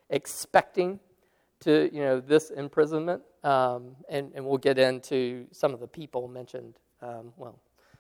expecting 0.10 1.00
to 1.64 1.90
you 1.94 2.02
know 2.02 2.20
this 2.20 2.50
imprisonment, 2.52 3.22
um, 3.44 3.96
and 4.10 4.32
and 4.36 4.46
we'll 4.46 4.58
get 4.58 4.78
into 4.78 5.46
some 5.52 5.74
of 5.74 5.80
the 5.80 5.88
people 5.88 6.28
mentioned. 6.28 6.76
Um, 7.02 7.34
well, 7.38 7.60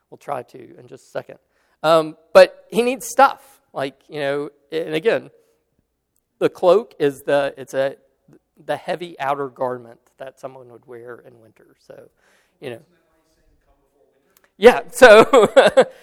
we'll 0.10 0.18
try 0.18 0.44
to 0.44 0.78
in 0.78 0.88
just 0.88 1.08
a 1.08 1.10
second. 1.10 1.40
Um, 1.84 2.16
but 2.34 2.66
he 2.72 2.82
needs 2.82 3.08
stuff. 3.08 3.62
Like, 3.74 4.02
you 4.08 4.20
know, 4.20 4.50
and 4.72 4.94
again, 4.94 5.30
the 6.40 6.50
cloak 6.50 6.96
is 7.00 7.24
the 7.24 7.54
it's 7.58 7.74
a 7.74 7.98
the 8.66 8.78
heavy 8.78 9.20
outer 9.20 9.50
garment 9.50 10.00
that 10.18 10.40
someone 10.40 10.70
would 10.70 10.86
wear 10.86 11.24
in 11.26 11.40
winter. 11.40 11.76
So, 11.80 12.10
you 12.62 12.70
know. 12.70 12.82
Yeah, 14.58 14.82
so 14.92 15.52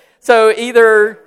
so 0.20 0.50
either, 0.50 1.20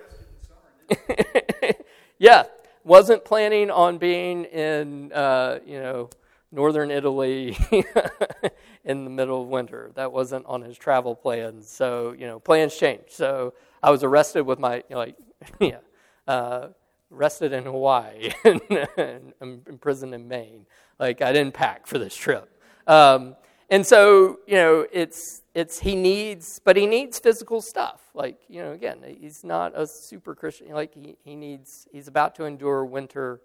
yeah, 2.19 2.43
wasn't 2.83 3.23
planning 3.23 3.71
on 3.71 3.97
being 3.97 4.43
in, 4.45 5.11
uh, 5.13 5.59
you 5.65 5.79
know, 5.79 6.09
northern 6.53 6.91
Italy 6.91 7.57
in 8.85 9.03
the 9.03 9.09
middle 9.09 9.41
of 9.41 9.47
winter. 9.47 9.91
That 9.95 10.11
wasn't 10.13 10.45
on 10.45 10.61
his 10.61 10.77
travel 10.77 11.15
plans. 11.15 11.67
So, 11.67 12.13
you 12.17 12.27
know, 12.27 12.39
plans 12.39 12.77
changed. 12.77 13.11
So 13.11 13.55
I 13.81 13.89
was 13.89 14.03
arrested 14.03 14.43
with 14.43 14.59
my, 14.59 14.83
like, 14.89 15.15
yeah, 15.59 15.79
uh, 16.27 16.67
arrested 17.11 17.53
in 17.53 17.63
Hawaii 17.63 18.31
and, 18.45 19.33
and 19.41 19.67
imprisoned 19.67 20.13
in 20.13 20.27
Maine. 20.27 20.67
Like, 20.99 21.21
I 21.21 21.33
didn't 21.33 21.55
pack 21.55 21.87
for 21.87 21.97
this 21.97 22.15
trip. 22.15 22.49
Um, 22.85 23.35
and 23.69 23.85
so, 23.85 24.39
you 24.45 24.55
know, 24.55 24.85
it's, 24.91 25.41
it's, 25.55 25.79
he 25.79 25.95
needs, 25.95 26.61
but 26.63 26.77
he 26.77 26.85
needs 26.85 27.17
physical 27.17 27.61
stuff. 27.61 28.01
Like, 28.13 28.37
you 28.47 28.61
know, 28.61 28.73
again, 28.73 28.99
he's 29.19 29.43
not 29.43 29.73
a 29.75 29.87
super 29.87 30.35
Christian. 30.35 30.69
Like, 30.69 30.93
he, 30.93 31.15
he 31.23 31.35
needs, 31.35 31.87
he's 31.91 32.07
about 32.07 32.35
to 32.35 32.45
endure 32.45 32.85
winter 32.85 33.41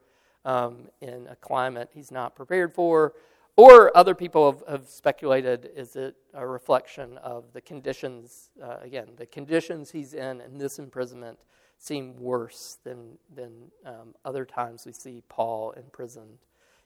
um, 0.48 0.88
in 1.02 1.26
a 1.28 1.36
climate 1.36 1.90
he's 1.92 2.10
not 2.10 2.34
prepared 2.34 2.74
for. 2.74 3.12
Or 3.56 3.94
other 3.96 4.14
people 4.14 4.50
have, 4.50 4.62
have 4.68 4.88
speculated 4.88 5.70
is 5.76 5.94
it 5.96 6.16
a 6.32 6.46
reflection 6.46 7.18
of 7.18 7.52
the 7.52 7.60
conditions, 7.60 8.50
uh, 8.62 8.76
again, 8.80 9.08
the 9.16 9.26
conditions 9.26 9.90
he's 9.90 10.14
in 10.14 10.40
in 10.40 10.58
this 10.58 10.78
imprisonment 10.78 11.38
seem 11.76 12.16
worse 12.16 12.78
than, 12.82 13.18
than 13.34 13.70
um, 13.84 14.14
other 14.24 14.44
times 14.44 14.86
we 14.86 14.92
see 14.92 15.22
Paul 15.28 15.72
imprisoned. 15.72 16.38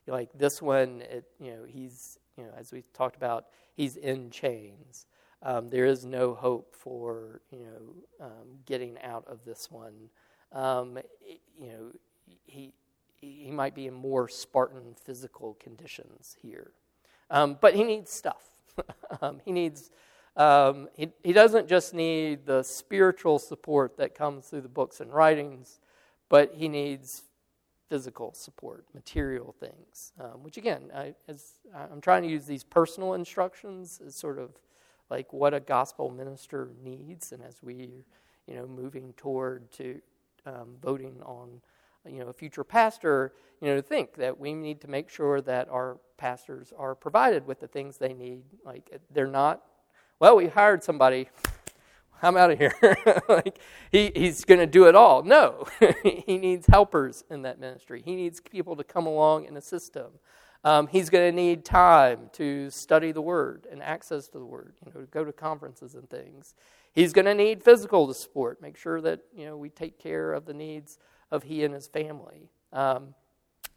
Like 0.06 0.30
this 0.34 0.60
one, 0.60 1.02
it, 1.02 1.24
you 1.38 1.52
know, 1.52 1.64
he's, 1.66 2.18
you 2.36 2.44
know, 2.44 2.50
as 2.58 2.72
we 2.72 2.82
talked 2.94 3.16
about, 3.16 3.46
he's 3.74 3.96
in 3.96 4.30
chains. 4.30 5.06
Um, 5.42 5.70
there 5.70 5.86
is 5.86 6.04
no 6.04 6.34
hope 6.34 6.74
for, 6.74 7.42
you 7.50 7.66
know, 7.66 8.26
um, 8.26 8.58
getting 8.66 8.98
out 9.02 9.24
of 9.28 9.44
this 9.44 9.70
one. 9.70 10.10
Um, 10.52 10.98
you 11.58 11.68
know, 11.68 11.92
he, 12.44 12.72
he 13.22 13.50
might 13.50 13.74
be 13.74 13.86
in 13.86 13.94
more 13.94 14.28
Spartan 14.28 14.94
physical 15.02 15.54
conditions 15.54 16.36
here. 16.42 16.72
Um, 17.30 17.56
but 17.60 17.74
he 17.74 17.84
needs 17.84 18.12
stuff. 18.12 18.42
um, 19.22 19.40
he 19.44 19.52
needs, 19.52 19.90
um, 20.36 20.88
he, 20.96 21.08
he 21.22 21.32
doesn't 21.32 21.68
just 21.68 21.94
need 21.94 22.44
the 22.44 22.62
spiritual 22.62 23.38
support 23.38 23.96
that 23.96 24.14
comes 24.14 24.46
through 24.46 24.62
the 24.62 24.68
books 24.68 25.00
and 25.00 25.12
writings, 25.12 25.78
but 26.28 26.52
he 26.54 26.68
needs 26.68 27.22
physical 27.88 28.34
support, 28.34 28.86
material 28.92 29.54
things. 29.58 30.12
Um, 30.18 30.42
which 30.42 30.56
again, 30.56 30.90
I, 30.94 31.14
as, 31.28 31.52
I'm 31.74 32.00
trying 32.00 32.22
to 32.22 32.28
use 32.28 32.46
these 32.46 32.64
personal 32.64 33.14
instructions 33.14 34.00
as 34.04 34.16
sort 34.16 34.38
of 34.38 34.50
like 35.10 35.32
what 35.32 35.54
a 35.54 35.60
gospel 35.60 36.10
minister 36.10 36.70
needs, 36.82 37.32
and 37.32 37.42
as 37.42 37.62
we, 37.62 38.04
you 38.46 38.54
know, 38.54 38.66
moving 38.66 39.12
toward 39.16 39.70
to 39.72 40.00
um, 40.46 40.76
voting 40.82 41.20
on 41.22 41.60
you 42.08 42.20
know, 42.20 42.28
a 42.28 42.32
future 42.32 42.64
pastor, 42.64 43.32
you 43.60 43.68
know, 43.68 43.76
to 43.76 43.82
think 43.82 44.14
that 44.14 44.38
we 44.38 44.54
need 44.54 44.80
to 44.80 44.88
make 44.88 45.08
sure 45.08 45.40
that 45.40 45.68
our 45.68 45.98
pastors 46.16 46.72
are 46.76 46.94
provided 46.94 47.46
with 47.46 47.60
the 47.60 47.68
things 47.68 47.98
they 47.98 48.12
need. 48.12 48.42
Like 48.64 48.90
they're 49.12 49.26
not, 49.26 49.62
well, 50.18 50.36
we 50.36 50.48
hired 50.48 50.82
somebody. 50.82 51.28
I'm 52.22 52.36
out 52.36 52.52
of 52.52 52.58
here. 52.58 52.74
like 53.28 53.58
he, 53.90 54.12
he's 54.14 54.44
going 54.44 54.60
to 54.60 54.66
do 54.66 54.86
it 54.86 54.94
all. 54.94 55.24
No, 55.24 55.66
he 56.04 56.38
needs 56.38 56.66
helpers 56.68 57.24
in 57.30 57.42
that 57.42 57.58
ministry. 57.58 58.02
He 58.04 58.14
needs 58.14 58.40
people 58.40 58.76
to 58.76 58.84
come 58.84 59.06
along 59.06 59.46
and 59.46 59.58
assist 59.58 59.96
him. 59.96 60.10
Um, 60.64 60.86
he's 60.86 61.10
going 61.10 61.28
to 61.28 61.36
need 61.36 61.64
time 61.64 62.30
to 62.34 62.70
study 62.70 63.10
the 63.10 63.20
Word 63.20 63.66
and 63.70 63.82
access 63.82 64.28
to 64.28 64.38
the 64.38 64.44
Word. 64.44 64.74
You 64.86 64.92
know, 64.94 65.00
to 65.00 65.06
go 65.08 65.24
to 65.24 65.32
conferences 65.32 65.96
and 65.96 66.08
things. 66.08 66.54
He's 66.92 67.12
going 67.12 67.24
to 67.24 67.34
need 67.34 67.62
physical 67.64 68.12
support. 68.14 68.62
Make 68.62 68.76
sure 68.76 69.00
that 69.00 69.20
you 69.36 69.44
know 69.44 69.56
we 69.56 69.70
take 69.70 69.98
care 69.98 70.32
of 70.32 70.46
the 70.46 70.54
needs 70.54 70.98
of 71.32 71.42
he 71.42 71.64
and 71.64 71.74
his 71.74 71.88
family. 71.88 72.50
Um, 72.72 73.14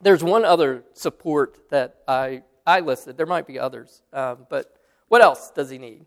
there's 0.01 0.23
one 0.23 0.45
other 0.45 0.83
support 0.93 1.69
that 1.69 1.95
I, 2.07 2.43
I 2.67 2.81
listed. 2.81 3.17
There 3.17 3.25
might 3.25 3.47
be 3.47 3.57
others. 3.57 4.03
Um, 4.13 4.45
but 4.49 4.75
what 5.07 5.21
else 5.21 5.49
does 5.49 5.69
he 5.69 5.77
need? 5.77 6.05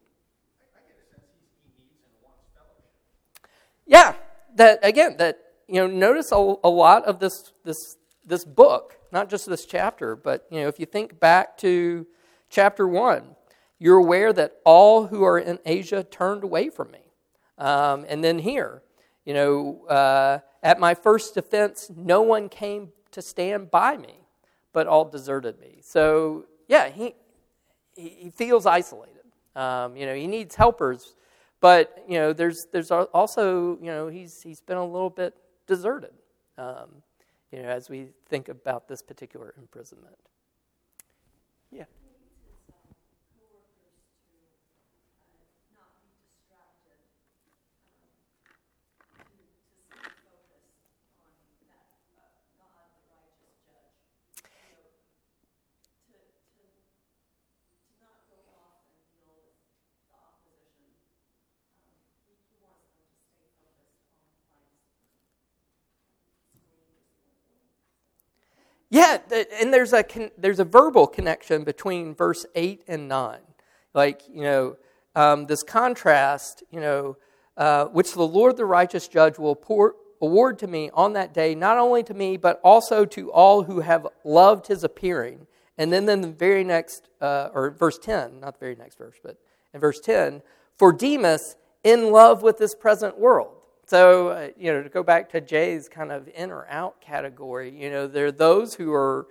Yeah, 3.87 4.15
that 4.57 4.81
again, 4.83 5.17
that 5.17 5.39
you 5.67 5.77
know, 5.77 5.87
notice 5.87 6.31
a, 6.31 6.55
a 6.63 6.69
lot 6.69 7.05
of 7.07 7.19
this 7.19 7.53
this 7.65 7.97
this 8.25 8.45
book, 8.45 8.99
not 9.11 9.31
just 9.31 9.49
this 9.49 9.65
chapter, 9.65 10.15
but 10.15 10.47
you 10.51 10.61
know, 10.61 10.69
if 10.69 10.79
you 10.79 10.85
think 10.85 11.19
back 11.19 11.57
to 11.59 12.07
chapter 12.51 12.87
one, 12.87 13.35
you're 13.79 13.97
aware 13.97 14.33
that 14.35 14.59
all 14.65 15.07
who 15.07 15.25
are 15.25 15.39
in 15.39 15.59
Asia 15.65 16.05
turned 16.05 16.45
away 16.45 16.69
from 16.69 16.91
me. 16.91 17.01
Um, 17.57 18.05
and 18.09 18.23
then 18.23 18.41
here, 18.41 18.83
you 19.29 19.35
know, 19.35 19.85
uh, 19.89 20.39
at 20.63 20.81
my 20.81 20.95
first 20.95 21.35
defense, 21.35 21.91
no 21.95 22.23
one 22.23 22.49
came 22.49 22.93
to 23.11 23.21
stand 23.21 23.71
by 23.71 23.95
me, 23.95 24.23
but 24.73 24.87
all 24.87 25.05
deserted 25.05 25.61
me. 25.61 25.81
So, 25.83 26.47
yeah, 26.67 26.89
he, 26.89 27.15
he 27.95 28.31
feels 28.35 28.65
isolated. 28.65 29.25
Um, 29.55 29.99
you 29.99 30.07
know, 30.07 30.15
he 30.15 30.27
needs 30.27 30.55
helpers, 30.55 31.15
but, 31.61 32.03
you 32.09 32.19
know, 32.19 32.33
there's, 32.33 32.69
there's 32.73 32.91
also, 32.91 33.77
you 33.83 33.89
know, 33.89 34.09
he's, 34.09 34.41
he's 34.41 34.63
been 34.63 34.79
a 34.79 34.87
little 34.87 35.11
bit 35.11 35.35
deserted, 35.67 36.15
um, 36.57 36.89
you 37.53 37.61
know, 37.61 37.69
as 37.69 37.91
we 37.91 38.07
think 38.31 38.49
about 38.49 38.89
this 38.89 39.03
particular 39.03 39.53
imprisonment. 39.59 40.17
Yeah. 41.71 41.85
Yeah, 68.91 69.19
and 69.61 69.73
there's 69.73 69.93
a 69.93 70.05
there's 70.39 70.61
a 70.61 70.65
verbal 70.65 71.07
connection 71.07 71.63
between 71.65 72.15
verse 72.15 72.47
eight 72.55 72.85
and 72.89 73.07
nine, 73.07 73.41
like 73.93 74.23
you 74.33 74.43
know 74.43 74.77
um, 75.15 75.47
this 75.47 75.63
contrast, 75.63 76.63
you 76.71 76.81
know, 76.81 77.17
uh, 77.57 77.87
which 77.87 78.15
the 78.15 78.27
Lord, 78.27 78.57
the 78.57 78.65
righteous 78.65 79.07
judge, 79.07 79.39
will 79.39 79.57
pour, 79.57 79.97
award 80.23 80.59
to 80.61 80.67
me 80.67 80.91
on 80.95 81.13
that 81.13 81.35
day, 81.35 81.55
not 81.55 81.77
only 81.77 82.03
to 82.05 82.15
me 82.15 82.39
but 82.39 82.61
also 82.65 83.05
to 83.05 83.31
all 83.31 83.65
who 83.65 83.81
have 83.81 84.07
loved 84.25 84.69
His 84.69 84.85
appearing. 84.85 85.47
And 85.77 85.93
then, 85.93 86.09
in 86.09 86.23
the 86.23 86.29
very 86.29 86.65
next, 86.65 87.09
uh, 87.21 87.51
or 87.53 87.71
verse 87.71 87.99
ten, 87.99 88.41
not 88.41 88.55
the 88.55 88.61
very 88.61 88.75
next 88.75 88.97
verse, 88.97 89.17
but 89.23 89.37
in 89.75 89.81
verse 89.81 90.01
ten, 90.01 90.41
for 90.77 90.93
Demas 90.93 91.57
in 91.85 92.11
love 92.11 92.43
with 92.43 92.59
this 92.59 92.75
present 92.75 93.19
world. 93.19 93.58
So, 93.89 94.29
uh, 94.29 94.49
you 94.59 94.71
know, 94.71 94.83
to 94.83 94.91
go 94.91 95.03
back 95.03 95.31
to 95.31 95.41
Jay's 95.41 95.89
kind 95.89 96.13
of 96.13 96.29
in 96.35 96.51
or 96.51 96.67
out 96.69 97.01
category, 97.01 97.75
you 97.75 97.89
know, 97.89 98.07
there 98.07 98.27
are 98.27 98.31
those 98.31 98.75
who 98.75 98.93
are, 98.93 99.29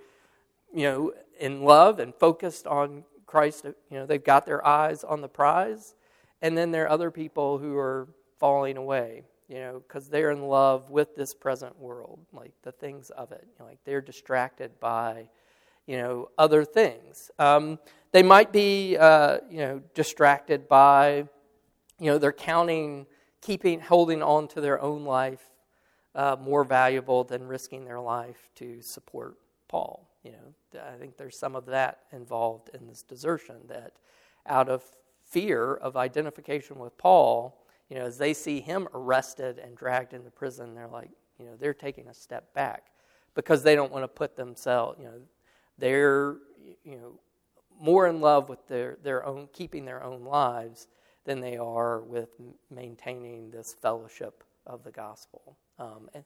you 0.74 0.82
know, 0.82 1.12
in 1.38 1.62
love 1.62 2.00
and 2.00 2.12
focused 2.12 2.66
on 2.66 3.04
Christ. 3.24 3.66
You 3.66 3.98
know, 3.98 4.04
they've 4.04 4.22
got 4.22 4.46
their 4.46 4.66
eyes 4.66 5.04
on 5.04 5.20
the 5.20 5.28
prize. 5.28 5.94
And 6.42 6.58
then 6.58 6.72
there 6.72 6.86
are 6.86 6.90
other 6.90 7.12
people 7.12 7.58
who 7.58 7.78
are 7.78 8.08
falling 8.40 8.76
away, 8.76 9.22
you 9.48 9.60
know, 9.60 9.80
because 9.86 10.08
they're 10.08 10.32
in 10.32 10.48
love 10.48 10.90
with 10.90 11.14
this 11.14 11.34
present 11.34 11.78
world, 11.78 12.18
like 12.32 12.50
the 12.64 12.72
things 12.72 13.10
of 13.10 13.30
it. 13.30 13.44
You 13.46 13.54
know, 13.60 13.66
like 13.66 13.78
they're 13.84 14.00
distracted 14.00 14.80
by, 14.80 15.28
you 15.86 15.98
know, 15.98 16.30
other 16.36 16.64
things. 16.64 17.30
Um, 17.38 17.78
they 18.10 18.24
might 18.24 18.50
be, 18.50 18.96
uh, 18.96 19.38
you 19.48 19.58
know, 19.58 19.82
distracted 19.94 20.66
by, 20.66 21.28
you 22.00 22.06
know, 22.10 22.18
they're 22.18 22.32
counting 22.32 23.06
keeping, 23.40 23.80
holding 23.80 24.22
on 24.22 24.48
to 24.48 24.60
their 24.60 24.80
own 24.80 25.04
life 25.04 25.50
uh, 26.14 26.36
more 26.40 26.64
valuable 26.64 27.24
than 27.24 27.46
risking 27.46 27.84
their 27.84 28.00
life 28.00 28.50
to 28.56 28.80
support 28.80 29.36
Paul. 29.68 30.08
You 30.24 30.32
know, 30.32 30.80
I 30.80 30.96
think 30.96 31.16
there's 31.16 31.38
some 31.38 31.54
of 31.54 31.66
that 31.66 32.00
involved 32.12 32.70
in 32.74 32.86
this 32.86 33.02
desertion 33.02 33.56
that 33.68 33.92
out 34.46 34.68
of 34.68 34.82
fear 35.24 35.74
of 35.74 35.96
identification 35.96 36.78
with 36.78 36.96
Paul, 36.98 37.64
you 37.88 37.96
know, 37.96 38.04
as 38.04 38.18
they 38.18 38.34
see 38.34 38.60
him 38.60 38.88
arrested 38.94 39.58
and 39.58 39.76
dragged 39.76 40.12
into 40.12 40.30
prison, 40.30 40.74
they're 40.74 40.88
like, 40.88 41.10
you 41.38 41.46
know, 41.46 41.52
they're 41.58 41.74
taking 41.74 42.08
a 42.08 42.14
step 42.14 42.52
back 42.54 42.86
because 43.34 43.62
they 43.62 43.74
don't 43.76 43.92
want 43.92 44.02
to 44.02 44.08
put 44.08 44.36
themselves, 44.36 44.98
you 44.98 45.04
know, 45.04 45.20
they're, 45.78 46.36
you 46.84 46.96
know, 46.96 47.20
more 47.80 48.08
in 48.08 48.20
love 48.20 48.48
with 48.48 48.66
their, 48.66 48.98
their 49.04 49.24
own, 49.24 49.48
keeping 49.52 49.84
their 49.84 50.02
own 50.02 50.24
lives 50.24 50.88
than 51.28 51.40
they 51.40 51.58
are 51.58 52.00
with 52.00 52.30
maintaining 52.70 53.50
this 53.50 53.76
fellowship 53.82 54.42
of 54.66 54.82
the 54.82 54.90
gospel. 54.90 55.58
Um, 55.78 56.08
and, 56.14 56.24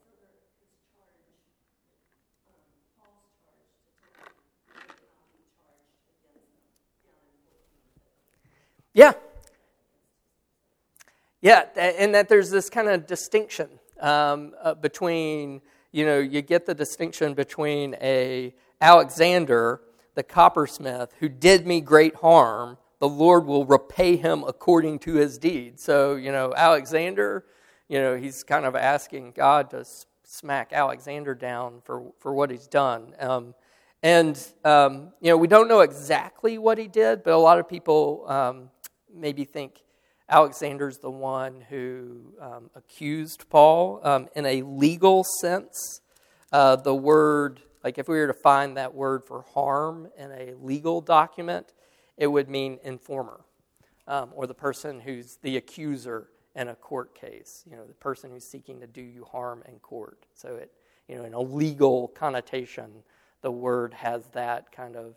yeah. 8.95 9.15
Yeah, 11.41 11.65
and 11.75 12.15
that 12.15 12.29
there's 12.29 12.51
this 12.51 12.71
kind 12.71 12.87
of 12.87 13.09
distinction 13.09 13.71
um, 14.01 14.53
uh, 14.63 14.75
between, 14.75 15.63
you 15.91 16.07
know, 16.07 16.21
you 16.21 16.43
get 16.43 16.65
the 16.65 16.75
distinction 16.77 17.35
between 17.35 17.97
a 18.01 18.55
Alexander, 18.81 19.81
the 20.15 20.23
coppersmith, 20.23 21.11
who 21.19 21.29
did 21.29 21.67
me 21.67 21.81
great 21.81 22.15
harm, 22.15 22.79
the 23.03 23.09
Lord 23.09 23.47
will 23.47 23.65
repay 23.65 24.15
him 24.15 24.45
according 24.47 25.01
to 25.01 25.15
his 25.15 25.37
deed. 25.37 25.81
So, 25.81 26.15
you 26.15 26.31
know, 26.31 26.55
Alexander, 26.57 27.45
you 27.89 28.01
know, 28.01 28.17
he's 28.17 28.45
kind 28.45 28.65
of 28.65 28.77
asking 28.77 29.33
God 29.33 29.71
to 29.71 29.85
smack 30.23 30.73
Alexander 30.73 31.35
down 31.35 31.83
for, 31.83 32.13
for 32.21 32.33
what 32.33 32.49
he's 32.49 32.69
done. 32.69 33.13
Um, 33.19 33.57
and, 34.05 34.41
um, 34.65 35.13
you 35.21 35.31
know, 35.31 35.37
we 35.37 35.49
don't 35.49 35.67
know 35.67 35.81
exactly 35.81 36.59
what 36.59 36.79
he 36.79 36.87
did, 36.87 37.25
but 37.25 37.33
a 37.33 37.37
lot 37.39 37.59
of 37.59 37.69
people 37.69 38.25
um, 38.29 38.71
maybe 39.13 39.43
think 39.43 39.83
Alexander's 40.29 40.99
the 40.99 41.11
one 41.11 41.61
who 41.71 42.35
um, 42.41 42.71
accused 42.77 43.51
Paul. 43.51 43.99
Um, 44.05 44.29
in 44.37 44.47
a 44.47 44.63
legal 44.63 45.25
sense, 45.41 46.03
uh, 46.53 46.77
the 46.77 46.95
word, 46.95 47.63
like 47.83 47.99
if 47.99 48.07
we 48.07 48.15
were 48.15 48.29
to 48.29 48.33
find 48.33 48.77
that 48.77 48.95
word 48.95 49.25
for 49.25 49.43
harm 49.55 50.07
in 50.17 50.31
a 50.31 50.55
legal 50.63 51.01
document, 51.01 51.73
it 52.23 52.31
would 52.31 52.49
mean 52.49 52.79
informer 52.85 53.41
um, 54.07 54.31
or 54.33 54.47
the 54.47 54.55
person 54.55 55.01
who's 55.01 55.39
the 55.43 55.57
accuser 55.57 56.29
in 56.55 56.68
a 56.68 56.75
court 56.77 57.16
case, 57.16 57.64
you 57.68 57.75
know, 57.75 57.85
the 57.85 57.95
person 57.95 58.31
who's 58.31 58.45
seeking 58.45 58.79
to 58.79 58.87
do 58.87 59.03
you 59.03 59.25
harm 59.25 59.64
in 59.66 59.81
court. 59.81 60.25
So 60.33 60.55
it, 60.55 60.70
you 61.09 61.16
know, 61.16 61.25
in 61.25 61.35
a 61.35 61.41
legal 61.41 62.07
connotation, 62.07 63.03
the 63.41 63.51
word 63.51 63.93
has 63.95 64.29
that 64.35 64.70
kind 64.70 64.95
of 64.95 65.16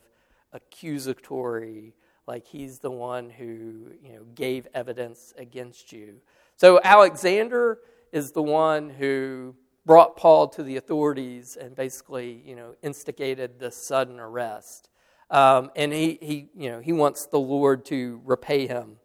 accusatory, 0.52 1.94
like 2.26 2.48
he's 2.48 2.80
the 2.80 2.90
one 2.90 3.30
who, 3.30 3.92
you 4.02 4.14
know, 4.14 4.24
gave 4.34 4.68
evidence 4.74 5.32
against 5.38 5.92
you. 5.92 6.16
So 6.56 6.82
Alexander 6.84 7.82
is 8.12 8.32
the 8.32 8.42
one 8.42 8.90
who 8.90 9.54
brought 9.86 10.18
Paul 10.18 10.48
to 10.48 10.64
the 10.64 10.78
authorities 10.78 11.56
and 11.56 11.76
basically, 11.76 12.42
you 12.44 12.56
know, 12.56 12.74
instigated 12.82 13.60
the 13.60 13.70
sudden 13.70 14.20
arrest. 14.20 14.90
Um, 15.30 15.72
and 15.76 15.92
he, 15.92 16.20
he, 16.22 16.50
you 16.56 16.70
know, 16.70 16.80
he 16.80 16.94
wants 16.94 17.26
the 17.26 17.40
Lord 17.40 17.86
to 17.86 18.22
repay 18.24 18.68
him 18.68 18.98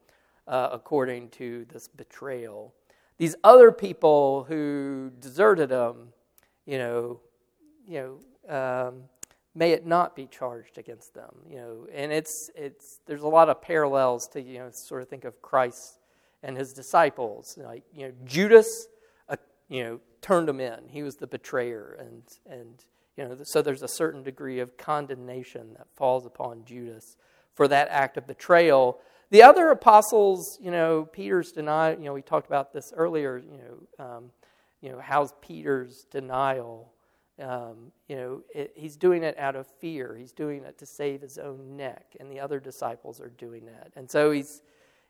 uh, 0.46 0.68
according 0.72 1.30
to 1.30 1.64
this 1.72 1.88
betrayal. 1.88 2.74
These 3.16 3.36
other 3.44 3.72
people 3.72 4.44
who 4.44 5.12
deserted 5.20 5.70
him, 5.70 6.08
you 6.66 6.78
know, 6.78 7.20
you 7.86 8.20
know, 8.48 8.88
um, 8.88 9.02
may 9.54 9.72
it 9.72 9.86
not 9.86 10.14
be 10.14 10.26
charged 10.26 10.78
against 10.78 11.14
them. 11.14 11.34
You 11.48 11.56
know, 11.56 11.86
and 11.92 12.12
it's 12.12 12.50
it's 12.54 13.00
there's 13.06 13.22
a 13.22 13.28
lot 13.28 13.48
of 13.48 13.60
parallels 13.60 14.28
to 14.28 14.40
you 14.40 14.58
know 14.58 14.70
sort 14.70 15.02
of 15.02 15.08
think 15.08 15.24
of 15.24 15.40
Christ 15.42 15.98
and 16.42 16.56
his 16.56 16.72
disciples. 16.72 17.58
Like 17.60 17.84
you 17.94 18.08
know, 18.08 18.12
Judas, 18.24 18.88
uh, 19.28 19.36
you 19.68 19.84
know, 19.84 20.00
turned 20.20 20.48
him 20.48 20.60
in. 20.60 20.88
He 20.88 21.02
was 21.02 21.16
the 21.16 21.26
betrayer, 21.26 21.96
and 21.98 22.22
and 22.50 22.84
you 23.20 23.28
know, 23.28 23.36
so 23.42 23.60
there's 23.60 23.82
a 23.82 23.88
certain 23.88 24.22
degree 24.22 24.60
of 24.60 24.78
condemnation 24.78 25.74
that 25.76 25.86
falls 25.94 26.24
upon 26.24 26.64
Judas 26.64 27.16
for 27.52 27.68
that 27.68 27.88
act 27.90 28.16
of 28.16 28.26
betrayal. 28.26 28.98
The 29.30 29.42
other 29.42 29.68
apostles, 29.68 30.58
you 30.58 30.70
know, 30.70 31.04
Peter's 31.04 31.52
denial, 31.52 31.98
you 31.98 32.06
know, 32.06 32.14
we 32.14 32.22
talked 32.22 32.46
about 32.46 32.72
this 32.72 32.94
earlier, 32.96 33.36
you 33.36 33.58
know, 33.58 34.04
um, 34.04 34.30
you 34.80 34.88
know, 34.88 35.00
how's 35.00 35.34
Peter's 35.42 36.06
denial? 36.10 36.94
Um, 37.38 37.92
you 38.08 38.16
know, 38.16 38.40
it, 38.54 38.72
he's 38.74 38.96
doing 38.96 39.22
it 39.22 39.38
out 39.38 39.54
of 39.54 39.66
fear. 39.66 40.16
He's 40.18 40.32
doing 40.32 40.64
it 40.64 40.78
to 40.78 40.86
save 40.86 41.20
his 41.20 41.36
own 41.36 41.76
neck, 41.76 42.16
and 42.18 42.32
the 42.32 42.40
other 42.40 42.58
disciples 42.58 43.20
are 43.20 43.28
doing 43.28 43.66
that. 43.66 43.92
And 43.96 44.10
so 44.10 44.30
he's, 44.30 44.62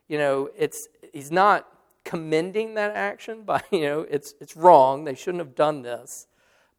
you 0.09 0.17
know, 0.17 0.49
it's 0.57 0.85
he's 1.13 1.31
not 1.31 1.65
commending 2.03 2.73
that 2.73 2.93
action 2.93 3.43
by, 3.43 3.63
you 3.71 3.83
know, 3.83 4.01
it's 4.01 4.33
it's 4.41 4.57
wrong. 4.57 5.05
They 5.05 5.15
shouldn't 5.15 5.39
have 5.39 5.55
done 5.55 5.81
this, 5.81 6.27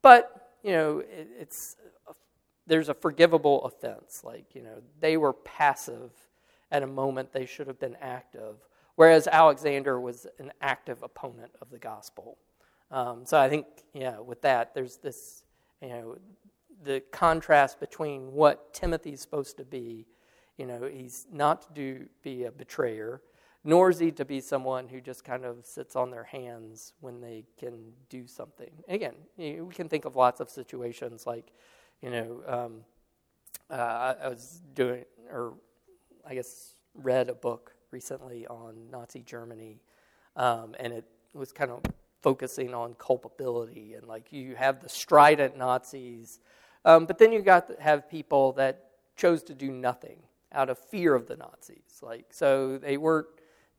but 0.03 0.42
you 0.63 0.71
know, 0.71 0.99
it, 0.99 1.27
it's 1.39 1.75
there's 2.65 2.89
a 2.89 2.93
forgivable 2.93 3.63
offense. 3.65 4.21
Like, 4.23 4.55
you 4.55 4.63
know, 4.63 4.81
they 4.99 5.17
were 5.17 5.33
passive 5.33 6.11
at 6.71 6.81
a 6.81 6.87
moment 6.87 7.31
they 7.31 7.45
should 7.45 7.67
have 7.67 7.79
been 7.79 7.97
active, 8.01 8.55
whereas 8.95 9.27
Alexander 9.27 9.99
was 9.99 10.25
an 10.39 10.51
active 10.61 11.03
opponent 11.03 11.51
of 11.61 11.69
the 11.69 11.77
gospel. 11.77 12.37
Um, 12.89 13.25
so 13.25 13.39
I 13.39 13.49
think, 13.49 13.65
yeah, 13.93 14.19
with 14.19 14.41
that, 14.43 14.73
there's 14.73 14.97
this, 14.97 15.43
you 15.81 15.89
know, 15.89 16.17
the 16.83 17.01
contrast 17.11 17.79
between 17.79 18.31
what 18.31 18.73
Timothy's 18.73 19.21
supposed 19.21 19.57
to 19.57 19.65
be. 19.65 20.05
You 20.57 20.67
know, 20.67 20.89
he's 20.91 21.25
not 21.31 21.63
to 21.63 21.73
do, 21.73 22.05
be 22.21 22.43
a 22.43 22.51
betrayer, 22.51 23.21
nor 23.63 23.89
is 23.89 23.99
he 23.99 24.11
to 24.11 24.25
be 24.25 24.41
someone 24.41 24.87
who 24.87 24.99
just 24.99 25.23
kind 25.23 25.45
of 25.45 25.65
sits 25.65 25.95
on 25.95 26.11
their 26.11 26.25
hands 26.25 26.93
when 26.99 27.21
they 27.21 27.45
can 27.57 27.93
do 28.09 28.27
something. 28.27 28.71
again, 28.87 29.15
we 29.37 29.73
can 29.73 29.87
think 29.87 30.05
of 30.05 30.15
lots 30.15 30.39
of 30.39 30.49
situations 30.49 31.25
like, 31.25 31.51
you 32.01 32.09
know, 32.09 32.41
um, 32.47 32.73
uh, 33.69 34.15
I 34.21 34.27
was 34.27 34.61
doing, 34.73 35.05
or 35.31 35.53
I 36.27 36.35
guess 36.35 36.73
read 36.93 37.29
a 37.29 37.33
book 37.33 37.73
recently 37.91 38.45
on 38.47 38.89
Nazi 38.91 39.21
Germany, 39.21 39.79
um, 40.35 40.75
and 40.79 40.91
it 40.91 41.05
was 41.33 41.51
kind 41.51 41.71
of 41.71 41.81
focusing 42.21 42.73
on 42.73 42.95
culpability 42.95 43.95
and 43.95 44.07
like 44.07 44.31
you 44.31 44.55
have 44.55 44.81
the 44.81 44.89
strident 44.89 45.57
Nazis, 45.57 46.39
um, 46.85 47.05
but 47.05 47.17
then 47.17 47.31
you 47.31 47.41
got 47.41 47.67
to 47.67 47.81
have 47.81 48.09
people 48.09 48.51
that 48.53 48.89
chose 49.15 49.43
to 49.43 49.53
do 49.53 49.71
nothing 49.71 50.17
out 50.51 50.69
of 50.69 50.77
fear 50.77 51.15
of 51.15 51.27
the 51.27 51.35
Nazis. 51.35 51.99
Like 52.01 52.25
so, 52.31 52.77
they 52.77 52.97
weren't 52.97 53.27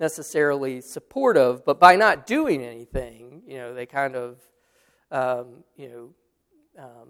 necessarily 0.01 0.81
supportive, 0.81 1.65
but 1.65 1.79
by 1.79 1.97
not 1.97 2.27
doing 2.27 2.63
anything, 2.63 3.43
you 3.47 3.59
know, 3.59 3.75
they 3.75 3.87
kind 3.87 4.17
of, 4.17 4.39
um, 5.11 5.65
you 5.77 5.89
know, 5.89 6.85
um, 6.85 7.09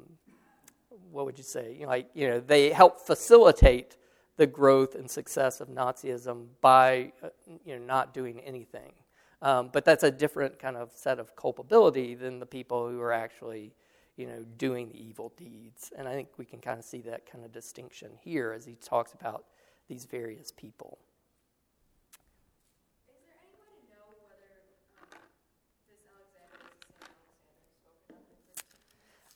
what 1.10 1.24
would 1.24 1.38
you 1.38 1.44
say? 1.44 1.74
You 1.74 1.84
know, 1.84 1.88
like, 1.88 2.08
you 2.14 2.28
know, 2.28 2.40
they 2.40 2.70
help 2.70 3.00
facilitate 3.00 3.96
the 4.36 4.46
growth 4.46 4.94
and 4.94 5.10
success 5.10 5.60
of 5.60 5.68
Nazism 5.68 6.46
by, 6.60 7.12
uh, 7.22 7.28
you 7.64 7.76
know, 7.76 7.84
not 7.84 8.12
doing 8.12 8.40
anything. 8.40 8.92
Um, 9.40 9.70
but 9.72 9.84
that's 9.84 10.02
a 10.02 10.10
different 10.10 10.58
kind 10.58 10.76
of 10.76 10.90
set 10.94 11.18
of 11.18 11.36
culpability 11.36 12.14
than 12.14 12.38
the 12.40 12.46
people 12.46 12.88
who 12.88 13.00
are 13.00 13.12
actually, 13.12 13.74
you 14.16 14.26
know, 14.26 14.44
doing 14.56 14.88
the 14.88 15.02
evil 15.02 15.32
deeds. 15.36 15.92
And 15.96 16.08
I 16.08 16.14
think 16.14 16.28
we 16.36 16.44
can 16.44 16.60
kind 16.60 16.78
of 16.78 16.84
see 16.84 17.00
that 17.02 17.30
kind 17.30 17.44
of 17.44 17.52
distinction 17.52 18.10
here 18.22 18.52
as 18.52 18.64
he 18.64 18.74
talks 18.74 19.12
about 19.12 19.44
these 19.88 20.04
various 20.04 20.50
people. 20.50 20.98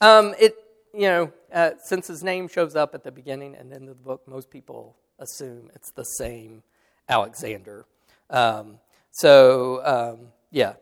Um, 0.00 0.34
it, 0.38 0.54
you 0.94 1.08
know, 1.08 1.32
uh, 1.52 1.70
since 1.82 2.06
his 2.06 2.22
name 2.22 2.48
shows 2.48 2.76
up 2.76 2.94
at 2.94 3.02
the 3.02 3.12
beginning 3.12 3.56
and 3.56 3.72
end 3.72 3.88
of 3.88 3.98
the 3.98 4.04
book, 4.04 4.22
most 4.26 4.50
people 4.50 4.96
assume 5.18 5.70
it's 5.74 5.90
the 5.90 6.04
same 6.04 6.62
Alexander. 7.08 7.86
Um, 8.30 8.78
so, 9.10 9.84
um, 9.84 10.28
yeah, 10.50 10.74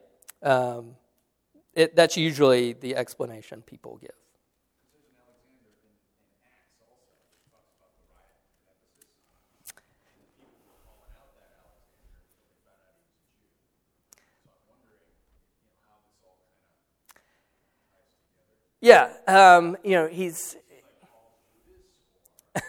um, 0.42 0.96
it, 1.74 1.96
that's 1.96 2.16
usually 2.16 2.72
the 2.72 2.96
explanation 2.96 3.62
people 3.62 3.98
give. 3.98 4.10
Yeah, 18.87 19.09
um, 19.26 19.76
you 19.82 19.97
know, 19.97 20.07
he's. 20.07 20.55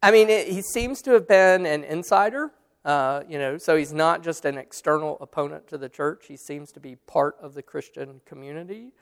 I 0.00 0.12
mean, 0.12 0.30
it, 0.30 0.46
he 0.46 0.62
seems 0.62 1.02
to 1.02 1.10
have 1.14 1.26
been 1.26 1.66
an 1.66 1.82
insider, 1.82 2.52
uh, 2.84 3.24
you 3.28 3.40
know, 3.40 3.58
so 3.58 3.76
he's 3.76 3.92
not 3.92 4.22
just 4.22 4.44
an 4.44 4.56
external 4.56 5.18
opponent 5.20 5.66
to 5.70 5.78
the 5.78 5.88
church. 5.88 6.26
He 6.28 6.36
seems 6.36 6.70
to 6.70 6.78
be 6.78 6.94
part 6.94 7.34
of 7.42 7.54
the 7.54 7.62
Christian 7.62 8.20
community. 8.24 8.92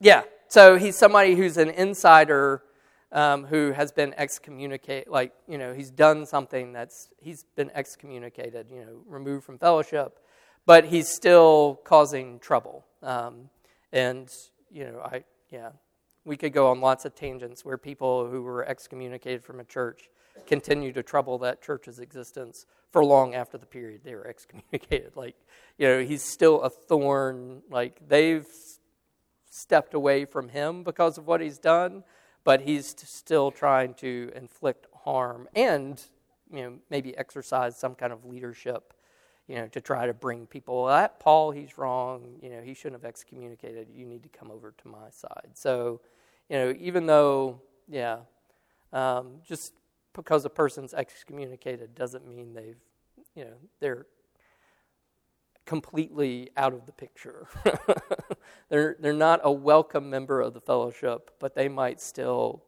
Yeah, 0.00 0.22
so 0.48 0.78
he's 0.78 0.96
somebody 0.96 1.36
who's 1.36 1.58
an 1.58 1.70
insider 1.70 2.64
um, 3.12 3.44
who 3.44 3.70
has 3.70 3.92
been 3.92 4.14
excommunicated. 4.16 5.06
Like, 5.06 5.32
you 5.46 5.58
know, 5.58 5.74
he's 5.74 5.92
done 5.92 6.26
something 6.26 6.72
that's, 6.72 7.08
he's 7.20 7.44
been 7.54 7.70
excommunicated, 7.72 8.66
you 8.68 8.84
know, 8.84 9.02
removed 9.06 9.44
from 9.44 9.58
fellowship 9.58 10.18
but 10.66 10.86
he's 10.86 11.08
still 11.08 11.80
causing 11.84 12.38
trouble. 12.38 12.84
Um, 13.02 13.50
and, 13.92 14.28
you 14.70 14.84
know, 14.84 15.00
I, 15.00 15.24
yeah, 15.50 15.70
we 16.24 16.36
could 16.36 16.52
go 16.52 16.70
on 16.70 16.80
lots 16.80 17.04
of 17.04 17.14
tangents 17.14 17.64
where 17.64 17.78
people 17.78 18.28
who 18.28 18.42
were 18.42 18.64
excommunicated 18.64 19.42
from 19.42 19.60
a 19.60 19.64
church 19.64 20.08
continue 20.46 20.92
to 20.92 21.02
trouble 21.02 21.38
that 21.38 21.62
church's 21.62 21.98
existence 21.98 22.66
for 22.90 23.04
long 23.04 23.34
after 23.34 23.58
the 23.58 23.66
period 23.66 24.02
they 24.04 24.14
were 24.14 24.26
excommunicated. 24.28 25.12
Like, 25.16 25.36
you 25.78 25.86
know, 25.86 26.02
he's 26.02 26.22
still 26.22 26.62
a 26.62 26.70
thorn. 26.70 27.62
Like, 27.70 28.08
they've 28.08 28.46
stepped 29.50 29.94
away 29.94 30.24
from 30.24 30.48
him 30.48 30.84
because 30.84 31.18
of 31.18 31.26
what 31.26 31.40
he's 31.40 31.58
done, 31.58 32.04
but 32.44 32.62
he's 32.62 32.94
still 33.04 33.50
trying 33.50 33.94
to 33.94 34.30
inflict 34.34 34.86
harm 35.04 35.48
and 35.54 36.02
you 36.52 36.62
know, 36.62 36.72
maybe 36.90 37.16
exercise 37.16 37.78
some 37.78 37.94
kind 37.94 38.12
of 38.12 38.24
leadership, 38.24 38.92
you 39.50 39.56
know, 39.56 39.66
to 39.66 39.80
try 39.80 40.06
to 40.06 40.14
bring 40.14 40.46
people, 40.46 40.84
well, 40.84 40.94
that 40.94 41.18
Paul, 41.18 41.50
he's 41.50 41.76
wrong, 41.76 42.36
you 42.40 42.50
know, 42.50 42.62
he 42.62 42.72
shouldn't 42.72 43.02
have 43.02 43.08
excommunicated, 43.08 43.88
you 43.92 44.06
need 44.06 44.22
to 44.22 44.28
come 44.28 44.48
over 44.48 44.72
to 44.78 44.88
my 44.88 45.10
side. 45.10 45.50
So, 45.54 46.00
you 46.48 46.56
know, 46.56 46.74
even 46.78 47.06
though, 47.06 47.60
yeah, 47.88 48.18
um, 48.92 49.40
just 49.44 49.74
because 50.12 50.44
a 50.44 50.50
person's 50.50 50.94
excommunicated 50.94 51.96
doesn't 51.96 52.28
mean 52.28 52.54
they've, 52.54 52.78
you 53.34 53.44
know, 53.44 53.54
they're 53.80 54.06
completely 55.66 56.50
out 56.56 56.72
of 56.72 56.86
the 56.86 56.92
picture. 56.92 57.48
they're, 58.68 58.96
they're 59.00 59.12
not 59.12 59.40
a 59.42 59.50
welcome 59.50 60.08
member 60.08 60.40
of 60.40 60.54
the 60.54 60.60
fellowship, 60.60 61.32
but 61.40 61.56
they 61.56 61.68
might 61.68 62.00
still, 62.00 62.62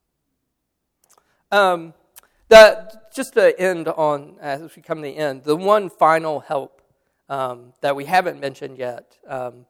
Um, 1.52 1.94
the, 2.48 2.92
just 3.14 3.34
to 3.34 3.58
end 3.58 3.88
on, 3.88 4.36
as 4.40 4.76
we 4.76 4.82
come 4.82 4.98
to 4.98 5.02
the 5.02 5.16
end, 5.16 5.44
the 5.44 5.56
one 5.56 5.90
final 5.90 6.40
help 6.40 6.82
um, 7.28 7.72
that 7.80 7.96
we 7.96 8.04
haven't 8.04 8.40
mentioned 8.40 8.78
yet, 8.78 9.18
um, 9.26 9.66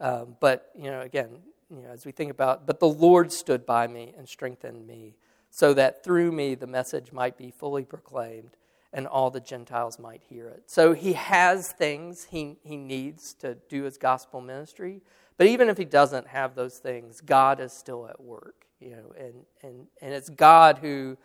um, 0.00 0.36
but, 0.40 0.70
you 0.76 0.90
know, 0.90 1.00
again, 1.00 1.38
you 1.70 1.82
know, 1.82 1.90
as 1.90 2.06
we 2.06 2.12
think 2.12 2.30
about, 2.30 2.66
but 2.66 2.80
the 2.80 2.88
Lord 2.88 3.32
stood 3.32 3.66
by 3.66 3.86
me 3.86 4.14
and 4.16 4.28
strengthened 4.28 4.86
me, 4.86 5.16
so 5.50 5.74
that 5.74 6.04
through 6.04 6.32
me 6.32 6.54
the 6.54 6.66
message 6.66 7.12
might 7.12 7.36
be 7.36 7.50
fully 7.50 7.84
proclaimed 7.84 8.57
and 8.92 9.06
all 9.06 9.30
the 9.30 9.40
Gentiles 9.40 9.98
might 9.98 10.22
hear 10.28 10.48
it. 10.48 10.62
So 10.66 10.92
he 10.92 11.12
has 11.12 11.72
things 11.72 12.24
he, 12.24 12.56
he 12.62 12.76
needs 12.76 13.34
to 13.34 13.56
do 13.68 13.84
his 13.84 13.98
gospel 13.98 14.40
ministry, 14.40 15.02
but 15.36 15.46
even 15.46 15.68
if 15.68 15.76
he 15.76 15.84
doesn't 15.84 16.26
have 16.28 16.54
those 16.54 16.78
things, 16.78 17.20
God 17.20 17.60
is 17.60 17.72
still 17.72 18.08
at 18.08 18.20
work, 18.20 18.66
you 18.80 18.90
know, 18.90 19.12
and, 19.18 19.34
and, 19.62 19.86
and 20.00 20.14
it's 20.14 20.30
God 20.30 20.78
who 20.78 21.16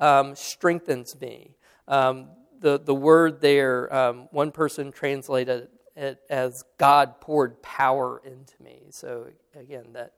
um, 0.00 0.34
strengthens 0.34 1.18
me. 1.20 1.56
Um, 1.86 2.28
the, 2.58 2.78
the 2.78 2.94
word 2.94 3.40
there, 3.40 3.92
um, 3.94 4.28
one 4.32 4.50
person 4.50 4.92
translated 4.92 5.68
it 5.96 6.20
as 6.30 6.64
God 6.78 7.20
poured 7.20 7.62
power 7.62 8.22
into 8.24 8.54
me. 8.62 8.86
So, 8.90 9.26
again, 9.54 9.86
that, 9.92 10.14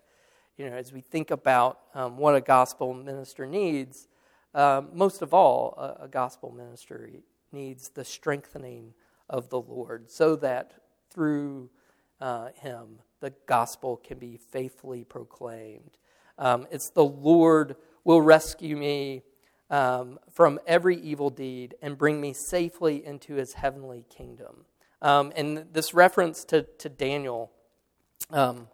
you 0.57 0.68
know, 0.68 0.76
as 0.76 0.92
we 0.92 1.00
think 1.00 1.30
about 1.30 1.78
um, 1.94 2.16
what 2.16 2.34
a 2.34 2.40
gospel 2.40 2.94
minister 2.94 3.46
needs, 3.46 4.09
um, 4.55 4.88
most 4.92 5.22
of 5.22 5.32
all, 5.32 5.74
a, 5.78 6.05
a 6.05 6.09
gospel 6.09 6.53
ministry 6.53 7.22
needs 7.53 7.90
the 7.90 8.05
strengthening 8.05 8.94
of 9.28 9.48
the 9.48 9.61
Lord 9.61 10.11
so 10.11 10.36
that 10.36 10.72
through 11.11 11.70
uh, 12.20 12.48
him 12.55 13.00
the 13.20 13.32
gospel 13.46 13.96
can 13.96 14.18
be 14.18 14.36
faithfully 14.36 15.05
proclaimed. 15.05 15.96
Um, 16.38 16.66
it's 16.70 16.90
the 16.90 17.05
Lord 17.05 17.76
will 18.05 18.20
rescue 18.20 18.76
me 18.76 19.22
um, 19.70 20.18
from 20.30 20.59
every 20.66 20.96
evil 20.96 21.30
deed 21.30 21.74
and 21.80 21.96
bring 21.96 22.20
me 22.20 22.32
safely 22.32 23.05
into 23.05 23.34
his 23.34 23.55
heavenly 23.55 24.05
kingdom. 24.11 24.66
Um, 25.00 25.32
and 25.34 25.66
this 25.72 25.94
reference 25.94 26.44
to, 26.46 26.62
to 26.78 26.88
Daniel, 26.88 27.50
um, 28.30 28.68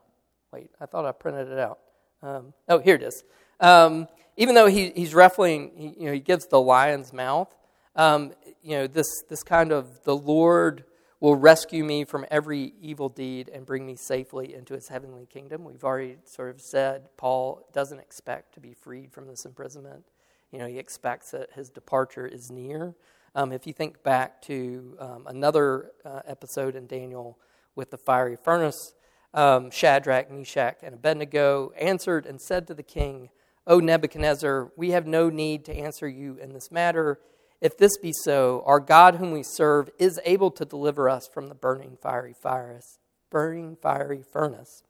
wait, 0.53 0.71
I 0.81 0.87
thought 0.87 1.05
I 1.05 1.13
printed 1.13 1.49
it 1.49 1.59
out. 1.59 1.79
Um, 2.23 2.53
oh, 2.69 2.81
here 2.81 2.97
it 2.97 3.03
is. 3.03 3.23
Even 4.39 4.55
though 4.55 4.69
he, 4.69 4.91
he's 4.95 5.15
ruffling, 5.15 5.73
he, 5.77 5.95
you 5.99 6.07
know, 6.07 6.13
he 6.13 6.21
gives 6.21 6.47
the 6.47 6.61
lion's 6.61 7.13
mouth, 7.13 7.53
um, 7.97 8.33
you 8.63 8.77
know, 8.77 8.87
this, 8.87 9.07
this 9.29 9.43
kind 9.43 9.73
of 9.73 10.05
the 10.05 10.17
Lord 10.17 10.85
will 11.19 11.35
rescue 11.35 11.83
me 11.83 12.05
from 12.05 12.25
every 12.31 12.73
evil 12.81 13.09
deed 13.09 13.51
and 13.53 13.67
bring 13.67 13.85
me 13.85 13.97
safely 13.97 14.55
into 14.55 14.75
his 14.75 14.87
heavenly 14.87 15.27
kingdom. 15.27 15.65
We've 15.65 15.83
already 15.83 16.19
sort 16.25 16.51
of 16.51 16.61
said 16.61 17.09
Paul 17.17 17.69
doesn't 17.73 17.99
expect 17.99 18.55
to 18.55 18.61
be 18.61 18.75
freed 18.75 19.13
from 19.13 19.27
this 19.27 19.45
imprisonment. 19.45 20.05
You 20.53 20.61
know, 20.61 20.69
he 20.69 20.79
expects 20.79 21.33
that 21.33 21.51
his 21.55 21.69
departure 21.69 22.25
is 22.25 22.49
near. 22.49 22.95
Um, 23.35 23.51
if 23.51 23.67
you 23.67 23.73
think 23.73 24.05
back 24.05 24.41
to 24.43 24.97
um, 25.01 25.27
another 25.27 25.91
uh, 26.05 26.21
episode 26.25 26.77
in 26.77 26.87
Daniel 26.87 27.41
with 27.75 27.91
the 27.91 27.99
fiery 27.99 28.37
furnace, 28.37 28.95
um, 29.35 29.73
Shadrach, 29.73 30.31
Meshach, 30.31 30.79
and 30.85 30.95
Abednego 30.95 31.73
answered 31.77 32.25
and 32.25 32.41
said 32.41 32.69
to 32.69 32.75
the 32.75 32.85
king, 32.85 33.31
O 33.69 33.81
Nebuchadnezzar, 33.81 34.73
we 34.77 34.91
have 34.93 35.07
no 35.07 35.29
need 35.29 35.67
to 35.67 35.77
answer 35.77 36.09
you 36.09 36.39
in 36.41 36.55
this 36.55 36.73
matter. 36.73 37.21
If 37.61 37.77
this 37.77 37.99
be 37.99 38.13
so, 38.13 38.63
our 38.65 38.81
God 38.81 39.17
whom 39.17 39.31
we 39.31 39.43
serve 39.43 39.91
is 39.99 40.19
able 40.25 40.51
to 40.53 40.65
deliver 40.65 41.11
us 41.11 41.29
from 41.29 41.49
the 41.49 41.55
burning 41.55 41.99
fiery 42.01 42.33
furnace, 42.33 42.99
burning 43.31 43.77
fiery 43.77 44.23
furnace, 44.23 44.83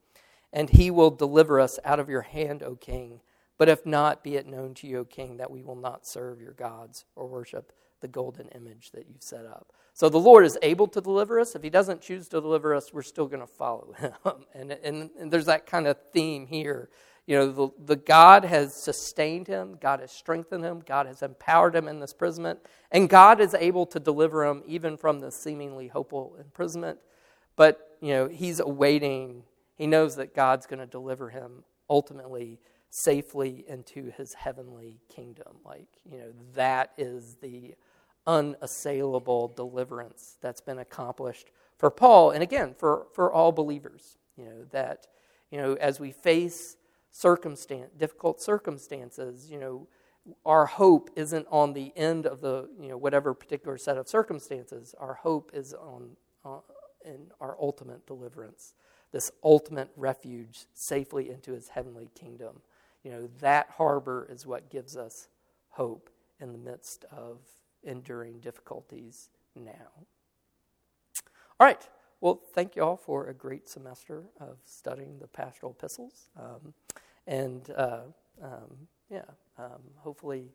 and 0.53 0.71
he 0.71 0.93
will 0.93 1.11
deliver 1.11 1.59
us 1.59 1.81
out 1.85 1.99
of 1.99 2.09
your 2.09 2.23
hand, 2.23 2.63
O 2.63 2.77
king. 2.77 3.21
But 3.59 3.69
if 3.69 3.85
not, 3.85 4.23
be 4.23 4.37
it 4.37 4.47
known 4.47 4.75
to 4.75 4.87
you, 4.87 4.99
O 4.99 5.05
king, 5.05 5.39
that 5.39 5.51
we 5.51 5.63
will 5.63 5.77
not 5.77 6.07
serve 6.07 6.41
your 6.41 6.53
gods 6.53 7.05
or 7.17 7.27
worship 7.27 7.73
the 8.01 8.07
golden 8.07 8.47
image 8.49 8.93
that 8.93 9.07
you've 9.09 9.25
set 9.25 9.45
up. 9.45 9.73
So 9.93 10.09
the 10.09 10.19
Lord 10.19 10.45
is 10.45 10.57
able 10.63 10.87
to 10.89 11.01
deliver 11.01 11.41
us. 11.41 11.57
If 11.57 11.65
he 11.65 11.71
doesn't 11.71 12.01
choose 12.01 12.29
to 12.29 12.41
deliver 12.41 12.73
us, 12.73 12.93
we're 12.93 13.03
still 13.03 13.27
going 13.27 13.41
to 13.41 13.49
follow 13.49 13.93
him. 13.99 14.13
and, 14.55 14.71
and, 14.71 15.11
and 15.19 15.33
there's 15.33 15.47
that 15.47 15.67
kind 15.67 15.89
of 15.89 15.97
theme 16.13 16.47
here. 16.47 16.89
You 17.29 17.37
know, 17.37 17.53
the, 17.53 17.69
the 17.85 17.97
God 17.97 18.47
has 18.47 18.73
sustained 18.73 19.49
him, 19.49 19.77
God 19.79 20.01
has 20.01 20.11
strengthened 20.11 20.65
him, 20.65 20.81
God 20.81 21.07
has 21.07 21.21
empowered 21.21 21.77
him 21.77 21.87
in 21.87 22.01
this 22.01 22.13
imprisonment, 22.13 22.59
and 22.91 23.07
God 23.07 23.39
is 23.39 23.53
able 23.53 23.85
to 23.85 24.01
deliver 24.01 24.47
him 24.47 24.63
even 24.67 24.97
from 24.97 25.21
the 25.21 25.31
seemingly 25.31 25.89
hopeful 25.89 26.37
imprisonment. 26.41 26.99
But, 27.55 27.99
you 28.01 28.15
know, 28.15 28.29
he's 28.29 28.61
awaiting, 28.61 29.43
he 29.75 29.87
knows 29.87 30.17
that 30.17 30.35
God's 30.35 30.65
going 30.65 30.79
to 30.79 30.87
deliver 30.87 31.29
him 31.29 31.65
ultimately 31.91 32.61
safely 32.89 33.63
into 33.69 34.11
his 34.17 34.33
heavenly 34.33 35.03
kingdom. 35.15 35.59
Like, 35.67 35.89
you 36.11 36.17
know, 36.17 36.33
that 36.55 36.93
is 36.97 37.37
the 37.43 37.75
unassailable 38.27 39.49
deliverance 39.49 40.39
that's 40.41 40.63
been 40.63 40.79
accomplished 40.79 41.51
for 41.77 41.91
Paul, 41.91 42.31
and 42.31 42.43
again, 42.43 42.75
for, 42.79 43.09
for 43.13 43.31
all 43.31 43.53
believers. 43.53 44.17
You 44.39 44.47
know, 44.47 44.65
that, 44.71 45.09
you 45.51 45.61
know, 45.61 45.75
as 45.75 46.01
we 46.01 46.11
face 46.11 46.79
circumstance, 47.19 47.91
difficult 47.99 48.41
circumstances, 48.41 49.51
you 49.51 49.59
know, 49.59 49.89
our 50.47 50.67
hope 50.67 51.11
isn't 51.17 51.47
on 51.51 51.73
the 51.73 51.93
end 51.97 52.27
of 52.27 52.41
the, 52.41 52.69
you 52.81 52.89
know, 52.89 52.97
whatever 52.97 53.35
particular 53.35 53.77
set 53.77 53.97
of 53.97 54.09
circumstances. 54.09 54.95
Our 55.01 55.15
hope 55.15 55.51
is 55.53 55.75
on, 55.75 56.11
uh, 56.45 56.61
in 57.05 57.33
our 57.41 57.57
ultimate 57.61 58.07
deliverance, 58.07 58.75
this 59.11 59.33
ultimate 59.43 59.91
refuge 59.97 60.67
safely 60.75 61.29
into 61.29 61.53
his 61.53 61.71
heavenly 61.71 62.09
kingdom. 62.15 62.61
You 63.03 63.11
know, 63.11 63.29
that 63.41 63.71
harbor 63.71 64.29
is 64.31 64.47
what 64.47 64.71
gives 64.71 64.97
us 64.97 65.29
hope 65.71 66.11
in 66.39 66.53
the 66.53 66.59
midst 66.59 67.05
of 67.11 67.39
enduring 67.83 68.39
difficulties 68.39 69.29
now. 69.57 70.07
All 71.59 71.67
right. 71.67 71.89
Well, 72.21 72.41
thank 72.53 72.75
you 72.75 72.83
all 72.83 72.97
for 72.97 73.29
a 73.29 73.35
great 73.35 73.69
semester 73.69 74.25
of 74.41 74.59
studying 74.65 75.19
the 75.21 75.29
pastoral 75.29 75.73
epistles. 75.73 76.29
Um, 76.37 76.75
and 77.29 77.71
uh, 77.77 78.01
um, 78.43 78.89
yeah, 79.11 79.23
um, 79.59 79.83
hopefully 79.97 80.51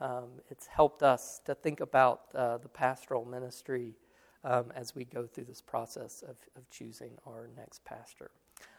um, 0.00 0.28
it's 0.48 0.66
helped 0.66 1.02
us 1.02 1.40
to 1.44 1.54
think 1.54 1.80
about 1.80 2.22
uh, 2.34 2.58
the 2.58 2.68
pastoral 2.68 3.24
ministry 3.24 3.94
um, 4.44 4.72
as 4.74 4.94
we 4.94 5.04
go 5.04 5.26
through 5.26 5.44
this 5.44 5.60
process 5.60 6.22
of, 6.22 6.36
of 6.56 6.68
choosing 6.70 7.10
our 7.26 7.50
next 7.56 7.84
pastor. 7.84 8.30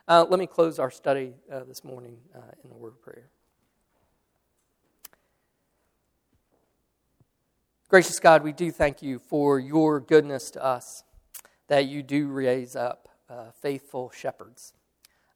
Uh, 0.07 0.25
let 0.29 0.39
me 0.39 0.47
close 0.47 0.79
our 0.79 0.91
study 0.91 1.33
uh, 1.51 1.63
this 1.65 1.83
morning 1.83 2.17
uh, 2.35 2.39
in 2.63 2.71
a 2.71 2.75
word 2.75 2.93
of 2.93 3.01
prayer. 3.01 3.29
Gracious 7.89 8.19
God, 8.19 8.41
we 8.41 8.53
do 8.53 8.71
thank 8.71 9.01
you 9.01 9.19
for 9.19 9.59
your 9.59 9.99
goodness 9.99 10.49
to 10.51 10.63
us, 10.63 11.03
that 11.67 11.85
you 11.85 12.01
do 12.03 12.27
raise 12.27 12.75
up 12.75 13.09
uh, 13.29 13.51
faithful 13.61 14.11
shepherds 14.15 14.73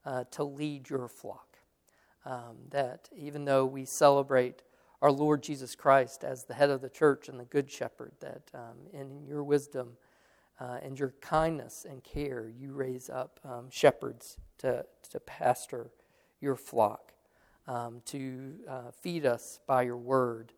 uh, 0.05 0.23
to 0.31 0.43
lead 0.43 0.89
your 0.89 1.07
flock. 1.07 1.46
Um, 2.27 2.57
that 2.71 3.07
even 3.15 3.45
though 3.45 3.65
we 3.65 3.85
celebrate 3.85 4.61
our 5.01 5.11
Lord 5.11 5.41
Jesus 5.41 5.75
Christ 5.75 6.25
as 6.25 6.43
the 6.43 6.53
head 6.53 6.69
of 6.69 6.81
the 6.81 6.89
church 6.89 7.29
and 7.29 7.39
the 7.39 7.45
good 7.45 7.71
shepherd, 7.71 8.11
that 8.19 8.41
um, 8.53 8.75
in 8.91 9.25
your 9.25 9.43
wisdom 9.45 9.93
uh, 10.59 10.79
and 10.83 10.99
your 10.99 11.13
kindness 11.21 11.85
and 11.89 12.03
care, 12.03 12.49
you 12.49 12.73
raise 12.73 13.09
up 13.09 13.39
um, 13.45 13.69
shepherds 13.69 14.39
to, 14.57 14.85
to 15.09 15.19
pastor 15.21 15.89
your 16.41 16.57
flock, 16.57 17.13
um, 17.65 18.01
to 18.07 18.55
uh, 18.67 18.91
feed 18.91 19.25
us 19.25 19.61
by 19.65 19.83
your 19.83 19.95
word, 19.97 20.51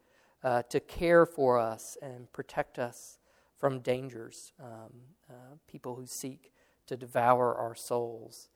uh, 0.43 0.63
to 0.63 0.79
care 0.79 1.23
for 1.23 1.59
us 1.59 1.99
and 2.01 2.33
protect 2.33 2.79
us 2.79 3.19
from 3.55 3.77
dangers, 3.77 4.53
um, 4.59 4.91
uh, 5.29 5.33
people 5.67 5.93
who 5.93 6.07
seek 6.07 6.51
to 6.87 6.97
devour 6.97 7.53
our 7.53 7.75
souls, 7.75 8.49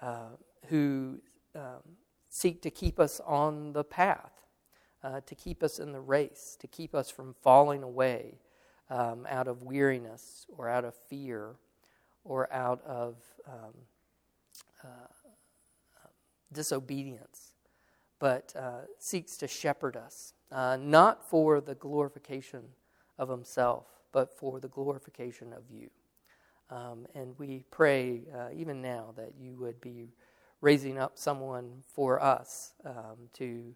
uh, 0.00 0.36
who 0.68 1.20
um, 1.56 1.96
seek 2.30 2.62
to 2.62 2.70
keep 2.70 2.98
us 2.98 3.20
on 3.26 3.74
the 3.74 3.84
path 3.84 4.40
uh, 5.02 5.20
to 5.26 5.34
keep 5.34 5.62
us 5.62 5.78
in 5.78 5.92
the 5.92 6.00
race, 6.00 6.56
to 6.60 6.66
keep 6.66 6.94
us 6.94 7.10
from 7.10 7.34
falling 7.42 7.82
away 7.82 8.38
um, 8.90 9.26
out 9.28 9.48
of 9.48 9.62
weariness 9.62 10.46
or 10.56 10.68
out 10.68 10.84
of 10.84 10.94
fear 10.94 11.56
or 12.24 12.52
out 12.52 12.82
of 12.84 13.16
um, 13.46 13.74
uh, 14.84 14.88
disobedience, 16.52 17.52
but 18.18 18.52
uh, 18.58 18.82
seeks 18.98 19.36
to 19.38 19.48
shepherd 19.48 19.96
us, 19.96 20.34
uh, 20.52 20.76
not 20.78 21.26
for 21.26 21.60
the 21.60 21.74
glorification 21.74 22.62
of 23.18 23.28
himself, 23.28 23.86
but 24.12 24.36
for 24.36 24.60
the 24.60 24.68
glorification 24.68 25.52
of 25.52 25.62
you. 25.70 25.88
Um, 26.68 27.06
and 27.14 27.34
we 27.38 27.64
pray 27.70 28.22
uh, 28.34 28.48
even 28.54 28.82
now 28.82 29.12
that 29.16 29.32
you 29.40 29.56
would 29.58 29.80
be 29.80 30.12
raising 30.60 30.98
up 30.98 31.18
someone 31.18 31.82
for 31.86 32.22
us 32.22 32.74
um, 32.84 33.28
to 33.32 33.74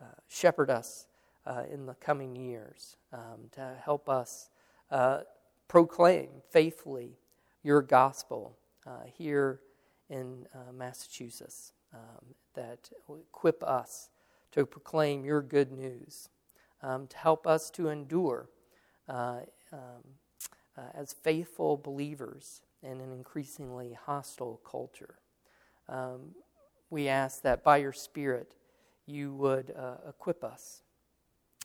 uh, 0.00 0.04
shepherd 0.28 0.70
us 0.70 1.06
uh, 1.46 1.62
in 1.70 1.86
the 1.86 1.94
coming 1.94 2.36
years, 2.36 2.96
um, 3.12 3.48
to 3.52 3.74
help 3.82 4.08
us 4.08 4.50
uh, 4.90 5.20
proclaim 5.68 6.28
faithfully 6.50 7.18
your 7.62 7.82
gospel 7.82 8.56
uh, 8.86 9.00
here 9.06 9.60
in 10.08 10.46
uh, 10.54 10.72
Massachusetts, 10.72 11.72
um, 11.94 12.34
that 12.54 12.90
equip 13.08 13.62
us 13.62 14.08
to 14.52 14.66
proclaim 14.66 15.24
your 15.24 15.42
good 15.42 15.70
news, 15.70 16.28
um, 16.82 17.06
to 17.06 17.16
help 17.16 17.46
us 17.46 17.70
to 17.70 17.88
endure 17.88 18.48
um, 19.08 19.44
uh, 20.76 20.82
as 20.94 21.12
faithful 21.12 21.76
believers 21.76 22.62
in 22.82 23.00
an 23.00 23.12
increasingly 23.12 23.92
hostile 23.92 24.60
culture. 24.64 25.19
Um, 25.90 26.34
we 26.88 27.08
ask 27.08 27.42
that 27.42 27.62
by 27.62 27.78
your 27.78 27.92
Spirit 27.92 28.54
you 29.06 29.34
would 29.34 29.74
uh, 29.76 30.08
equip 30.08 30.44
us 30.44 30.82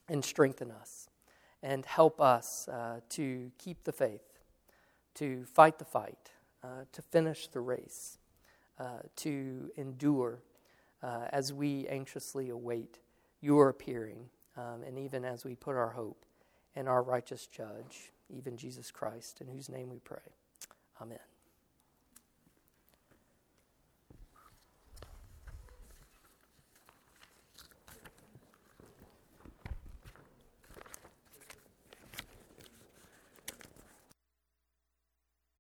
and 0.09 0.25
strengthen 0.25 0.71
us 0.71 1.09
and 1.63 1.85
help 1.85 2.19
us 2.19 2.67
uh, 2.67 2.99
to 3.09 3.51
keep 3.57 3.83
the 3.83 3.91
faith, 3.91 4.39
to 5.15 5.45
fight 5.45 5.79
the 5.79 5.85
fight, 5.85 6.31
uh, 6.63 6.85
to 6.91 7.01
finish 7.01 7.47
the 7.47 7.61
race, 7.61 8.17
uh, 8.79 8.99
to 9.15 9.71
endure 9.77 10.41
uh, 11.01 11.27
as 11.31 11.53
we 11.53 11.87
anxiously 11.87 12.49
await 12.49 12.99
your 13.41 13.69
appearing, 13.69 14.25
um, 14.57 14.83
and 14.85 14.97
even 14.97 15.23
as 15.23 15.45
we 15.45 15.55
put 15.55 15.75
our 15.75 15.91
hope 15.91 16.25
in 16.75 16.87
our 16.87 17.03
righteous 17.03 17.47
judge 17.47 18.11
even 18.29 18.57
Jesus 18.57 18.91
Christ, 18.91 19.41
in 19.41 19.47
whose 19.47 19.69
name 19.69 19.89
we 19.89 19.99
pray. 19.99 20.17
Amen. 21.01 21.34